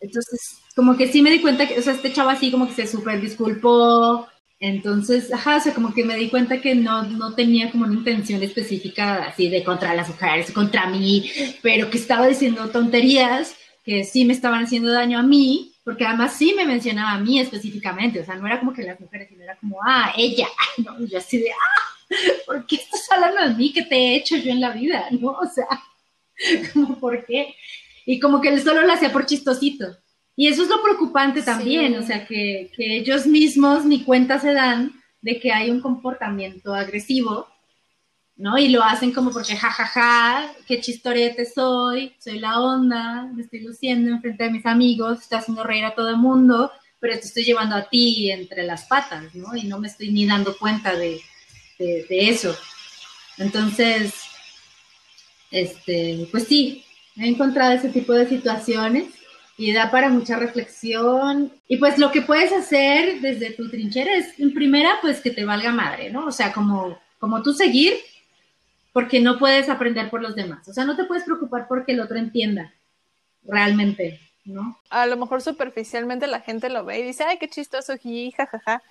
Entonces, 0.00 0.58
como 0.76 0.96
que 0.96 1.08
sí 1.08 1.20
me 1.20 1.30
di 1.30 1.40
cuenta 1.40 1.66
que, 1.66 1.80
o 1.80 1.82
sea, 1.82 1.94
este 1.94 2.12
chavo 2.12 2.30
así 2.30 2.52
como 2.52 2.68
que 2.68 2.74
se 2.74 2.86
súper 2.86 3.20
disculpó. 3.20 4.28
Entonces, 4.60 5.32
ajá, 5.32 5.56
o 5.56 5.60
sea, 5.60 5.74
como 5.74 5.94
que 5.94 6.04
me 6.04 6.16
di 6.16 6.28
cuenta 6.28 6.60
que 6.60 6.74
no, 6.74 7.02
no 7.04 7.34
tenía 7.34 7.70
como 7.70 7.84
una 7.84 7.94
intención 7.94 8.42
específica 8.42 9.24
así 9.24 9.48
de 9.48 9.64
contra 9.64 9.94
las 9.94 10.08
mujeres, 10.08 10.52
contra 10.52 10.86
mí, 10.86 11.30
pero 11.62 11.90
que 11.90 11.96
estaba 11.96 12.26
diciendo 12.26 12.68
tonterías 12.68 13.56
que 13.82 14.04
sí 14.04 14.26
me 14.26 14.34
estaban 14.34 14.64
haciendo 14.64 14.92
daño 14.92 15.18
a 15.18 15.22
mí, 15.22 15.72
porque 15.82 16.04
además 16.04 16.34
sí 16.36 16.52
me 16.54 16.66
mencionaba 16.66 17.12
a 17.12 17.18
mí 17.18 17.40
específicamente, 17.40 18.20
o 18.20 18.24
sea, 18.24 18.34
no 18.34 18.46
era 18.46 18.60
como 18.60 18.74
que 18.74 18.82
las 18.82 19.00
mujeres, 19.00 19.30
sino 19.30 19.42
era 19.42 19.56
como, 19.56 19.78
ah, 19.82 20.12
ella, 20.14 20.46
¿no? 20.76 21.06
Yo 21.06 21.16
así 21.16 21.38
de, 21.38 21.50
ah, 21.50 22.16
¿por 22.44 22.66
qué 22.66 22.76
estás 22.76 23.10
hablando 23.10 23.42
de 23.48 23.54
mí? 23.54 23.72
¿Qué 23.72 23.84
te 23.84 23.96
he 23.96 24.16
hecho 24.16 24.36
yo 24.36 24.52
en 24.52 24.60
la 24.60 24.72
vida? 24.72 25.06
¿No? 25.10 25.30
O 25.30 25.46
sea, 25.46 25.66
como, 26.74 26.98
¿por 27.00 27.24
qué? 27.24 27.56
Y 28.04 28.20
como 28.20 28.42
que 28.42 28.58
solo 28.60 28.82
lo 28.82 28.92
hacía 28.92 29.10
por 29.10 29.24
chistosito. 29.24 29.96
Y 30.40 30.46
eso 30.46 30.62
es 30.62 30.70
lo 30.70 30.82
preocupante 30.82 31.42
también, 31.42 31.94
o 31.98 32.02
sea, 32.02 32.26
que, 32.26 32.72
que, 32.74 32.96
ellos 32.96 33.26
mismos 33.26 33.84
ni 33.84 34.04
cuenta 34.04 34.38
se 34.38 34.54
dan 34.54 34.90
de 35.20 35.38
que 35.38 35.52
hay 35.52 35.70
un 35.70 35.82
comportamiento 35.82 36.72
agresivo, 36.72 37.46
¿no? 38.36 38.56
Y 38.56 38.68
lo 38.68 38.82
hacen 38.82 39.12
como 39.12 39.32
porque, 39.32 39.54
jajaja, 39.54 39.84
ja, 39.84 40.46
ja, 40.46 40.52
qué 40.66 40.80
chistorete 40.80 41.44
soy, 41.44 42.14
soy 42.18 42.38
la 42.38 42.58
onda, 42.58 43.28
me 43.34 43.42
estoy 43.42 43.60
luciendo 43.60 44.12
enfrente 44.12 44.44
de 44.44 44.50
mis 44.50 44.64
amigos, 44.64 45.20
estoy 45.20 45.40
haciendo 45.40 45.62
reír 45.62 45.84
a 45.84 45.94
todo 45.94 46.08
el 46.08 46.16
mundo, 46.16 46.72
pero 47.00 47.20
te 47.20 47.26
estoy 47.26 47.44
llevando 47.44 47.76
a 47.76 47.90
ti 47.90 48.30
entre 48.30 48.62
las 48.62 48.86
patas, 48.86 49.34
¿no? 49.34 49.54
Y 49.54 49.64
no 49.64 49.78
me 49.78 49.88
estoy 49.88 50.10
ni 50.10 50.24
dando 50.24 50.56
cuenta 50.56 50.96
de, 50.96 51.20
de, 51.78 52.06
de 52.08 52.30
eso. 52.30 52.56
Entonces, 53.36 54.14
este, 55.50 56.26
pues 56.30 56.44
sí, 56.44 56.82
he 57.16 57.28
encontrado 57.28 57.72
ese 57.72 57.90
tipo 57.90 58.14
de 58.14 58.26
situaciones 58.26 59.19
y 59.60 59.74
da 59.74 59.90
para 59.90 60.08
mucha 60.08 60.36
reflexión. 60.36 61.52
Y 61.68 61.76
pues 61.76 61.98
lo 61.98 62.10
que 62.10 62.22
puedes 62.22 62.50
hacer 62.50 63.20
desde 63.20 63.50
tu 63.50 63.68
trinchera 63.68 64.14
es, 64.14 64.38
en 64.40 64.54
primera, 64.54 64.98
pues 65.02 65.20
que 65.20 65.30
te 65.30 65.44
valga 65.44 65.70
madre, 65.70 66.10
¿no? 66.10 66.24
O 66.24 66.32
sea, 66.32 66.50
como, 66.50 66.98
como 67.18 67.42
tú 67.42 67.52
seguir, 67.52 67.92
porque 68.94 69.20
no 69.20 69.38
puedes 69.38 69.68
aprender 69.68 70.08
por 70.08 70.22
los 70.22 70.34
demás. 70.34 70.66
O 70.66 70.72
sea, 70.72 70.86
no 70.86 70.96
te 70.96 71.04
puedes 71.04 71.24
preocupar 71.24 71.68
porque 71.68 71.92
el 71.92 72.00
otro 72.00 72.16
entienda 72.16 72.72
realmente, 73.42 74.18
¿no? 74.46 74.80
A 74.88 75.04
lo 75.04 75.18
mejor 75.18 75.42
superficialmente 75.42 76.26
la 76.26 76.40
gente 76.40 76.70
lo 76.70 76.86
ve 76.86 77.00
y 77.00 77.02
dice, 77.02 77.24
ay, 77.24 77.36
qué 77.36 77.50
chistoso, 77.50 77.92
jajaja. 78.02 78.60
Ja, 78.64 78.82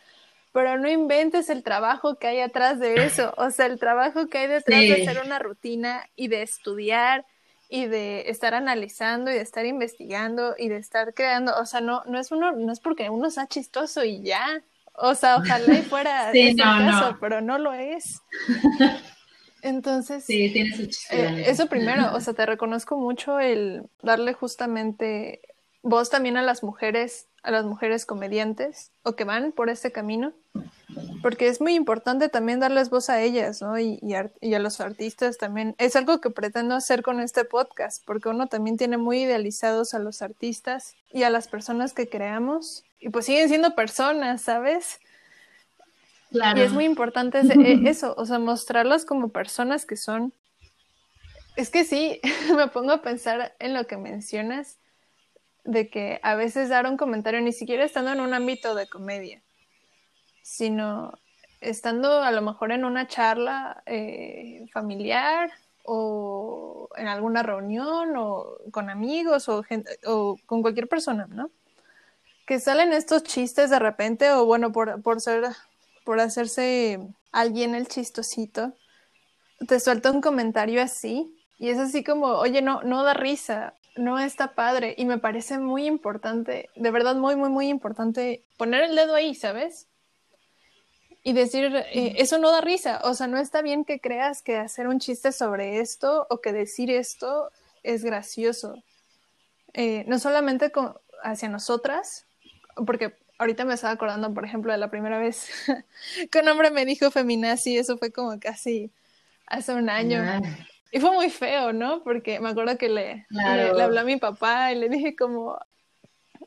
pero 0.52 0.78
no 0.78 0.88
inventes 0.88 1.50
el 1.50 1.64
trabajo 1.64 2.20
que 2.20 2.28
hay 2.28 2.42
atrás 2.42 2.80
de 2.80 3.06
eso, 3.06 3.34
o 3.38 3.50
sea, 3.50 3.66
el 3.66 3.80
trabajo 3.80 4.28
que 4.28 4.38
hay 4.38 4.48
detrás 4.48 4.82
de 4.82 5.02
hacer 5.02 5.26
una 5.26 5.40
rutina 5.40 6.08
y 6.16 6.28
de 6.28 6.44
estudiar 6.44 7.26
y 7.70 7.86
de 7.86 8.30
estar 8.30 8.56
analizando 8.56 9.30
y 9.30 9.36
de 9.36 9.42
estar 9.42 9.66
investigando 9.66 10.56
y 10.58 10.70
de 10.70 10.78
estar 10.78 11.14
creando, 11.14 11.54
o 11.58 11.66
sea, 11.66 11.82
no, 11.82 12.04
no 12.06 12.20
es 12.20 12.32
uno, 12.32 12.52
no 12.52 12.74
es 12.74 12.80
porque 12.80 13.10
uno 13.10 13.30
sea 13.30 13.48
chistoso 13.48 14.04
y 14.04 14.24
ya, 14.24 14.64
o 14.94 15.14
sea, 15.14 15.38
ojalá 15.38 15.76
y 15.76 15.84
fuera 15.84 16.32
sí, 16.34 16.56
caso, 16.56 17.18
pero 17.22 17.42
no 17.42 17.60
lo 17.60 17.74
es. 17.74 18.22
Entonces, 19.62 20.24
sí, 20.26 20.54
eh, 21.12 21.44
eso 21.46 21.68
primero, 21.68 22.16
o 22.16 22.22
sea, 22.22 22.34
te 22.34 22.46
reconozco 22.46 22.98
mucho 22.98 23.40
el 23.40 23.84
darle 24.02 24.34
justamente 24.34 25.42
voz 25.84 26.10
también 26.10 26.38
a 26.38 26.42
las 26.42 26.64
mujeres 26.64 27.28
a 27.44 27.52
las 27.52 27.66
mujeres 27.66 28.06
comediantes 28.06 28.92
o 29.04 29.16
que 29.16 29.24
van 29.24 29.52
por 29.52 29.70
este 29.70 29.92
camino, 29.92 30.34
porque 31.22 31.48
es 31.48 31.62
muy 31.62 31.76
importante 31.76 32.30
también 32.30 32.60
darles 32.60 32.90
voz 32.90 33.10
a 33.10 33.22
ellas, 33.22 33.62
¿no? 33.62 33.78
Y, 33.80 34.00
y, 34.02 34.54
a 34.54 34.60
los 34.60 34.82
artistas 34.82 35.38
también. 35.38 35.76
Es 35.78 35.96
algo 35.96 36.22
que 36.22 36.30
pretendo 36.30 36.76
hacer 36.76 37.04
con 37.04 37.20
este 37.20 37.46
podcast, 37.46 38.04
porque 38.06 38.30
uno 38.30 38.48
también 38.48 38.78
tiene 38.78 38.98
muy 38.98 39.24
idealizados 39.24 39.94
a 39.94 40.00
los 40.00 40.22
artistas 40.22 40.96
y 41.12 41.24
a 41.24 41.30
las 41.30 41.48
personas 41.48 41.94
que 41.94 42.10
creamos, 42.10 42.84
y 43.00 43.10
pues 43.10 43.26
siguen 43.26 43.50
siendo 43.50 43.76
personas, 43.76 44.42
¿sabes? 44.42 45.00
Claro. 46.32 46.60
Y 46.60 46.64
es 46.64 46.72
muy 46.72 46.86
importante 46.86 47.40
e, 47.40 47.82
eso, 47.90 48.14
o 48.18 48.26
sea, 48.26 48.40
mostrarlas 48.40 49.06
como 49.06 49.30
personas 49.30 49.86
que 49.86 49.96
son. 49.96 50.34
Es 51.56 51.70
que 51.70 51.84
sí, 51.84 52.20
me 52.56 52.68
pongo 52.68 52.92
a 52.92 53.02
pensar 53.02 53.56
en 53.60 53.74
lo 53.74 53.88
que 53.88 53.98
mencionas 53.98 54.78
de 55.66 55.90
que 55.90 56.20
a 56.24 56.36
veces 56.36 56.70
dar 56.70 56.88
un 56.88 56.98
comentario, 56.98 57.42
ni 57.42 57.52
siquiera 57.52 57.84
estando 57.84 58.12
en 58.12 58.22
un 58.22 58.34
ámbito 58.34 58.76
de 58.76 58.88
comedia, 58.88 59.42
sino 60.42 61.14
estando 61.62 62.22
a 62.22 62.32
lo 62.32 62.42
mejor 62.42 62.72
en 62.72 62.86
una 62.86 63.08
charla 63.08 63.84
eh, 63.86 64.66
familiar 64.72 65.52
o 65.84 66.90
en 66.96 67.08
alguna 67.08 67.44
reunión 67.44 68.16
o 68.18 68.58
con 68.72 68.90
amigos 68.90 69.50
o, 69.50 69.64
con 70.46 70.62
cualquier 70.62 70.88
persona, 70.88 71.28
¿no? 71.30 71.50
Que 72.46 72.60
salen 72.60 72.94
estos 72.94 73.24
chistes 73.24 73.70
de 73.70 73.80
repente 73.80 74.32
o 74.32 74.46
bueno, 74.46 74.72
por, 74.72 75.02
por 75.02 75.22
ser, 75.22 75.46
por 76.04 76.20
hacerse 76.20 77.00
alguien 77.32 77.76
el 77.76 77.88
chistosito, 77.88 78.74
te 79.68 79.80
suelta 79.80 80.12
un 80.12 80.22
comentario 80.22 80.82
así 80.82 81.36
y 81.58 81.70
es 81.70 81.78
así 81.78 82.04
como, 82.04 82.28
oye, 82.28 82.62
no, 82.62 82.82
no 82.84 83.04
da 83.04 83.14
risa 83.14 83.74
no 84.00 84.18
está 84.18 84.56
padre 84.56 84.96
y 84.98 85.06
me 85.06 85.20
parece 85.20 85.60
muy 85.60 85.86
importante, 85.86 86.70
de 86.76 86.92
verdad 86.92 87.16
muy, 87.16 87.36
muy, 87.36 87.50
muy 87.50 87.68
importante 87.68 88.44
poner 88.58 88.84
el 88.84 88.96
dedo 88.96 89.14
ahí, 89.14 89.36
¿sabes? 89.36 89.89
Y 91.24 91.34
decir, 91.34 91.76
eh, 91.76 92.16
eso 92.18 92.38
no 92.38 92.52
da 92.52 92.62
risa, 92.62 93.02
o 93.04 93.14
sea, 93.14 93.28
no 93.28 93.38
está 93.38 93.62
bien 93.62 93.84
que 93.84 94.00
creas 94.00 94.42
que 94.42 94.56
hacer 94.56 94.88
un 94.88 95.00
chiste 95.00 95.32
sobre 95.32 95.80
esto 95.80 96.26
o 96.30 96.40
que 96.40 96.54
decir 96.54 96.90
esto 96.90 97.52
es 97.84 98.04
gracioso. 98.04 98.82
Eh, 99.74 100.06
no 100.08 100.18
solamente 100.18 100.72
hacia 101.24 101.50
nosotras, 101.50 102.26
porque 102.86 103.14
ahorita 103.38 103.66
me 103.66 103.74
estaba 103.74 103.94
acordando, 103.94 104.34
por 104.34 104.46
ejemplo, 104.46 104.72
de 104.72 104.78
la 104.78 104.90
primera 104.90 105.20
vez 105.20 105.50
que 106.32 106.40
un 106.40 106.48
hombre 106.48 106.72
me 106.72 106.86
dijo 106.86 107.12
feminazi, 107.12 107.78
eso 107.78 107.98
fue 107.98 108.12
como 108.12 108.40
casi 108.40 108.92
hace 109.48 109.74
un 109.74 109.90
año. 109.90 110.24
Y 110.92 111.00
fue 111.00 111.12
muy 111.12 111.30
feo, 111.30 111.72
¿no? 111.72 112.04
Porque 112.04 112.40
me 112.40 112.50
acuerdo 112.50 112.78
que 112.78 112.90
le, 112.90 113.26
le, 113.30 113.82
habló 113.82 114.00
a 114.00 114.04
mi 114.04 114.18
papá 114.18 114.72
y 114.72 114.76
le 114.76 114.90
dije 114.90 115.16
como, 115.16 115.60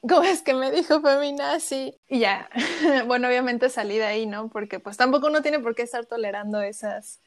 ¿cómo 0.09 0.23
es 0.23 0.43
que 0.43 0.55
me 0.55 0.71
dijo 0.71 1.01
feminazi? 1.01 1.99
Y 2.09 2.21
ya, 2.21 2.49
bueno, 3.07 3.29
obviamente 3.29 3.69
salí 3.69 3.99
de 3.99 4.05
ahí, 4.05 4.27
¿no? 4.27 4.49
Porque 4.49 4.81
pues 4.81 4.97
tampoco 4.97 5.29
uno 5.29 5.43
tiene 5.43 5.61
por 5.61 5.75
qué 5.75 5.83
estar 5.83 6.07
tolerando 6.07 6.61
esas, 6.61 7.21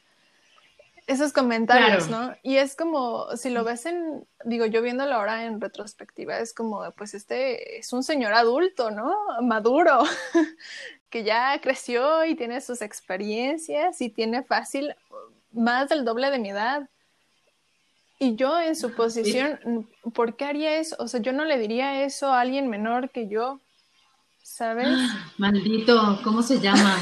esos 1.08 1.32
comentarios, 1.32 2.10
¿no? 2.10 2.36
Y 2.44 2.58
es 2.58 2.76
como, 2.76 3.28
si 3.38 3.50
lo 3.50 3.64
ves 3.64 3.86
en, 3.86 4.28
digo, 4.44 4.66
yo 4.66 4.82
viéndolo 4.82 5.16
ahora 5.16 5.46
en 5.46 5.62
retrospectiva, 5.62 6.40
es 6.40 6.54
como, 6.54 6.92
pues 6.92 7.14
este 7.14 7.80
es 7.80 7.94
un 7.94 8.04
señor 8.04 8.34
adulto, 8.34 8.92
¿no? 8.92 9.16
Maduro, 9.42 10.04
que 11.10 11.24
ya 11.24 11.60
creció 11.62 12.26
y 12.26 12.36
tiene 12.36 12.60
sus 12.60 12.82
experiencias 12.82 14.02
y 14.02 14.10
tiene 14.10 14.44
fácil 14.44 14.96
más 15.54 15.88
del 15.90 16.04
doble 16.04 16.30
de 16.30 16.40
mi 16.40 16.50
edad. 16.50 16.90
Y 18.26 18.36
yo 18.36 18.60
en 18.60 18.76
su 18.76 18.92
posición, 18.96 19.88
¿por 20.14 20.36
qué 20.36 20.46
haría 20.46 20.80
eso? 20.80 20.96
O 21.00 21.08
sea, 21.08 21.22
yo 21.22 21.32
no 21.32 21.46
le 21.46 21.60
diría 21.60 22.04
eso 22.04 22.34
a 22.34 22.42
alguien 22.42 22.70
menor 22.70 23.12
que 23.12 23.28
yo, 23.30 23.62
¿sabes? 24.42 24.88
Maldito, 25.38 26.20
¿cómo 26.24 26.42
se 26.42 26.60
llama? 26.60 26.98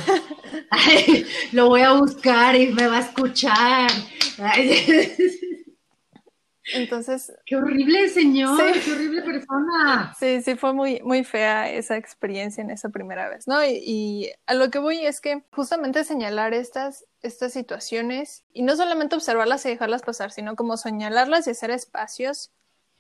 lo 1.54 1.70
voy 1.70 1.82
a 1.82 1.94
buscar 1.94 2.56
y 2.56 2.74
me 2.74 2.88
va 2.88 2.98
a 2.98 3.02
escuchar. 3.02 3.90
Entonces. 6.74 7.34
Qué 7.46 7.56
horrible 7.56 8.08
señor, 8.10 8.58
qué 8.84 8.92
horrible 8.92 9.22
persona. 9.22 10.16
Sí, 10.18 10.42
sí, 10.42 10.56
fue 10.56 10.74
muy, 10.74 11.02
muy 11.02 11.24
fea 11.24 11.70
esa 11.70 11.98
experiencia 11.98 12.62
en 12.62 12.70
esa 12.72 12.90
primera 12.90 13.30
vez, 13.30 13.48
¿no? 13.48 13.64
Y, 13.64 13.82
y, 13.86 14.32
a 14.46 14.54
lo 14.54 14.70
que 14.70 14.80
voy 14.80 15.06
es 15.06 15.20
que 15.20 15.44
justamente 15.52 16.04
señalar 16.04 16.54
estas, 16.54 17.06
estas 17.22 17.54
situaciones 17.54 18.46
y 18.54 18.64
no 18.64 18.76
solamente 18.76 19.16
observarlas 19.16 19.66
y 19.66 19.70
dejarlas 19.70 20.04
pasar, 20.04 20.32
sino 20.32 20.56
como 20.56 20.78
señalarlas 20.78 21.48
y 21.48 21.52
hacer 21.52 21.72
espacios 21.72 22.52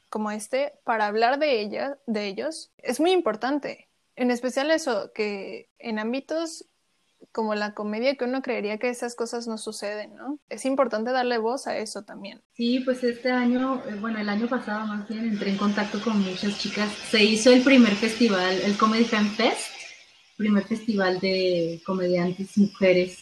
como 0.10 0.30
este 0.30 0.74
para 0.84 1.08
hablar 1.08 1.40
de 1.40 1.60
ellas, 1.60 1.98
de 2.06 2.28
ellos, 2.28 2.72
es 2.78 3.00
muy 3.00 3.12
importante. 3.12 3.90
En 4.16 4.30
especial 4.30 4.70
eso, 4.70 5.12
que 5.12 5.72
en 5.80 5.98
ámbitos 5.98 6.68
como 7.34 7.56
la 7.56 7.74
comedia 7.74 8.16
que 8.16 8.26
uno 8.26 8.42
creería 8.42 8.78
que 8.78 8.90
esas 8.90 9.16
cosas 9.16 9.48
no 9.48 9.58
suceden, 9.58 10.16
¿no? 10.16 10.40
Es 10.50 10.66
importante 10.66 11.12
darle 11.12 11.40
voz 11.40 11.68
a 11.68 11.78
eso 11.78 12.04
también. 12.04 12.42
Sí, 12.56 12.80
pues 12.82 13.04
este 13.04 13.32
año, 13.32 13.82
eh, 13.90 13.96
bueno, 14.00 14.20
el 14.20 14.30
año 14.30 14.48
pasado 14.48 14.86
más 14.86 15.08
bien 15.10 15.26
entré 15.26 15.50
en 15.50 15.58
contacto 15.58 16.00
con 16.02 16.22
muchas 16.24 16.58
chicas. 16.60 16.92
Se 17.10 17.24
hizo 17.24 17.52
el 17.52 17.64
primer 17.64 17.94
festival, 17.96 18.62
el 18.64 18.78
Comedy 18.78 19.04
Fan 19.06 19.30
Fest, 19.32 19.72
primer 20.38 20.64
festival 20.64 21.20
de 21.20 21.82
comediantes 21.86 22.56
mujeres 22.58 23.18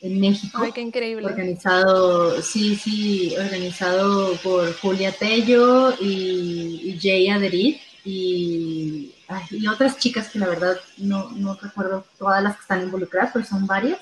en 0.00 0.20
México. 0.20 0.60
Ay, 0.62 0.70
qué 0.72 0.82
increíble. 0.82 1.26
Organizado, 1.26 2.40
sí, 2.42 2.76
sí, 2.76 3.34
organizado 3.36 4.34
por 4.44 4.72
Julia 4.74 5.10
Tello 5.10 5.92
y, 6.00 6.82
y 6.84 6.98
Jay 7.02 7.28
Aderit 7.28 7.80
y, 8.04 9.12
y, 9.50 9.66
otras 9.66 9.98
chicas 9.98 10.28
que 10.28 10.38
la 10.38 10.48
verdad 10.48 10.76
no, 10.98 11.30
no, 11.32 11.58
recuerdo 11.60 12.04
todas 12.18 12.42
las 12.42 12.56
que 12.56 12.62
están 12.62 12.82
involucradas, 12.82 13.30
pero 13.32 13.44
son 13.44 13.66
varias. 13.66 14.00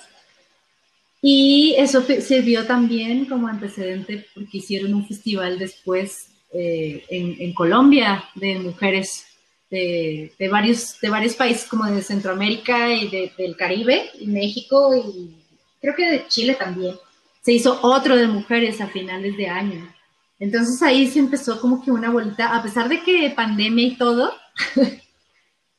Y 1.22 1.75
eso 1.79 2.03
sirvió 2.03 2.66
también 2.66 3.25
como 3.25 3.49
antecedente 3.49 4.27
porque 4.35 4.59
hicieron 4.59 4.93
un 4.93 5.07
festival 5.07 5.59
después 5.59 6.29
eh, 6.53 7.05
en, 7.09 7.37
en, 7.41 7.55
Colombia 7.55 8.25
de 8.35 8.59
mujeres 8.59 9.25
de, 9.70 10.33
de, 10.39 10.49
varios, 10.49 11.01
de 11.01 11.09
varios 11.09 11.35
países 11.35 11.66
como 11.66 11.87
de 11.87 12.03
Centroamérica 12.03 12.93
y 12.93 13.09
de, 13.09 13.33
del 13.39 13.57
Caribe 13.57 14.11
y 14.20 14.27
México 14.27 14.95
y 14.95 15.35
creo 15.81 15.95
que 15.95 16.11
de 16.11 16.27
Chile 16.29 16.55
también. 16.55 16.95
Se 17.41 17.53
hizo 17.53 17.79
otro 17.83 18.16
de 18.16 18.27
mujeres 18.27 18.81
a 18.81 18.87
finales 18.87 19.37
de 19.37 19.49
año. 19.49 19.95
Entonces 20.39 20.83
ahí 20.83 21.07
se 21.07 21.18
empezó 21.18 21.61
como 21.61 21.83
que 21.83 21.91
una 21.91 22.11
bolita, 22.11 22.55
a 22.55 22.62
pesar 22.62 22.89
de 22.89 23.03
que 23.03 23.33
pandemia 23.35 23.87
y 23.87 23.97
todo, 23.97 24.33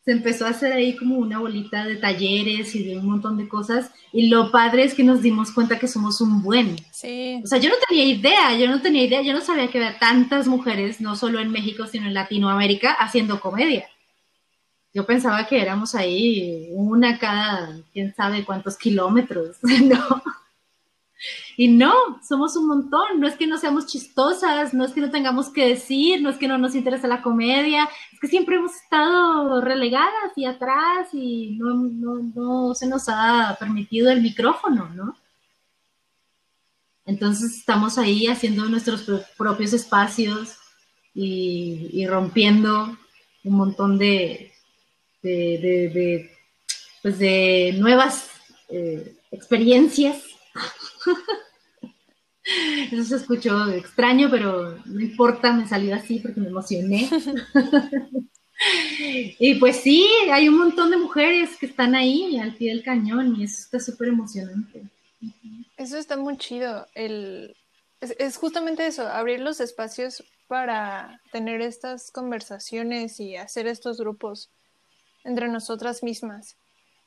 se 0.05 0.11
empezó 0.11 0.45
a 0.45 0.49
hacer 0.49 0.71
ahí 0.71 0.95
como 0.95 1.17
una 1.17 1.39
bolita 1.39 1.83
de 1.83 1.95
talleres 1.95 2.75
y 2.75 2.83
de 2.83 2.99
un 2.99 3.07
montón 3.07 3.37
de 3.37 3.47
cosas. 3.47 3.89
Y 4.13 4.27
lo 4.27 4.51
padre 4.51 4.83
es 4.83 4.93
que 4.93 5.03
nos 5.03 5.23
dimos 5.23 5.51
cuenta 5.51 5.79
que 5.79 5.87
somos 5.87 6.21
un 6.21 6.43
buen. 6.43 6.75
Sí. 6.91 7.41
O 7.43 7.47
sea, 7.47 7.57
yo 7.57 7.69
no 7.69 7.75
tenía 7.89 8.05
idea, 8.05 8.55
yo 8.55 8.67
no 8.67 8.81
tenía 8.81 9.03
idea, 9.03 9.23
yo 9.23 9.33
no 9.33 9.41
sabía 9.41 9.67
que 9.67 9.79
había 9.79 9.97
tantas 9.97 10.47
mujeres, 10.47 11.01
no 11.01 11.15
solo 11.15 11.39
en 11.39 11.51
México, 11.51 11.87
sino 11.87 12.05
en 12.05 12.13
Latinoamérica, 12.13 12.93
haciendo 12.93 13.39
comedia. 13.39 13.89
Yo 14.93 15.07
pensaba 15.07 15.47
que 15.47 15.59
éramos 15.59 15.95
ahí 15.95 16.69
una 16.73 17.17
cada 17.17 17.75
quién 17.91 18.13
sabe 18.13 18.45
cuántos 18.45 18.77
kilómetros, 18.77 19.57
¿no? 19.63 20.21
Y 21.57 21.69
no, 21.69 21.93
somos 22.27 22.55
un 22.55 22.67
montón. 22.67 23.19
No 23.19 23.27
es 23.27 23.35
que 23.35 23.47
no 23.47 23.57
seamos 23.57 23.87
chistosas, 23.87 24.73
no 24.73 24.83
es 24.83 24.91
que 24.91 25.01
no 25.01 25.11
tengamos 25.11 25.49
que 25.49 25.67
decir, 25.67 26.21
no 26.21 26.29
es 26.29 26.37
que 26.37 26.47
no 26.47 26.57
nos 26.57 26.75
interese 26.75 27.07
la 27.07 27.21
comedia, 27.21 27.89
es 28.11 28.19
que 28.19 28.27
siempre 28.27 28.55
hemos 28.55 28.75
estado 28.75 29.61
relegadas 29.61 30.31
y 30.35 30.45
atrás 30.45 31.09
y 31.13 31.51
no, 31.57 31.73
no, 31.75 32.15
no 32.35 32.75
se 32.75 32.87
nos 32.87 33.05
ha 33.07 33.55
permitido 33.59 34.11
el 34.11 34.21
micrófono, 34.21 34.89
¿no? 34.89 35.15
Entonces 37.05 37.55
estamos 37.57 37.97
ahí 37.97 38.27
haciendo 38.27 38.65
nuestros 38.65 39.05
propios 39.37 39.73
espacios 39.73 40.57
y, 41.13 42.05
rompiendo 42.07 42.97
un 43.43 43.55
montón 43.55 43.97
de, 43.97 44.51
de, 45.21 46.31
pues 47.01 47.19
de 47.19 47.75
nuevas 47.77 48.29
eh, 48.69 49.15
experiencias 49.31 50.23
Eso 52.91 53.03
se 53.03 53.15
escuchó 53.15 53.71
extraño, 53.71 54.29
pero 54.29 54.77
no 54.85 55.01
importa, 55.01 55.51
me 55.51 55.67
salió 55.67 55.95
así 55.95 56.19
porque 56.19 56.39
me 56.39 56.49
emocioné. 56.49 57.09
y 59.39 59.55
pues 59.55 59.77
sí, 59.77 60.07
hay 60.31 60.47
un 60.47 60.57
montón 60.57 60.91
de 60.91 60.97
mujeres 60.97 61.57
que 61.57 61.65
están 61.65 61.95
ahí 61.95 62.37
al 62.37 62.55
pie 62.55 62.69
del 62.69 62.83
cañón 62.83 63.35
y 63.35 63.45
eso 63.45 63.61
está 63.61 63.79
súper 63.79 64.09
emocionante. 64.09 64.83
Eso 65.77 65.97
está 65.97 66.17
muy 66.17 66.37
chido. 66.37 66.87
El... 66.93 67.55
Es, 67.99 68.15
es, 68.19 68.37
justamente 68.37 68.85
eso, 68.85 69.07
abrir 69.07 69.39
los 69.39 69.59
espacios 69.59 70.23
para 70.47 71.21
tener 71.31 71.61
estas 71.61 72.11
conversaciones 72.11 73.19
y 73.19 73.35
hacer 73.35 73.65
estos 73.65 73.97
grupos 73.97 74.51
entre 75.23 75.47
nosotras 75.47 76.03
mismas. 76.03 76.57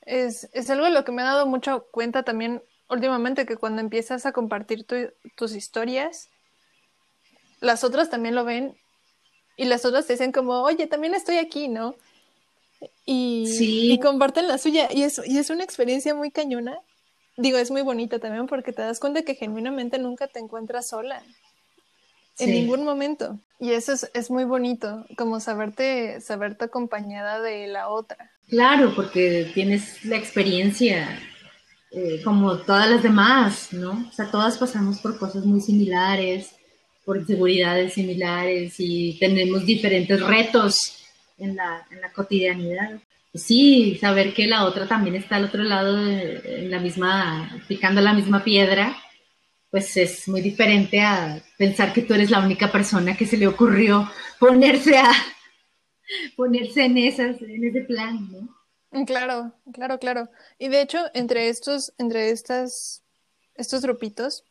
Es, 0.03 0.49
es 0.53 0.68
algo 0.70 0.86
de 0.86 0.91
lo 0.91 1.05
que 1.05 1.12
me 1.12 1.22
ha 1.22 1.26
dado 1.26 1.47
mucha 1.47 1.78
cuenta 1.78 2.24
también 2.24 2.62
últimamente 2.89 3.47
que 3.47 3.57
cuando 3.57 3.80
empiezas 3.80 4.26
a 4.26 4.32
compartir 4.32 4.86
tus 5.34 5.55
historias, 5.55 6.28
las 7.61 7.84
otras 7.84 8.11
también 8.11 8.34
lo 8.34 8.45
ven 8.45 8.76
y 9.57 9.64
las 9.64 9.84
otras 9.84 10.07
te 10.07 10.14
dicen 10.14 10.32
como, 10.32 10.62
oye, 10.62 10.86
también 10.86 11.14
estoy 11.14 11.36
aquí, 11.39 11.68
¿no? 11.68 11.97
Y, 13.05 13.93
y 13.93 13.99
comparten 13.99 14.47
la 14.47 14.59
suya 14.59 14.89
y 14.93 15.03
es, 15.03 15.20
y 15.26 15.39
es 15.39 15.51
una 15.51 15.64
experiencia 15.64 16.14
muy 16.14 16.30
cañona. 16.30 16.78
Digo, 17.36 17.59
es 17.59 17.70
muy 17.70 17.82
bonita 17.82 18.18
también 18.18 18.47
porque 18.47 18.72
te 18.72 18.82
das 18.82 19.01
cuenta 19.01 19.22
que 19.22 19.34
genuinamente 19.34 19.99
nunca 19.99 20.28
te 20.28 20.39
encuentras 20.39 20.89
sola. 20.89 21.22
En 22.39 22.53
ningún 22.53 22.84
momento. 22.84 23.41
Y 23.59 23.72
eso 23.72 23.93
es, 23.93 24.09
es, 24.14 24.30
muy 24.30 24.45
bonito, 24.45 25.05
como 25.16 25.41
saberte, 25.41 26.20
saberte 26.20 26.66
acompañada 26.66 27.41
de 27.41 27.66
la 27.66 27.89
otra. 27.89 28.30
Claro, 28.49 28.95
porque 28.95 29.51
tienes 29.55 30.05
la 30.05 30.16
experiencia 30.16 31.18
eh, 31.91 32.20
como 32.22 32.59
todas 32.59 32.91
las 32.91 33.03
demás, 33.03 33.72
¿no? 33.72 34.07
O 34.09 34.12
sea, 34.12 34.30
todas 34.30 34.59
pasamos 34.59 34.99
por 34.99 35.18
cosas 35.18 35.45
muy 35.45 35.61
similares, 35.61 36.55
por 37.05 37.16
inseguridades 37.16 37.95
similares 37.95 38.74
y 38.78 39.16
tenemos 39.18 39.64
diferentes 39.64 40.20
retos 40.20 40.99
en 41.39 41.57
la, 41.57 41.86
en 41.91 42.03
la 42.03 42.12
cotidianidad. 42.12 43.01
Sí, 43.32 43.97
saber 44.01 44.34
que 44.34 44.47
la 44.47 44.64
otra 44.64 44.86
también 44.86 45.16
está 45.16 45.36
al 45.36 45.45
otro 45.45 45.62
lado, 45.62 45.97
de, 45.97 46.64
en 46.64 46.70
la 46.70 46.80
misma, 46.80 47.62
picando 47.68 48.03
la 48.03 48.12
misma 48.12 48.45
piedra, 48.45 48.97
pues 49.70 49.97
es 49.97 50.28
muy 50.28 50.43
diferente 50.43 51.01
a 51.01 51.43
pensar 51.57 51.93
que 51.93 52.03
tú 52.03 52.12
eres 52.12 52.30
la 52.30 52.41
única 52.41 52.70
persona 52.70 53.16
que 53.16 53.26
se 53.26 53.39
le 53.39 53.47
ocurrió 53.47 54.11
ponerse 54.39 54.99
a 54.99 55.11
ponerse 56.36 56.84
en 56.84 56.99
esas, 56.99 57.41
en 57.41 57.64
ese 57.64 57.80
plan, 57.82 58.28
¿no? 58.30 58.57
Mm, 58.91 59.05
claro, 59.05 59.53
claro, 59.72 59.99
claro. 59.99 60.28
Y 60.59 60.68
de 60.68 60.80
hecho, 60.80 60.99
entre 61.14 61.49
estos, 61.49 61.93
entre 61.99 62.30
estas, 62.30 63.03
estos 63.55 63.82
grupitos 63.82 64.45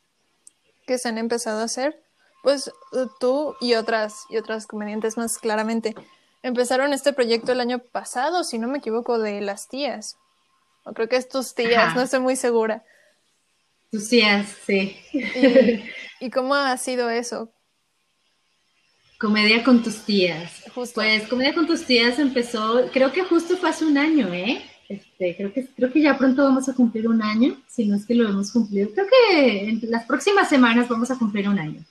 que 0.86 0.98
se 0.98 1.10
han 1.10 1.18
empezado 1.18 1.62
a 1.62 1.66
hacer, 1.66 2.02
pues 2.44 2.72
uh, 2.94 3.08
tú 3.20 3.56
y 3.60 3.74
otras, 3.74 4.26
y 4.30 4.38
otras 4.38 4.68
comediantes 4.68 5.18
más 5.18 5.38
claramente, 5.38 5.96
empezaron 6.44 6.94
este 6.94 7.14
proyecto 7.14 7.52
el 7.52 7.60
año 7.60 7.80
pasado, 7.80 8.44
si 8.44 8.58
no 8.58 8.68
me 8.68 8.78
equivoco, 8.78 9.20
de 9.20 9.42
las 9.42 9.68
tías. 9.68 10.18
O 10.84 10.94
creo 10.94 11.10
que 11.10 11.18
es 11.18 11.28
tus 11.28 11.54
tías, 11.54 11.96
no 11.96 12.02
estoy 12.02 12.20
muy 12.20 12.36
segura. 12.36 12.84
Tus 13.92 14.10
tías, 14.10 14.48
sí. 14.66 14.98
¿Y, 16.22 16.30
cómo 16.32 16.56
ha 16.56 16.78
sido 16.78 17.10
eso? 17.10 17.52
Comedia 19.20 19.64
con 19.64 19.82
tus 19.84 20.02
tías. 20.02 20.64
Pues 20.74 20.94
Comedia 21.28 21.54
con 21.54 21.66
tus 21.66 21.86
tías 21.86 22.20
empezó, 22.20 22.90
creo 22.92 23.12
que 23.12 23.24
justo 23.24 23.58
fue 23.58 23.70
hace 23.70 23.86
un 23.86 23.98
año, 23.98 24.32
¿eh? 24.34 24.62
Este, 24.90 25.36
creo 25.36 25.52
que 25.52 25.68
creo 25.76 25.92
que 25.92 26.02
ya 26.02 26.18
pronto 26.18 26.44
vamos 26.44 26.70
a 26.70 26.74
cumplir 26.74 27.08
un 27.08 27.22
año, 27.22 27.62
si 27.68 27.86
no 27.86 27.96
es 27.96 28.06
que 28.06 28.16
lo 28.16 28.30
hemos 28.30 28.52
cumplido. 28.52 28.90
Creo 28.94 29.08
que 29.08 29.70
en 29.70 29.82
las 29.90 30.06
próximas 30.06 30.48
semanas 30.48 30.88
vamos 30.88 31.12
a 31.12 31.18
cumplir 31.18 31.50
un 31.50 31.60
año. 31.60 31.84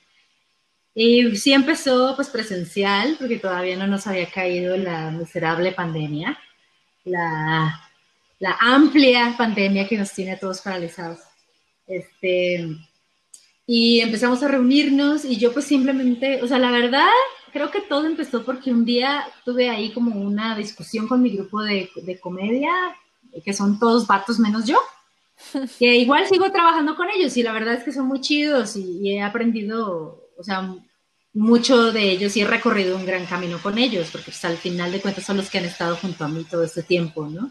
Y 0.95 1.37
sí 1.37 1.53
empezó 1.53 2.17
pues 2.17 2.29
presencial, 2.31 3.17
porque 3.19 3.39
todavía 3.39 3.77
no 3.77 3.87
nos 3.87 4.07
había 4.07 4.31
caído 4.31 4.77
la 4.79 5.11
miserable 5.11 5.73
pandemia, 5.73 6.39
la, 7.05 7.91
la 8.39 8.57
amplia 8.61 9.35
pandemia 9.37 9.87
que 9.87 9.99
nos 9.99 10.13
tiene 10.13 10.33
a 10.33 10.39
todos 10.39 10.63
paralizados. 10.63 11.21
Este, 11.87 12.67
y 13.67 14.01
empezamos 14.01 14.43
a 14.43 14.49
reunirnos 14.49 15.25
y 15.25 15.37
yo 15.37 15.53
pues 15.53 15.65
simplemente, 15.65 16.43
o 16.43 16.47
sea, 16.47 16.59
la 16.59 16.71
verdad, 16.71 17.09
creo 17.53 17.71
que 17.71 17.81
todo 17.81 18.07
empezó 18.07 18.45
porque 18.45 18.71
un 18.71 18.85
día 18.85 19.25
tuve 19.45 19.69
ahí 19.69 19.93
como 19.93 20.21
una 20.21 20.57
discusión 20.57 21.09
con 21.09 21.23
mi 21.23 21.31
grupo 21.31 21.63
de, 21.63 21.91
de 21.97 22.21
comedia, 22.21 22.73
que 23.45 23.53
son 23.53 23.79
todos 23.79 24.07
vatos 24.07 24.39
menos 24.39 24.67
yo, 24.67 24.79
que 25.79 25.97
igual 25.97 26.27
sigo 26.29 26.51
trabajando 26.53 26.95
con 26.95 27.09
ellos 27.11 27.37
y 27.37 27.43
la 27.43 27.53
verdad 27.53 27.75
es 27.75 27.85
que 27.85 27.93
son 27.93 28.07
muy 28.07 28.21
chidos 28.21 28.77
y, 28.77 29.01
y 29.01 29.13
he 29.15 29.23
aprendido, 29.23 30.31
o 30.39 30.45
sea, 30.45 30.73
mucho 31.33 31.93
de 31.93 32.13
ellos 32.13 32.37
y 32.37 32.43
he 32.43 32.47
recorrido 32.47 32.97
un 32.97 33.05
gran 33.05 33.27
camino 33.27 33.61
con 33.61 33.79
ellos, 33.79 34.09
porque 34.13 34.27
pues, 34.27 34.45
al 34.45 34.57
final 34.57 34.93
de 34.93 35.01
cuentas 35.01 35.25
son 35.25 35.37
los 35.37 35.51
que 35.51 35.59
han 35.59 35.65
estado 35.65 35.97
junto 35.97 36.25
a 36.25 36.29
mí 36.29 36.45
todo 36.45 36.63
este 36.63 36.83
tiempo, 36.83 37.27
¿no? 37.27 37.51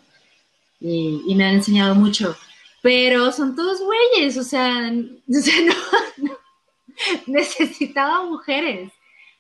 Y, 0.80 1.22
y 1.28 1.36
me 1.36 1.46
han 1.46 1.56
enseñado 1.56 1.94
mucho 1.94 2.36
pero 2.86 3.32
son 3.32 3.56
todos 3.56 3.82
güeyes, 3.82 4.38
o 4.38 4.44
sea, 4.44 4.92
necesitaba 7.26 8.24
mujeres, 8.26 8.92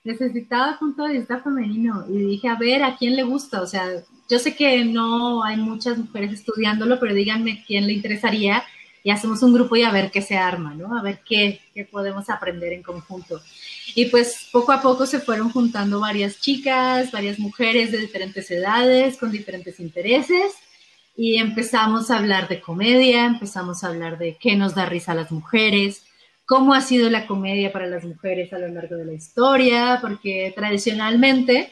necesitaba 0.03 0.79
punto 0.79 1.03
de 1.03 1.19
vista 1.19 1.41
femenino 1.41 2.05
y 2.09 2.17
dije, 2.17 2.47
a 2.47 2.55
ver, 2.55 2.81
¿a 2.81 2.97
quién 2.97 3.15
le 3.15 3.21
gusta? 3.21 3.61
O 3.61 3.67
sea, 3.67 3.85
yo 4.27 4.39
sé 4.39 4.55
que 4.55 4.83
no 4.83 5.43
hay 5.43 5.57
muchas 5.57 5.99
mujeres 5.99 6.33
estudiándolo, 6.33 6.99
pero 6.99 7.13
díganme 7.13 7.63
quién 7.67 7.85
le 7.85 7.93
interesaría 7.93 8.63
y 9.03 9.11
hacemos 9.11 9.43
un 9.43 9.53
grupo 9.53 9.75
y 9.75 9.83
a 9.83 9.91
ver 9.91 10.09
qué 10.09 10.23
se 10.23 10.37
arma, 10.37 10.73
¿no? 10.73 10.97
A 10.97 11.03
ver 11.03 11.19
qué, 11.23 11.61
qué 11.75 11.85
podemos 11.85 12.31
aprender 12.31 12.73
en 12.73 12.81
conjunto. 12.81 13.43
Y 13.93 14.05
pues 14.05 14.49
poco 14.51 14.71
a 14.71 14.81
poco 14.81 15.05
se 15.05 15.19
fueron 15.19 15.51
juntando 15.51 15.99
varias 15.99 16.41
chicas, 16.41 17.11
varias 17.11 17.37
mujeres 17.37 17.91
de 17.91 17.99
diferentes 17.99 18.49
edades, 18.49 19.17
con 19.17 19.29
diferentes 19.29 19.79
intereses 19.79 20.55
y 21.15 21.37
empezamos 21.37 22.11
a 22.11 22.17
hablar 22.17 22.47
de 22.47 22.61
comedia, 22.61 23.25
empezamos 23.25 23.83
a 23.83 23.87
hablar 23.87 24.17
de 24.17 24.37
qué 24.39 24.55
nos 24.55 24.75
da 24.75 24.85
risa 24.85 25.13
a 25.13 25.15
las 25.15 25.31
mujeres, 25.31 26.03
cómo 26.45 26.73
ha 26.73 26.81
sido 26.81 27.09
la 27.09 27.25
comedia 27.25 27.71
para 27.71 27.87
las 27.87 28.03
mujeres 28.03 28.51
a 28.53 28.59
lo 28.59 28.67
largo 28.67 28.95
de 28.97 29.05
la 29.05 29.13
historia, 29.13 29.99
porque 30.01 30.53
tradicionalmente 30.55 31.71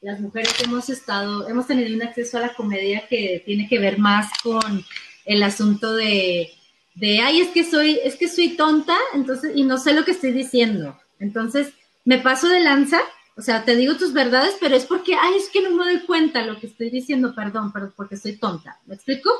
las 0.00 0.20
mujeres 0.20 0.52
hemos 0.64 0.90
estado, 0.90 1.48
hemos 1.48 1.66
tenido 1.66 1.94
un 1.94 2.02
acceso 2.02 2.38
a 2.38 2.40
la 2.40 2.54
comedia 2.54 3.06
que 3.08 3.42
tiene 3.46 3.68
que 3.68 3.78
ver 3.78 3.98
más 3.98 4.28
con 4.42 4.84
el 5.24 5.42
asunto 5.44 5.94
de, 5.94 6.50
de 6.96 7.20
ay, 7.20 7.40
es 7.40 7.48
que 7.48 7.64
soy, 7.64 8.00
es 8.02 8.16
que 8.16 8.28
soy 8.28 8.56
tonta, 8.56 8.96
entonces, 9.14 9.52
y 9.54 9.62
no 9.62 9.78
sé 9.78 9.92
lo 9.92 10.04
que 10.04 10.10
estoy 10.10 10.32
diciendo. 10.32 10.98
Entonces, 11.20 11.72
me 12.04 12.18
paso 12.18 12.48
de 12.48 12.60
lanza 12.60 13.00
o 13.36 13.40
sea, 13.40 13.64
te 13.64 13.76
digo 13.76 13.96
tus 13.96 14.12
verdades, 14.12 14.56
pero 14.60 14.76
es 14.76 14.84
porque, 14.84 15.14
ay, 15.14 15.34
es 15.36 15.48
que 15.48 15.62
no 15.62 15.70
me 15.70 15.84
doy 15.84 16.00
cuenta 16.00 16.44
lo 16.44 16.60
que 16.60 16.66
estoy 16.66 16.90
diciendo, 16.90 17.34
perdón, 17.34 17.72
pero 17.72 17.92
porque 17.96 18.16
soy 18.16 18.36
tonta. 18.36 18.78
¿Me 18.86 18.94
explico? 18.94 19.30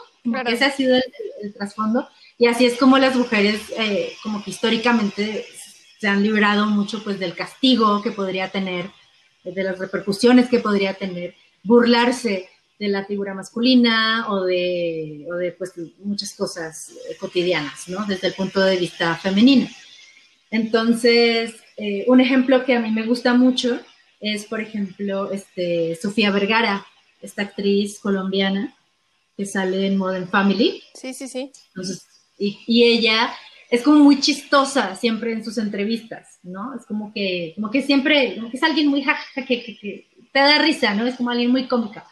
ese 0.46 0.64
ha 0.64 0.70
sido 0.70 0.96
el, 0.96 1.52
trasfondo. 1.52 2.08
Y 2.38 2.46
así 2.46 2.64
es 2.64 2.78
como 2.78 2.98
las 2.98 3.16
mujeres, 3.16 3.60
eh, 3.76 4.14
como 4.22 4.42
que 4.42 4.50
históricamente 4.50 5.44
se 6.00 6.08
han 6.08 6.22
librado 6.22 6.66
mucho 6.66 7.02
pues 7.04 7.18
del 7.18 7.34
castigo 7.34 8.02
que 8.02 8.12
podría 8.12 8.50
tener, 8.50 8.90
de 9.44 9.62
las 9.62 9.78
repercusiones 9.78 10.48
que 10.48 10.60
podría 10.60 10.94
tener, 10.94 11.34
burlarse 11.62 12.48
de 12.78 12.88
la 12.88 13.04
figura 13.04 13.34
masculina 13.34 14.26
o 14.28 14.44
de, 14.44 15.26
o 15.30 15.34
de 15.34 15.52
pues 15.52 15.72
muchas 15.98 16.34
cosas 16.34 16.92
cotidianas, 17.20 17.88
¿no? 17.88 18.04
Desde 18.06 18.28
el 18.28 18.34
punto 18.34 18.60
de 18.60 18.76
vista 18.76 19.14
femenino. 19.16 19.68
Entonces, 20.50 21.54
eh, 21.84 22.04
un 22.06 22.20
ejemplo 22.20 22.64
que 22.64 22.76
a 22.76 22.80
mí 22.80 22.92
me 22.92 23.04
gusta 23.04 23.34
mucho 23.34 23.80
es, 24.20 24.44
por 24.44 24.60
ejemplo, 24.60 25.32
este, 25.32 25.98
Sofía 26.00 26.30
Vergara, 26.30 26.86
esta 27.20 27.42
actriz 27.42 27.98
colombiana 27.98 28.72
que 29.36 29.46
sale 29.46 29.88
en 29.88 29.96
Modern 29.96 30.28
Family. 30.28 30.80
Sí, 30.94 31.12
sí, 31.12 31.26
sí. 31.26 31.50
y, 32.38 32.84
ella 32.84 33.34
es 33.68 33.82
como 33.82 33.98
muy 33.98 34.20
chistosa 34.20 34.94
siempre 34.94 35.32
en 35.32 35.44
sus 35.44 35.58
entrevistas, 35.58 36.38
¿no? 36.44 36.72
Es 36.76 36.86
como 36.86 37.12
que, 37.12 37.50
como 37.56 37.68
que 37.68 37.82
siempre, 37.82 38.36
como 38.36 38.48
que 38.48 38.58
es 38.58 38.62
alguien 38.62 38.86
muy 38.86 39.02
jajaja, 39.02 39.44
que, 39.44 39.64
que, 39.64 40.06
te 40.32 40.38
da 40.38 40.58
risa, 40.58 40.94
¿no? 40.94 41.04
Es 41.04 41.16
como 41.16 41.30
alguien 41.30 41.50
muy 41.50 41.66
cómica. 41.66 42.06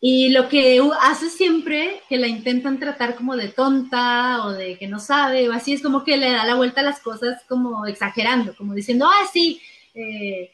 Y 0.00 0.28
lo 0.28 0.48
que 0.48 0.80
hace 1.00 1.30
siempre 1.30 2.02
que 2.08 2.18
la 2.18 2.28
intentan 2.28 2.78
tratar 2.78 3.16
como 3.16 3.34
de 3.36 3.48
tonta 3.48 4.44
o 4.44 4.52
de 4.52 4.78
que 4.78 4.86
no 4.88 4.98
sabe 4.98 5.48
o 5.48 5.52
así, 5.52 5.72
es 5.72 5.82
como 5.82 6.04
que 6.04 6.16
le 6.16 6.30
da 6.30 6.44
la 6.44 6.54
vuelta 6.54 6.80
a 6.82 6.84
las 6.84 7.00
cosas 7.00 7.42
como 7.48 7.86
exagerando, 7.86 8.54
como 8.56 8.74
diciendo, 8.74 9.06
ah, 9.06 9.26
sí, 9.32 9.60
eh, 9.94 10.52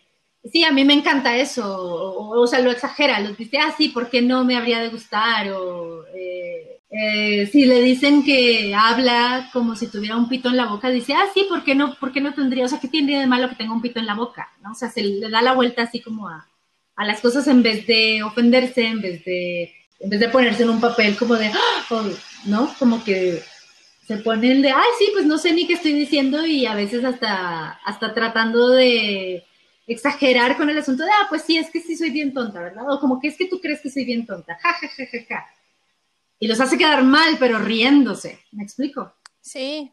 sí, 0.51 0.64
a 0.64 0.72
mí 0.72 0.84
me 0.84 0.95
encanta 0.95 1.36
eso, 1.36 1.64
o, 2.40 2.47
sea, 2.47 2.61
lo 2.61 2.70
exagera, 2.70 3.20
lo 3.20 3.32
dice, 3.34 3.59
ah, 3.59 3.74
sí, 3.76 3.88
¿por 3.88 4.11
qué 4.11 4.22
no 4.22 4.45
me 4.45 4.57
habría 4.57 4.80
de 4.80 4.90
gustar? 4.90 5.51
O 5.53 6.05
eh, 6.14 6.80
eh, 6.90 7.47
si 7.51 7.64
le 7.64 7.82
dicen 7.82 8.24
que 8.24 8.74
habla 8.74 9.51
como 9.53 9.74
si 9.76 9.88
tuviera 9.88 10.16
un 10.16 10.28
pito 10.28 10.51
en 10.51 10.57
la 10.57 10.66
boca, 10.66 10.88
dice, 10.90 11.14
ah, 11.14 11.26
sí, 11.34 11.47
¿por 11.49 11.64
qué 11.64 11.74
no, 11.74 11.95
por 11.97 12.12
qué 12.12 12.20
no 12.20 12.34
tendría? 12.34 12.66
O 12.66 12.68
sea, 12.68 12.80
¿qué 12.80 12.88
tiene 12.88 13.20
de 13.20 13.26
malo 13.26 13.49
que 13.49 13.57
tenga 13.57 13.72
un 13.72 13.82
pito 13.82 13.99
en 13.99 14.07
la 14.07 14.14
boca? 14.14 14.51
¿no? 14.62 14.72
O 14.72 14.74
sea, 14.74 14.90
se 14.90 15.03
le 15.03 15.30
da 15.30 15.43
la 15.43 15.55
vuelta 15.55 15.82
así 15.82 16.01
como 16.01 16.28
a 16.28 16.47
a 17.03 17.05
las 17.05 17.21
cosas 17.21 17.49
en 17.49 17.65
vez 17.65 17.85
de 17.85 18.23
ofenderse, 18.23 18.87
en 18.87 19.01
vez 19.01 19.25
de, 19.25 19.75
en 19.99 20.09
vez 20.09 20.21
de 20.21 20.29
ponerse 20.29 20.63
en 20.63 20.71
un 20.71 20.81
papel 20.81 21.17
como 21.17 21.35
de, 21.35 21.49
¡Ah! 21.49 22.05
¿no? 22.47 22.73
Como 22.79 23.03
que 23.03 23.43
se 24.07 24.19
ponen 24.19 24.63
de, 24.63 24.71
ay, 24.71 24.91
sí, 25.01 25.09
pues 25.13 25.27
no 25.27 25.37
sé 25.37 25.53
ni 25.53 25.67
qué 25.67 25.73
estoy 25.73 25.95
diciendo 25.95 26.47
y 26.47 26.65
a 26.65 26.77
veces 26.77 27.05
hasta, 27.05 27.71
hasta 27.85 28.15
tratando 28.15 28.69
de 28.71 29.45
exagerar 29.89 30.57
con 30.57 30.71
el 30.71 30.79
asunto 30.79 31.03
de, 31.03 31.11
ah, 31.11 31.27
pues 31.29 31.43
sí, 31.43 31.59
es 31.59 31.71
que 31.71 31.81
sí 31.81 31.97
soy 31.97 32.11
bien 32.11 32.33
tonta, 32.33 32.61
¿verdad? 32.61 32.89
O 32.89 33.01
como 33.01 33.19
que 33.19 33.27
es 33.27 33.37
que 33.37 33.49
tú 33.49 33.61
crees 33.61 33.81
que 33.81 33.91
soy 33.91 34.05
bien 34.05 34.25
tonta, 34.25 34.57
ja, 34.63 34.73
ja, 34.75 34.89
ja, 34.89 35.05
ja, 35.11 35.19
ja. 35.29 35.47
Y 36.39 36.47
los 36.47 36.61
hace 36.61 36.79
quedar 36.79 37.03
mal, 37.03 37.37
pero 37.41 37.59
riéndose, 37.59 38.39
¿me 38.53 38.63
explico? 38.63 39.13
Sí. 39.41 39.91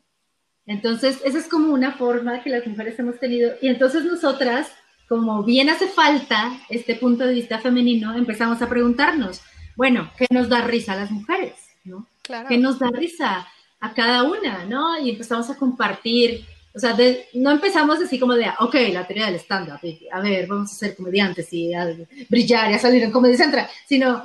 Entonces, 0.67 1.19
esa 1.25 1.39
es 1.39 1.47
como 1.47 1.73
una 1.73 1.93
forma 1.93 2.43
que 2.43 2.51
las 2.51 2.67
mujeres 2.67 2.99
hemos 2.99 3.19
tenido. 3.19 3.53
Y 3.61 3.67
entonces 3.67 4.05
nosotras 4.05 4.71
como 5.09 5.43
bien 5.43 5.71
hace 5.71 5.87
falta 5.87 6.53
este 6.69 6.93
punto 6.95 7.25
de 7.25 7.33
vista 7.33 7.57
femenino, 7.57 8.15
empezamos 8.15 8.61
a 8.61 8.69
preguntarnos, 8.69 9.41
bueno, 9.75 10.11
¿qué 10.15 10.27
nos 10.29 10.47
da 10.47 10.61
risa 10.61 10.93
a 10.93 10.97
las 10.97 11.09
mujeres? 11.09 11.55
¿no? 11.83 12.07
¿Qué 12.47 12.59
nos 12.59 12.77
da 12.77 12.91
risa 12.91 13.47
a 13.79 13.93
cada 13.95 14.23
una? 14.23 14.65
¿no? 14.65 14.99
Y 14.99 15.09
empezamos 15.09 15.49
a 15.49 15.57
compartir, 15.57 16.45
o 16.75 16.79
sea, 16.79 16.95
no 17.33 17.49
empezamos 17.49 17.99
así 17.99 18.19
como 18.19 18.35
de, 18.35 18.45
ok, 18.59 18.75
la 18.93 19.07
teoría 19.07 19.25
del 19.25 19.39
stand-up, 19.39 19.79
a 20.11 20.21
ver, 20.21 20.45
vamos 20.45 20.71
a 20.71 20.75
ser 20.75 20.95
comediantes 20.95 21.51
y 21.53 21.73
a 21.73 21.87
brillar 22.29 22.69
y 22.69 22.75
a 22.75 22.79
salir 22.79 23.01
en 23.01 23.11
Comedy 23.11 23.35
Central, 23.35 23.67
sino, 23.87 24.23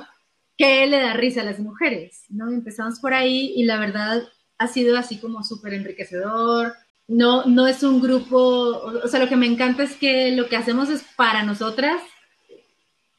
¿qué 0.55 0.85
le 0.85 0.99
da 0.99 1.13
risa 1.13 1.41
a 1.41 1.45
las 1.45 1.59
mujeres? 1.59 2.25
¿no? 2.29 2.51
empezamos 2.51 2.99
por 2.99 3.15
ahí 3.15 3.53
y 3.55 3.63
la 3.63 3.79
verdad 3.79 4.21
ha 4.59 4.67
sido 4.67 4.99
así 4.99 5.17
como 5.17 5.43
súper 5.43 5.73
enriquecedor, 5.73 6.75
no, 7.07 7.45
no 7.45 7.67
es 7.67 7.83
un 7.83 8.01
grupo, 8.01 8.39
o 8.39 9.07
sea, 9.07 9.19
lo 9.19 9.29
que 9.29 9.35
me 9.35 9.45
encanta 9.45 9.83
es 9.83 9.95
que 9.95 10.31
lo 10.31 10.47
que 10.47 10.57
hacemos 10.57 10.89
es 10.89 11.03
para 11.15 11.43
nosotras, 11.43 12.01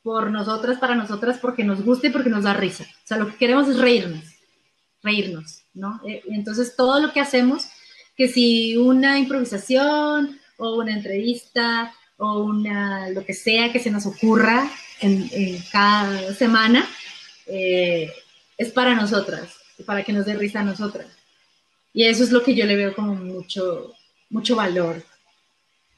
por 0.02 0.30
nosotras, 0.30 0.78
para 0.78 0.94
nosotras, 0.94 1.38
porque 1.40 1.64
nos 1.64 1.84
gusta 1.84 2.08
y 2.08 2.10
porque 2.10 2.30
nos 2.30 2.44
da 2.44 2.54
risa. 2.54 2.84
O 2.84 3.06
sea, 3.06 3.16
lo 3.16 3.28
que 3.28 3.36
queremos 3.36 3.68
es 3.68 3.78
reírnos, 3.78 4.24
reírnos, 5.02 5.62
¿no? 5.74 6.00
Eh, 6.06 6.22
entonces, 6.28 6.74
todo 6.76 7.00
lo 7.00 7.12
que 7.12 7.20
hacemos, 7.20 7.68
que 8.16 8.28
si 8.28 8.76
una 8.76 9.18
improvisación 9.18 10.38
o 10.58 10.76
una 10.76 10.92
entrevista 10.92 11.92
o 12.18 12.44
una, 12.44 13.10
lo 13.10 13.24
que 13.24 13.34
sea 13.34 13.72
que 13.72 13.80
se 13.80 13.90
nos 13.90 14.06
ocurra 14.06 14.68
en, 15.00 15.28
cada 15.70 16.32
semana, 16.34 16.88
eh, 17.46 18.10
es 18.56 18.70
para 18.70 18.94
nosotras, 18.94 19.54
para 19.84 20.02
que 20.02 20.12
nos 20.12 20.24
dé 20.24 20.34
risa 20.34 20.60
a 20.60 20.64
nosotras. 20.64 21.06
Y 21.96 22.04
eso 22.04 22.24
es 22.24 22.30
lo 22.30 22.42
que 22.42 22.54
yo 22.54 22.66
le 22.66 22.76
veo 22.76 22.94
como 22.94 23.14
mucho, 23.14 23.94
mucho 24.28 24.54
valor. 24.54 25.02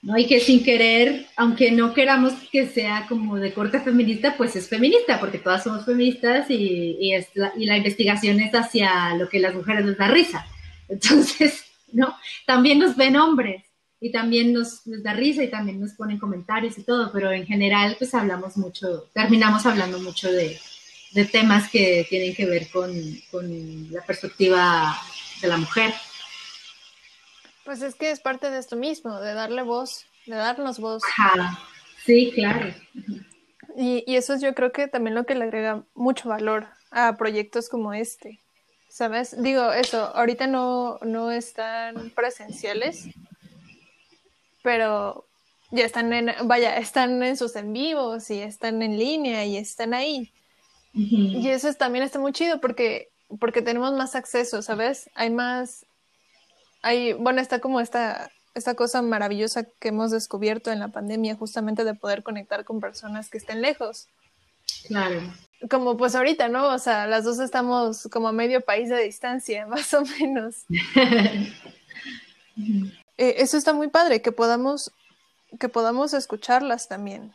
¿no? 0.01 0.17
Y 0.17 0.29
que 0.29 0.39
sin 0.39 0.63
querer, 0.63 1.27
aunque 1.35 1.73
no 1.73 1.93
queramos 1.93 2.35
que 2.53 2.69
sea 2.69 3.07
como 3.09 3.37
de 3.37 3.53
corte 3.53 3.81
feminista, 3.81 4.37
pues 4.37 4.55
es 4.55 4.69
feminista, 4.69 5.19
porque 5.19 5.39
todas 5.39 5.65
somos 5.65 5.85
feministas 5.85 6.49
y, 6.51 6.99
y, 7.01 7.13
la, 7.35 7.77
investigación 7.77 8.39
es 8.39 8.53
hacia 8.53 9.17
lo 9.17 9.29
que 9.29 9.41
las 9.41 9.57
mujeres 9.57 9.85
les 9.85 9.99
da 9.99 10.07
risa. 10.07 10.47
Entonces, 10.89 11.65
¿no? 11.91 12.17
También 12.47 12.79
nos 12.79 12.95
ven 12.95 13.17
hombres 13.17 13.65
y 14.01 14.13
también 14.13 14.53
nos, 14.53 14.83
da 14.85 15.15
risa 15.15 15.43
y 15.43 15.51
también 15.51 15.81
nos 15.81 15.95
ponen 15.95 16.21
comentarios 16.21 16.79
y 16.79 16.85
todo, 16.85 17.11
pero 17.13 17.33
en 17.33 17.45
general 17.45 17.97
pues 17.99 18.15
hablamos 18.15 18.57
mucho, 18.57 19.09
terminamos 19.13 19.67
hablando 19.67 19.99
mucho 19.99 20.31
de, 20.31 20.61
de 21.11 21.25
temas 21.25 21.69
que 21.69 22.07
tienen 22.09 22.37
que 22.37 22.47
ver 22.47 22.69
con, 22.71 22.93
con 23.33 23.91
la 23.91 24.03
perspectiva 24.03 24.97
de 25.41 25.49
la 25.49 25.57
mujer. 25.57 25.93
Pues 27.65 27.83
es 27.83 27.95
que 27.95 28.11
es 28.11 28.21
parte 28.21 28.51
de 28.51 28.59
esto 28.59 28.77
mismo, 28.77 29.21
de 29.21 29.35
darle 29.35 29.63
voz, 29.63 30.07
de 30.27 30.37
darnos 30.37 30.79
voz. 30.79 31.03
Sí, 32.05 32.33
claro. 32.35 32.75
Y, 33.77 34.05
y, 34.07 34.17
eso 34.17 34.35
es 34.35 34.41
yo 34.41 34.55
creo 34.55 34.73
que 34.73 34.89
también 34.89 35.15
lo 35.15 35.25
que 35.25 35.35
le 35.35 35.45
agrega 35.45 35.85
mucho 35.95 36.29
valor 36.29 36.67
a 36.91 37.17
proyectos 37.17 37.69
como 37.69 37.93
este. 37.93 38.41
¿Sabes? 38.89 39.41
Digo, 39.41 39.71
eso, 39.73 40.17
ahorita 40.17 40.47
no, 40.47 40.99
no 41.03 41.31
están 41.31 42.11
presenciales, 42.11 43.05
pero 44.63 45.27
ya 45.71 45.85
están 45.85 46.13
en, 46.13 46.33
vaya, 46.45 46.79
están 46.79 47.23
en 47.23 47.37
sus 47.37 47.55
en 47.57 47.73
vivos 47.73 48.31
y 48.31 48.41
están 48.41 48.81
en 48.83 48.99
línea 48.99 49.45
y 49.45 49.57
están 49.57 49.93
ahí. 49.95 50.33
Y 50.95 51.49
eso 51.49 51.73
también 51.75 52.05
está 52.05 52.19
muy 52.19 52.33
chido 52.33 52.61
porque 52.61 53.11
porque 53.41 53.63
tenemos 53.63 53.93
más 53.93 54.15
acceso, 54.15 54.63
¿sabes? 54.63 55.11
Hay 55.15 55.31
más, 55.31 55.87
hay, 56.83 57.13
bueno, 57.13 57.41
está 57.41 57.61
como 57.61 57.81
esta, 57.81 58.31
esta 58.55 58.75
cosa 58.75 59.03
maravillosa 59.03 59.65
que 59.65 59.89
hemos 59.89 60.11
descubierto 60.11 60.71
en 60.71 60.81
la 60.81 60.89
pandemia, 60.89 61.37
justamente 61.37 61.85
de 61.85 61.95
poder 61.95 62.23
conectar 62.23 62.65
con 62.65 62.81
personas 62.81 63.29
que 63.29 63.39
estén 63.39 63.61
lejos. 63.61 64.09
Claro. 64.87 65.21
Como 65.71 65.97
pues 65.97 66.15
ahorita, 66.15 66.49
¿no? 66.49 66.69
O 66.69 66.79
sea, 66.79 67.07
las 67.07 67.25
dos 67.25 67.39
estamos 67.41 68.09
como 68.13 68.29
a 68.29 68.33
medio 68.33 68.61
país 68.61 68.89
de 68.89 69.03
distancia, 69.03 69.67
más 69.69 69.93
o 69.95 70.03
menos. 70.03 70.65
Eh, 73.21 73.43
eso 73.43 73.57
está 73.57 73.73
muy 73.73 73.89
padre, 73.89 74.23
que 74.23 74.31
podamos, 74.31 74.93
que 75.59 75.69
podamos 75.69 76.15
escucharlas 76.15 76.87
también 76.87 77.33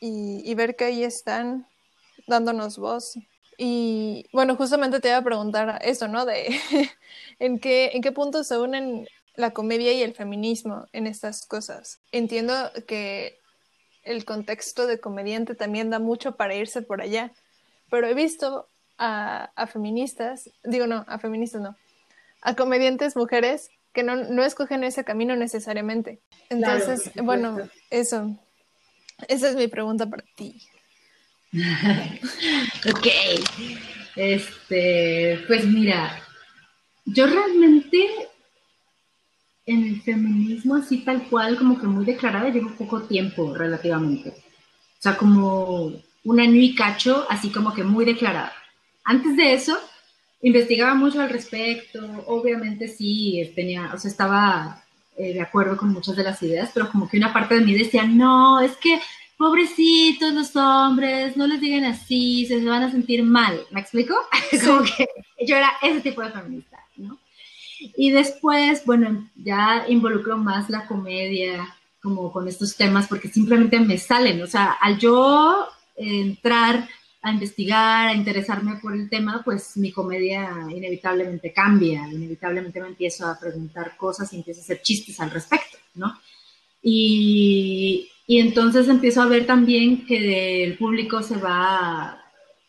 y, 0.00 0.42
y 0.44 0.54
ver 0.54 0.74
que 0.74 0.84
ahí 0.84 1.04
están 1.04 1.66
dándonos 2.26 2.78
voz. 2.78 3.18
Y 3.64 4.26
bueno, 4.32 4.56
justamente 4.56 4.98
te 4.98 5.06
iba 5.06 5.18
a 5.18 5.22
preguntar 5.22 5.78
eso, 5.84 6.08
¿no? 6.08 6.26
De 6.26 6.48
¿en 7.38 7.60
qué, 7.60 7.92
en 7.94 8.02
qué 8.02 8.10
punto 8.10 8.42
se 8.42 8.58
unen 8.58 9.06
la 9.36 9.52
comedia 9.52 9.92
y 9.92 10.02
el 10.02 10.14
feminismo 10.14 10.88
en 10.92 11.06
estas 11.06 11.46
cosas. 11.46 12.00
Entiendo 12.10 12.52
que 12.88 13.38
el 14.02 14.24
contexto 14.24 14.88
de 14.88 14.98
comediante 14.98 15.54
también 15.54 15.90
da 15.90 16.00
mucho 16.00 16.34
para 16.34 16.56
irse 16.56 16.82
por 16.82 17.02
allá, 17.02 17.30
pero 17.88 18.08
he 18.08 18.14
visto 18.14 18.66
a, 18.98 19.52
feministas, 19.68 20.50
digo 20.64 20.88
no, 20.88 21.04
a 21.06 21.20
feministas 21.20 21.62
no, 21.62 21.76
a 22.40 22.56
comediantes 22.56 23.14
mujeres 23.14 23.70
que 23.92 24.02
no, 24.02 24.16
no 24.16 24.42
escogen 24.42 24.82
ese 24.82 25.04
camino 25.04 25.36
necesariamente. 25.36 26.18
Entonces, 26.50 27.12
bueno, 27.22 27.58
eso, 27.90 28.36
esa 29.28 29.50
es 29.50 29.54
mi 29.54 29.68
pregunta 29.68 30.06
para 30.06 30.24
ti. 30.34 30.60
ok, 32.88 33.06
este, 34.16 35.44
pues 35.46 35.66
mira, 35.66 36.18
yo 37.04 37.26
realmente 37.26 38.08
en 39.66 39.84
el 39.84 40.02
feminismo 40.02 40.76
así 40.76 41.04
tal 41.04 41.28
cual, 41.28 41.56
como 41.56 41.78
que 41.78 41.86
muy 41.86 42.04
declarada, 42.04 42.48
llevo 42.48 42.70
poco 42.70 43.02
tiempo 43.02 43.54
relativamente. 43.54 44.30
O 44.30 45.02
sea, 45.02 45.16
como 45.16 45.92
un 46.24 46.40
año 46.40 46.60
y 46.60 46.74
cacho, 46.74 47.26
así 47.28 47.50
como 47.50 47.74
que 47.74 47.84
muy 47.84 48.04
declarada. 48.04 48.52
Antes 49.04 49.36
de 49.36 49.54
eso, 49.54 49.76
investigaba 50.42 50.94
mucho 50.94 51.20
al 51.20 51.30
respecto, 51.30 52.00
obviamente 52.26 52.88
sí, 52.88 53.52
tenía, 53.54 53.92
o 53.94 53.98
sea, 53.98 54.10
estaba 54.10 54.84
eh, 55.16 55.34
de 55.34 55.40
acuerdo 55.40 55.76
con 55.76 55.92
muchas 55.92 56.16
de 56.16 56.24
las 56.24 56.42
ideas, 56.42 56.70
pero 56.72 56.90
como 56.90 57.08
que 57.08 57.18
una 57.18 57.32
parte 57.32 57.56
de 57.56 57.64
mí 57.64 57.74
decía, 57.74 58.04
no, 58.04 58.60
es 58.60 58.76
que 58.76 59.00
pobrecitos 59.42 60.32
los 60.32 60.54
hombres, 60.54 61.36
no 61.36 61.48
les 61.48 61.60
digan 61.60 61.84
así, 61.84 62.46
se 62.46 62.64
van 62.64 62.84
a 62.84 62.92
sentir 62.92 63.24
mal. 63.24 63.60
¿Me 63.72 63.80
explico? 63.80 64.14
como 64.64 64.84
que 64.84 65.08
yo 65.44 65.56
era 65.56 65.72
ese 65.82 66.00
tipo 66.00 66.22
de 66.22 66.30
feminista, 66.30 66.78
¿no? 66.96 67.18
Y 67.96 68.12
después, 68.12 68.84
bueno, 68.86 69.28
ya 69.34 69.84
involucro 69.88 70.36
más 70.36 70.70
la 70.70 70.86
comedia 70.86 71.74
como 72.00 72.30
con 72.30 72.46
estos 72.46 72.76
temas 72.76 73.08
porque 73.08 73.26
simplemente 73.26 73.80
me 73.80 73.98
salen, 73.98 74.40
o 74.42 74.46
sea, 74.46 74.72
al 74.80 74.96
yo 74.98 75.66
entrar 75.96 76.88
a 77.20 77.32
investigar, 77.32 78.08
a 78.08 78.14
interesarme 78.14 78.76
por 78.76 78.94
el 78.94 79.10
tema, 79.10 79.42
pues 79.44 79.76
mi 79.76 79.90
comedia 79.90 80.52
inevitablemente 80.70 81.52
cambia, 81.52 82.06
inevitablemente 82.06 82.80
me 82.80 82.88
empiezo 82.88 83.26
a 83.26 83.38
preguntar 83.40 83.96
cosas 83.96 84.32
y 84.32 84.36
empiezo 84.36 84.60
a 84.60 84.62
hacer 84.62 84.82
chistes 84.82 85.18
al 85.18 85.32
respecto, 85.32 85.78
¿no? 85.94 86.16
Y, 86.82 88.08
y 88.26 88.40
entonces 88.40 88.88
empiezo 88.88 89.22
a 89.22 89.26
ver 89.26 89.46
también 89.46 90.04
que 90.06 90.64
el 90.64 90.76
público 90.76 91.22
se 91.22 91.36
va, 91.36 92.22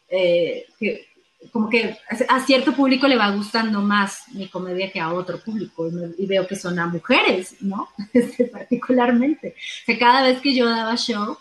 eh, 0.09 0.65
que 0.79 1.07
como 1.51 1.69
que 1.69 1.97
a 2.29 2.39
cierto 2.39 2.73
público 2.73 3.07
le 3.07 3.17
va 3.17 3.31
gustando 3.31 3.81
más 3.81 4.23
mi 4.29 4.47
comedia 4.47 4.91
que 4.91 4.99
a 4.99 5.13
otro 5.13 5.39
público 5.39 5.89
y, 6.17 6.25
veo 6.25 6.47
que 6.47 6.55
son 6.55 6.79
a 6.79 6.87
mujeres, 6.87 7.57
¿no? 7.61 7.89
Este, 8.13 8.45
particularmente. 8.45 9.55
O 9.57 9.85
sea, 9.85 9.99
cada 9.99 10.23
vez 10.23 10.39
que 10.41 10.55
yo 10.55 10.69
daba 10.69 10.95
show 10.95 11.37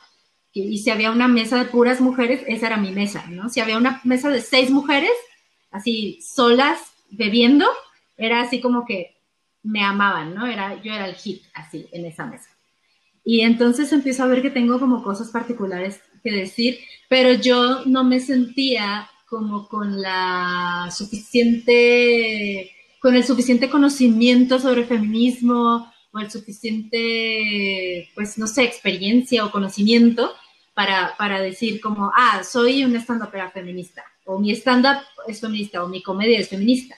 y 0.52 0.78
si 0.78 0.90
había 0.90 1.10
una 1.10 1.28
mesa 1.28 1.56
de 1.58 1.70
puras 1.70 2.00
mujeres, 2.00 2.42
esa 2.46 2.66
era 2.66 2.76
mi 2.76 2.90
mesa, 2.90 3.24
¿no? 3.30 3.48
Si 3.48 3.60
había 3.60 3.78
una 3.78 4.00
mesa 4.04 4.28
de 4.28 4.42
seis 4.42 4.70
mujeres, 4.70 5.12
así 5.70 6.20
solas, 6.22 6.78
bebiendo, 7.10 7.66
era 8.18 8.42
así 8.42 8.60
como 8.60 8.84
que 8.84 9.16
me 9.62 9.82
amaban, 9.82 10.34
¿no? 10.34 10.46
Era, 10.46 10.80
yo 10.82 10.92
era 10.92 11.06
el 11.06 11.14
hit, 11.14 11.42
así, 11.54 11.88
en 11.92 12.04
esa 12.04 12.26
mesa. 12.26 12.50
Y 13.24 13.42
entonces 13.42 13.92
empiezo 13.92 14.24
a 14.24 14.26
ver 14.26 14.42
que 14.42 14.50
tengo 14.50 14.78
como 14.80 15.02
cosas 15.02 15.30
particulares 15.30 16.00
que 16.22 16.30
decir, 16.30 16.78
pero 17.08 17.32
yo 17.34 17.84
no 17.84 18.04
me 18.04 18.20
sentía 18.20 19.08
como 19.28 19.68
con 19.68 20.00
la 20.00 20.90
suficiente, 20.94 22.70
con 23.00 23.14
el 23.14 23.24
suficiente 23.24 23.70
conocimiento 23.70 24.58
sobre 24.58 24.84
feminismo 24.84 25.90
o 26.12 26.18
el 26.18 26.30
suficiente, 26.30 28.10
pues 28.14 28.36
no 28.38 28.46
sé, 28.46 28.64
experiencia 28.64 29.44
o 29.44 29.50
conocimiento 29.50 30.32
para, 30.74 31.16
para 31.16 31.40
decir 31.40 31.80
como, 31.80 32.12
ah, 32.14 32.42
soy 32.44 32.84
una 32.84 33.00
stand-upera 33.00 33.50
feminista, 33.50 34.04
o 34.24 34.38
mi 34.38 34.50
stand-up 34.52 35.02
es 35.26 35.40
feminista, 35.40 35.82
o 35.82 35.88
mi 35.88 36.02
comedia 36.02 36.38
es 36.38 36.48
feminista. 36.48 36.96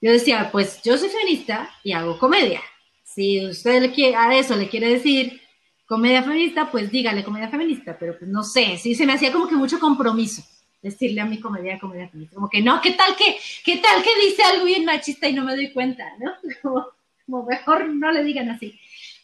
Yo 0.00 0.12
decía, 0.12 0.50
pues 0.52 0.80
yo 0.84 0.96
soy 0.96 1.08
feminista 1.08 1.70
y 1.82 1.92
hago 1.92 2.18
comedia. 2.18 2.60
Si 3.02 3.44
usted 3.44 3.82
le 3.82 3.92
quiere, 3.92 4.14
a 4.14 4.36
eso 4.36 4.54
le 4.54 4.68
quiere 4.68 4.88
decir 4.88 5.40
comedia 5.86 6.22
feminista, 6.22 6.70
pues 6.70 6.90
dígale 6.90 7.24
comedia 7.24 7.48
feminista, 7.48 7.96
pero 7.98 8.18
pues 8.18 8.30
no 8.30 8.42
sé, 8.42 8.76
sí 8.76 8.94
se 8.94 9.06
me 9.06 9.12
hacía 9.12 9.32
como 9.32 9.48
que 9.48 9.54
mucho 9.54 9.78
compromiso 9.78 10.42
decirle 10.82 11.20
a 11.20 11.26
mi 11.26 11.40
comedia, 11.40 11.78
comedia 11.78 12.10
como 12.32 12.48
que 12.48 12.62
no, 12.62 12.80
¿qué 12.80 12.92
tal 12.92 13.16
que, 13.16 13.36
qué 13.64 13.78
tal 13.78 14.02
que 14.02 14.26
dice 14.26 14.42
algo 14.42 14.64
bien 14.66 14.84
machista 14.84 15.28
y 15.28 15.32
no 15.32 15.44
me 15.44 15.56
doy 15.56 15.72
cuenta, 15.72 16.04
¿no? 16.20 16.32
Como, 17.26 17.44
mejor 17.44 17.88
no 17.88 18.12
le 18.12 18.22
digan 18.22 18.50
así. 18.50 18.78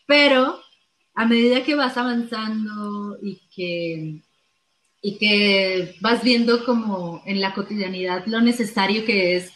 Pero 0.06 0.60
a 1.14 1.24
medida 1.24 1.62
que 1.62 1.76
vas 1.76 1.96
avanzando 1.96 3.16
y 3.22 3.40
que, 3.54 4.16
y 5.00 5.18
que 5.18 5.94
vas 6.00 6.24
viendo 6.24 6.64
como 6.64 7.22
en 7.26 7.40
la 7.40 7.54
cotidianidad 7.54 8.26
lo 8.26 8.40
necesario 8.40 9.04
que 9.04 9.36
es, 9.36 9.52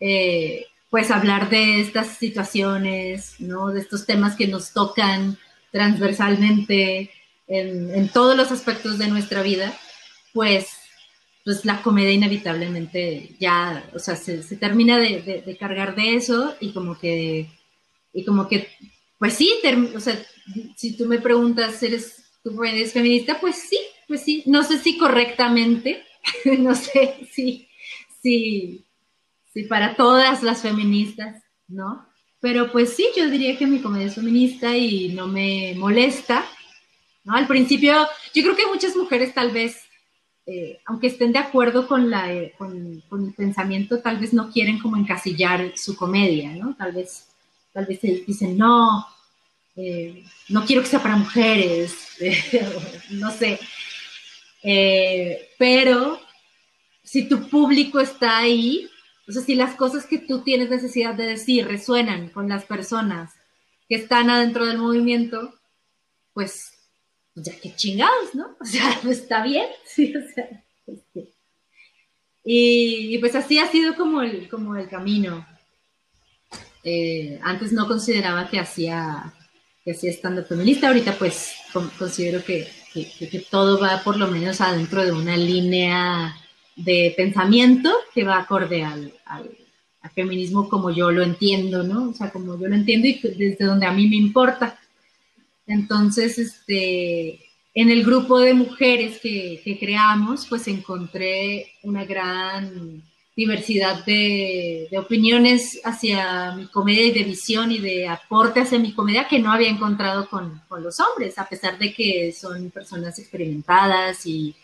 eh, 0.00 0.66
pues 0.90 1.12
hablar 1.12 1.48
de 1.48 1.80
estas 1.80 2.16
situaciones, 2.16 3.36
¿no? 3.38 3.68
De 3.68 3.78
estos 3.78 4.04
temas 4.04 4.34
que 4.34 4.48
nos 4.48 4.72
tocan 4.72 5.38
transversalmente 5.76 7.10
en, 7.46 8.08
todos 8.08 8.34
los 8.34 8.50
aspectos 8.50 8.96
de 8.96 9.08
nuestra 9.08 9.42
vida, 9.42 9.74
pues 10.32 10.68
pues 11.44 11.66
la 11.66 11.82
comedia 11.82 12.12
inevitablemente 12.12 13.36
ya, 13.38 13.88
o 13.94 13.98
sea, 13.98 14.16
se, 14.16 14.42
termina 14.56 14.98
de, 14.98 15.56
cargar 15.60 15.94
de 15.94 16.14
eso 16.16 16.56
y 16.60 16.72
como 16.72 16.98
que, 16.98 17.48
y 18.14 18.24
como 18.24 18.48
que, 18.48 18.68
pues 19.18 19.34
sí, 19.34 19.52
o 19.94 20.00
sea, 20.00 20.18
si 20.76 20.96
tú 20.96 21.04
me 21.04 21.18
preguntas, 21.18 21.80
¿eres, 21.82 22.24
tú 22.42 22.64
eres 22.64 22.94
feminista? 22.94 23.38
Pues 23.38 23.56
sí, 23.56 23.78
pues 24.08 24.22
sí, 24.22 24.42
no 24.46 24.64
sé 24.64 24.78
si 24.78 24.96
correctamente, 24.96 26.02
no 26.58 26.74
sé 26.74 27.28
si, 27.30 27.68
si, 28.22 28.84
si 29.52 29.64
para 29.64 29.94
todas 29.94 30.42
las 30.42 30.62
feministas, 30.62 31.44
¿no? 31.68 32.08
Pero 32.46 32.70
pues 32.70 32.94
sí, 32.94 33.08
yo 33.16 33.28
diría 33.28 33.58
que 33.58 33.66
mi 33.66 33.80
comedia 33.80 34.06
es 34.06 34.14
feminista 34.14 34.76
y 34.76 35.08
no 35.08 35.26
me 35.26 35.74
molesta, 35.76 36.46
¿no? 37.24 37.34
Al 37.34 37.48
principio, 37.48 38.06
yo 38.32 38.42
creo 38.44 38.54
que 38.54 38.66
muchas 38.66 38.94
mujeres 38.94 39.34
tal 39.34 39.50
vez 39.50 39.82
eh, 40.46 40.78
aunque 40.86 41.08
estén 41.08 41.32
de 41.32 41.40
acuerdo 41.40 41.88
con, 41.88 42.08
la, 42.08 42.32
eh, 42.32 42.54
con, 42.56 43.02
el 43.10 43.34
pensamiento, 43.36 43.98
tal 43.98 44.18
vez 44.18 44.32
no 44.32 44.52
quieren 44.52 44.78
como 44.78 44.96
encasillar 44.96 45.72
su 45.76 45.96
comedia, 45.96 46.52
¿no? 46.52 46.76
Tal 46.76 46.92
vez, 46.92 47.26
tal 47.72 47.84
vez 47.84 48.00
dicen, 48.00 48.56
no, 48.56 49.04
eh, 49.74 50.22
no 50.48 50.64
quiero 50.64 50.82
que 50.82 50.88
sea 50.88 51.02
para 51.02 51.16
mujeres, 51.16 51.96
no 53.10 53.32
sé. 53.32 53.58
pero 55.58 56.20
si 57.02 57.28
tu 57.28 57.48
público 57.48 57.98
está 57.98 58.38
ahí, 58.38 58.88
o 59.28 59.32
sea, 59.32 59.42
si 59.42 59.54
las 59.54 59.74
cosas 59.74 60.06
que 60.06 60.18
tú 60.18 60.42
tienes 60.42 60.70
necesidad 60.70 61.14
de 61.14 61.26
decir 61.26 61.66
resuenan 61.66 62.28
con 62.28 62.48
las 62.48 62.64
personas 62.64 63.32
que 63.88 63.96
están 63.96 64.30
adentro 64.30 64.66
del 64.66 64.78
movimiento, 64.78 65.54
pues 66.32 66.72
ya 67.34 67.58
que 67.58 67.74
chingados, 67.74 68.34
¿no? 68.34 68.56
O 68.60 68.64
sea, 68.64 68.98
pues 69.02 69.20
está 69.20 69.42
bien, 69.42 69.66
sí, 69.84 70.14
o 70.16 70.34
sea. 70.34 70.64
Este. 70.86 71.32
Y, 72.48 73.18
pues 73.18 73.34
así 73.34 73.58
ha 73.58 73.66
sido 73.66 73.96
como 73.96 74.22
el, 74.22 74.48
como 74.48 74.76
el 74.76 74.88
camino. 74.88 75.44
Eh, 76.84 77.40
antes 77.42 77.72
no 77.72 77.88
consideraba 77.88 78.48
que 78.48 78.60
hacía, 78.60 79.34
que 79.84 79.90
hacía 79.90 80.10
estando 80.10 80.44
feminista, 80.44 80.86
ahorita 80.86 81.18
pues 81.18 81.56
considero 81.98 82.44
que, 82.44 82.68
que, 82.92 83.44
todo 83.50 83.80
va 83.80 84.04
por 84.04 84.16
lo 84.16 84.28
menos 84.28 84.60
adentro 84.60 85.04
de 85.04 85.10
una 85.10 85.36
línea 85.36 86.36
de 86.76 87.14
pensamiento 87.16 87.90
que 88.14 88.24
va 88.24 88.38
acorde 88.38 88.84
al, 88.84 89.12
feminismo 90.14 90.68
como 90.68 90.90
yo 90.90 91.10
lo 91.10 91.22
entiendo, 91.22 91.82
¿no? 91.82 92.10
O 92.10 92.14
sea, 92.14 92.30
como 92.30 92.58
yo 92.58 92.68
lo 92.68 92.74
entiendo 92.76 93.08
y 93.08 93.20
desde 93.36 93.64
donde 93.64 93.86
a 93.86 93.92
mí 93.92 94.08
me 94.08 94.16
importa. 94.16 94.78
Entonces, 95.66 96.38
este, 96.38 97.40
en 97.74 97.90
el 97.90 98.04
grupo 98.04 98.38
de 98.40 98.54
mujeres 98.54 99.20
que, 99.20 99.76
creamos, 99.78 100.46
pues 100.48 100.66
encontré 100.68 101.72
una 101.82 102.04
gran 102.04 103.02
diversidad 103.36 104.04
de, 104.06 104.88
opiniones 104.96 105.80
hacia 105.84 106.52
mi 106.52 106.68
comedia 106.68 107.06
y 107.06 107.12
de 107.12 107.24
visión 107.24 107.70
y 107.70 107.78
de 107.78 108.08
aporte 108.08 108.60
hacia 108.60 108.78
mi 108.78 108.94
comedia 108.94 109.28
que 109.28 109.40
no 109.40 109.52
había 109.52 109.68
encontrado 109.68 110.30
con, 110.30 110.62
los 110.80 111.00
hombres, 111.00 111.36
a 111.36 111.46
pesar 111.46 111.78
de 111.78 111.92
que 111.92 112.32
son 112.32 112.70
personas 112.70 113.18
experimentadas 113.18 114.24
y 114.24 114.54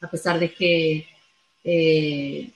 a 0.00 0.10
pesar 0.10 0.40
de 0.40 0.52
que 0.52 1.06
eh, 1.66 2.50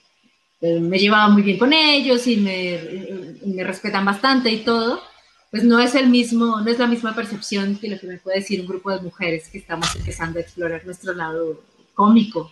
eh, 0.62 0.80
me 0.80 0.98
llevaba 0.98 1.28
muy 1.28 1.42
bien 1.42 1.58
con 1.58 1.72
ellos 1.72 2.26
y 2.26 2.36
me, 2.38 3.64
respetan 3.64 4.04
bastante 4.04 4.50
y 4.50 4.64
todo, 4.64 5.02
pues 5.50 5.64
no 5.64 5.78
es 5.80 5.94
el 5.94 6.08
mismo, 6.08 6.60
no 6.60 6.70
es 6.70 6.78
la 6.78 6.86
misma 6.86 7.14
percepción 7.14 7.76
que 7.76 7.88
lo 7.88 7.98
que 7.98 8.06
me 8.06 8.18
puede 8.18 8.38
decir 8.38 8.60
un 8.60 8.68
grupo 8.68 8.90
de 8.90 9.02
mujeres 9.02 9.48
que 9.48 9.58
estamos 9.58 9.94
empezando 9.96 10.38
a 10.38 10.42
explorar 10.42 10.86
nuestro 10.86 11.12
lado 11.12 11.62
cómico 11.94 12.50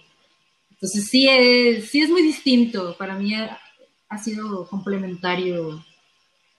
entonces 0.80 1.08
sí 1.08 1.28
es, 1.28 1.90
sí 1.90 2.02
es 2.02 2.08
muy 2.08 2.22
distinto. 2.22 2.96
Para 2.96 3.14
mí 3.14 3.34
ha, 3.34 3.58
sido 4.18 4.66
complementario 4.68 5.84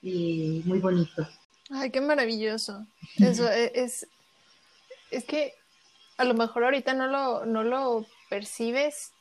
y 0.02 0.62
muy 0.66 0.78
bonito. 0.78 1.26
Ay, 1.70 1.90
qué 1.90 2.02
maravilloso. 2.02 2.86
Eso 3.18 3.50
e, 3.50 3.72
es, 3.74 4.06
es 5.10 5.24
que 5.24 5.54
a 6.18 6.24
lo 6.24 6.34
mejor 6.34 6.64
ahorita 6.64 6.92
no 6.92 7.06
lo, 7.06 7.46
no 7.46 7.64
lo 7.64 8.06
percibes, 8.28 9.12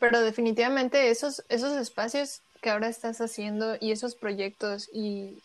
pero 0.00 0.20
definitivamente 0.20 1.10
esos, 1.10 1.44
esos 1.48 1.76
espacios 1.76 2.42
que 2.60 2.70
ahora 2.70 2.88
estás 2.88 3.20
haciendo 3.20 3.76
y 3.80 3.92
esos 3.92 4.14
proyectos 4.14 4.88
y, 4.92 5.38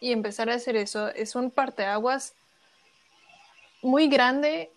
y 0.00 0.12
empezar 0.12 0.50
a 0.50 0.54
hacer 0.54 0.76
eso 0.76 1.08
es 1.08 1.34
un 1.34 1.50
parteaguas 1.50 2.34
muy 3.82 4.08
grande 4.08 4.70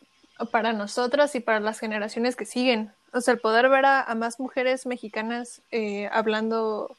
para 0.51 0.73
nosotras 0.73 1.33
y 1.35 1.39
para 1.39 1.59
las 1.59 1.79
generaciones 1.79 2.35
que 2.35 2.45
siguen. 2.45 2.91
O 3.13 3.21
sea, 3.21 3.33
el 3.33 3.39
poder 3.39 3.69
ver 3.69 3.85
a, 3.85 4.13
más 4.15 4.39
mujeres 4.39 4.85
mexicanas 4.85 5.61
eh, 5.71 6.09
hablando, 6.11 6.95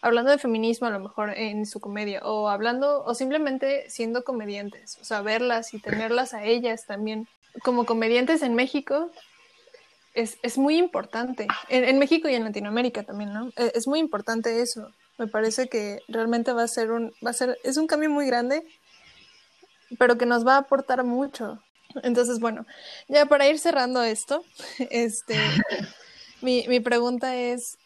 hablando 0.00 0.30
de 0.30 0.38
feminismo 0.38 0.86
a 0.86 0.90
lo 0.90 1.00
mejor 1.00 1.30
en 1.36 1.66
su 1.66 1.80
comedia, 1.80 2.20
o 2.22 2.48
hablando, 2.48 3.04
o 3.04 3.14
simplemente 3.14 3.90
siendo 3.90 4.24
comediantes, 4.24 4.98
o 5.00 5.04
sea, 5.04 5.20
verlas 5.20 5.74
y 5.74 5.80
tenerlas 5.80 6.32
a 6.32 6.44
ellas 6.44 6.86
también 6.86 7.26
como 7.62 7.84
comediantes 7.84 8.42
en 8.42 8.54
México. 8.54 9.10
Es, 10.14 10.38
es 10.42 10.58
muy 10.58 10.76
importante, 10.76 11.46
en, 11.68 11.84
en, 11.84 11.98
México 11.98 12.28
y 12.28 12.34
en 12.34 12.44
Latinoamérica 12.44 13.02
también, 13.02 13.32
¿no? 13.32 13.50
Es, 13.56 13.72
es 13.74 13.86
muy 13.86 13.98
importante 13.98 14.60
eso. 14.60 14.90
Me 15.18 15.26
parece 15.26 15.68
que 15.68 16.00
realmente 16.08 16.52
va 16.52 16.64
a 16.64 16.68
ser 16.68 16.90
un, 16.90 17.12
va 17.24 17.30
a 17.30 17.34
ser, 17.34 17.58
es 17.64 17.76
un 17.76 17.86
cambio 17.86 18.10
muy 18.10 18.26
grande, 18.26 18.62
pero 19.98 20.18
que 20.18 20.26
nos 20.26 20.46
va 20.46 20.56
a 20.56 20.58
aportar 20.58 21.04
mucho. 21.04 21.60
Entonces, 22.02 22.40
bueno, 22.40 22.66
ya 23.08 23.26
para 23.26 23.48
ir 23.48 23.58
cerrando 23.58 24.02
esto, 24.02 24.44
este, 24.90 25.36
mi, 26.40 26.66
mi 26.68 26.80
pregunta 26.80 27.36
es, 27.36 27.78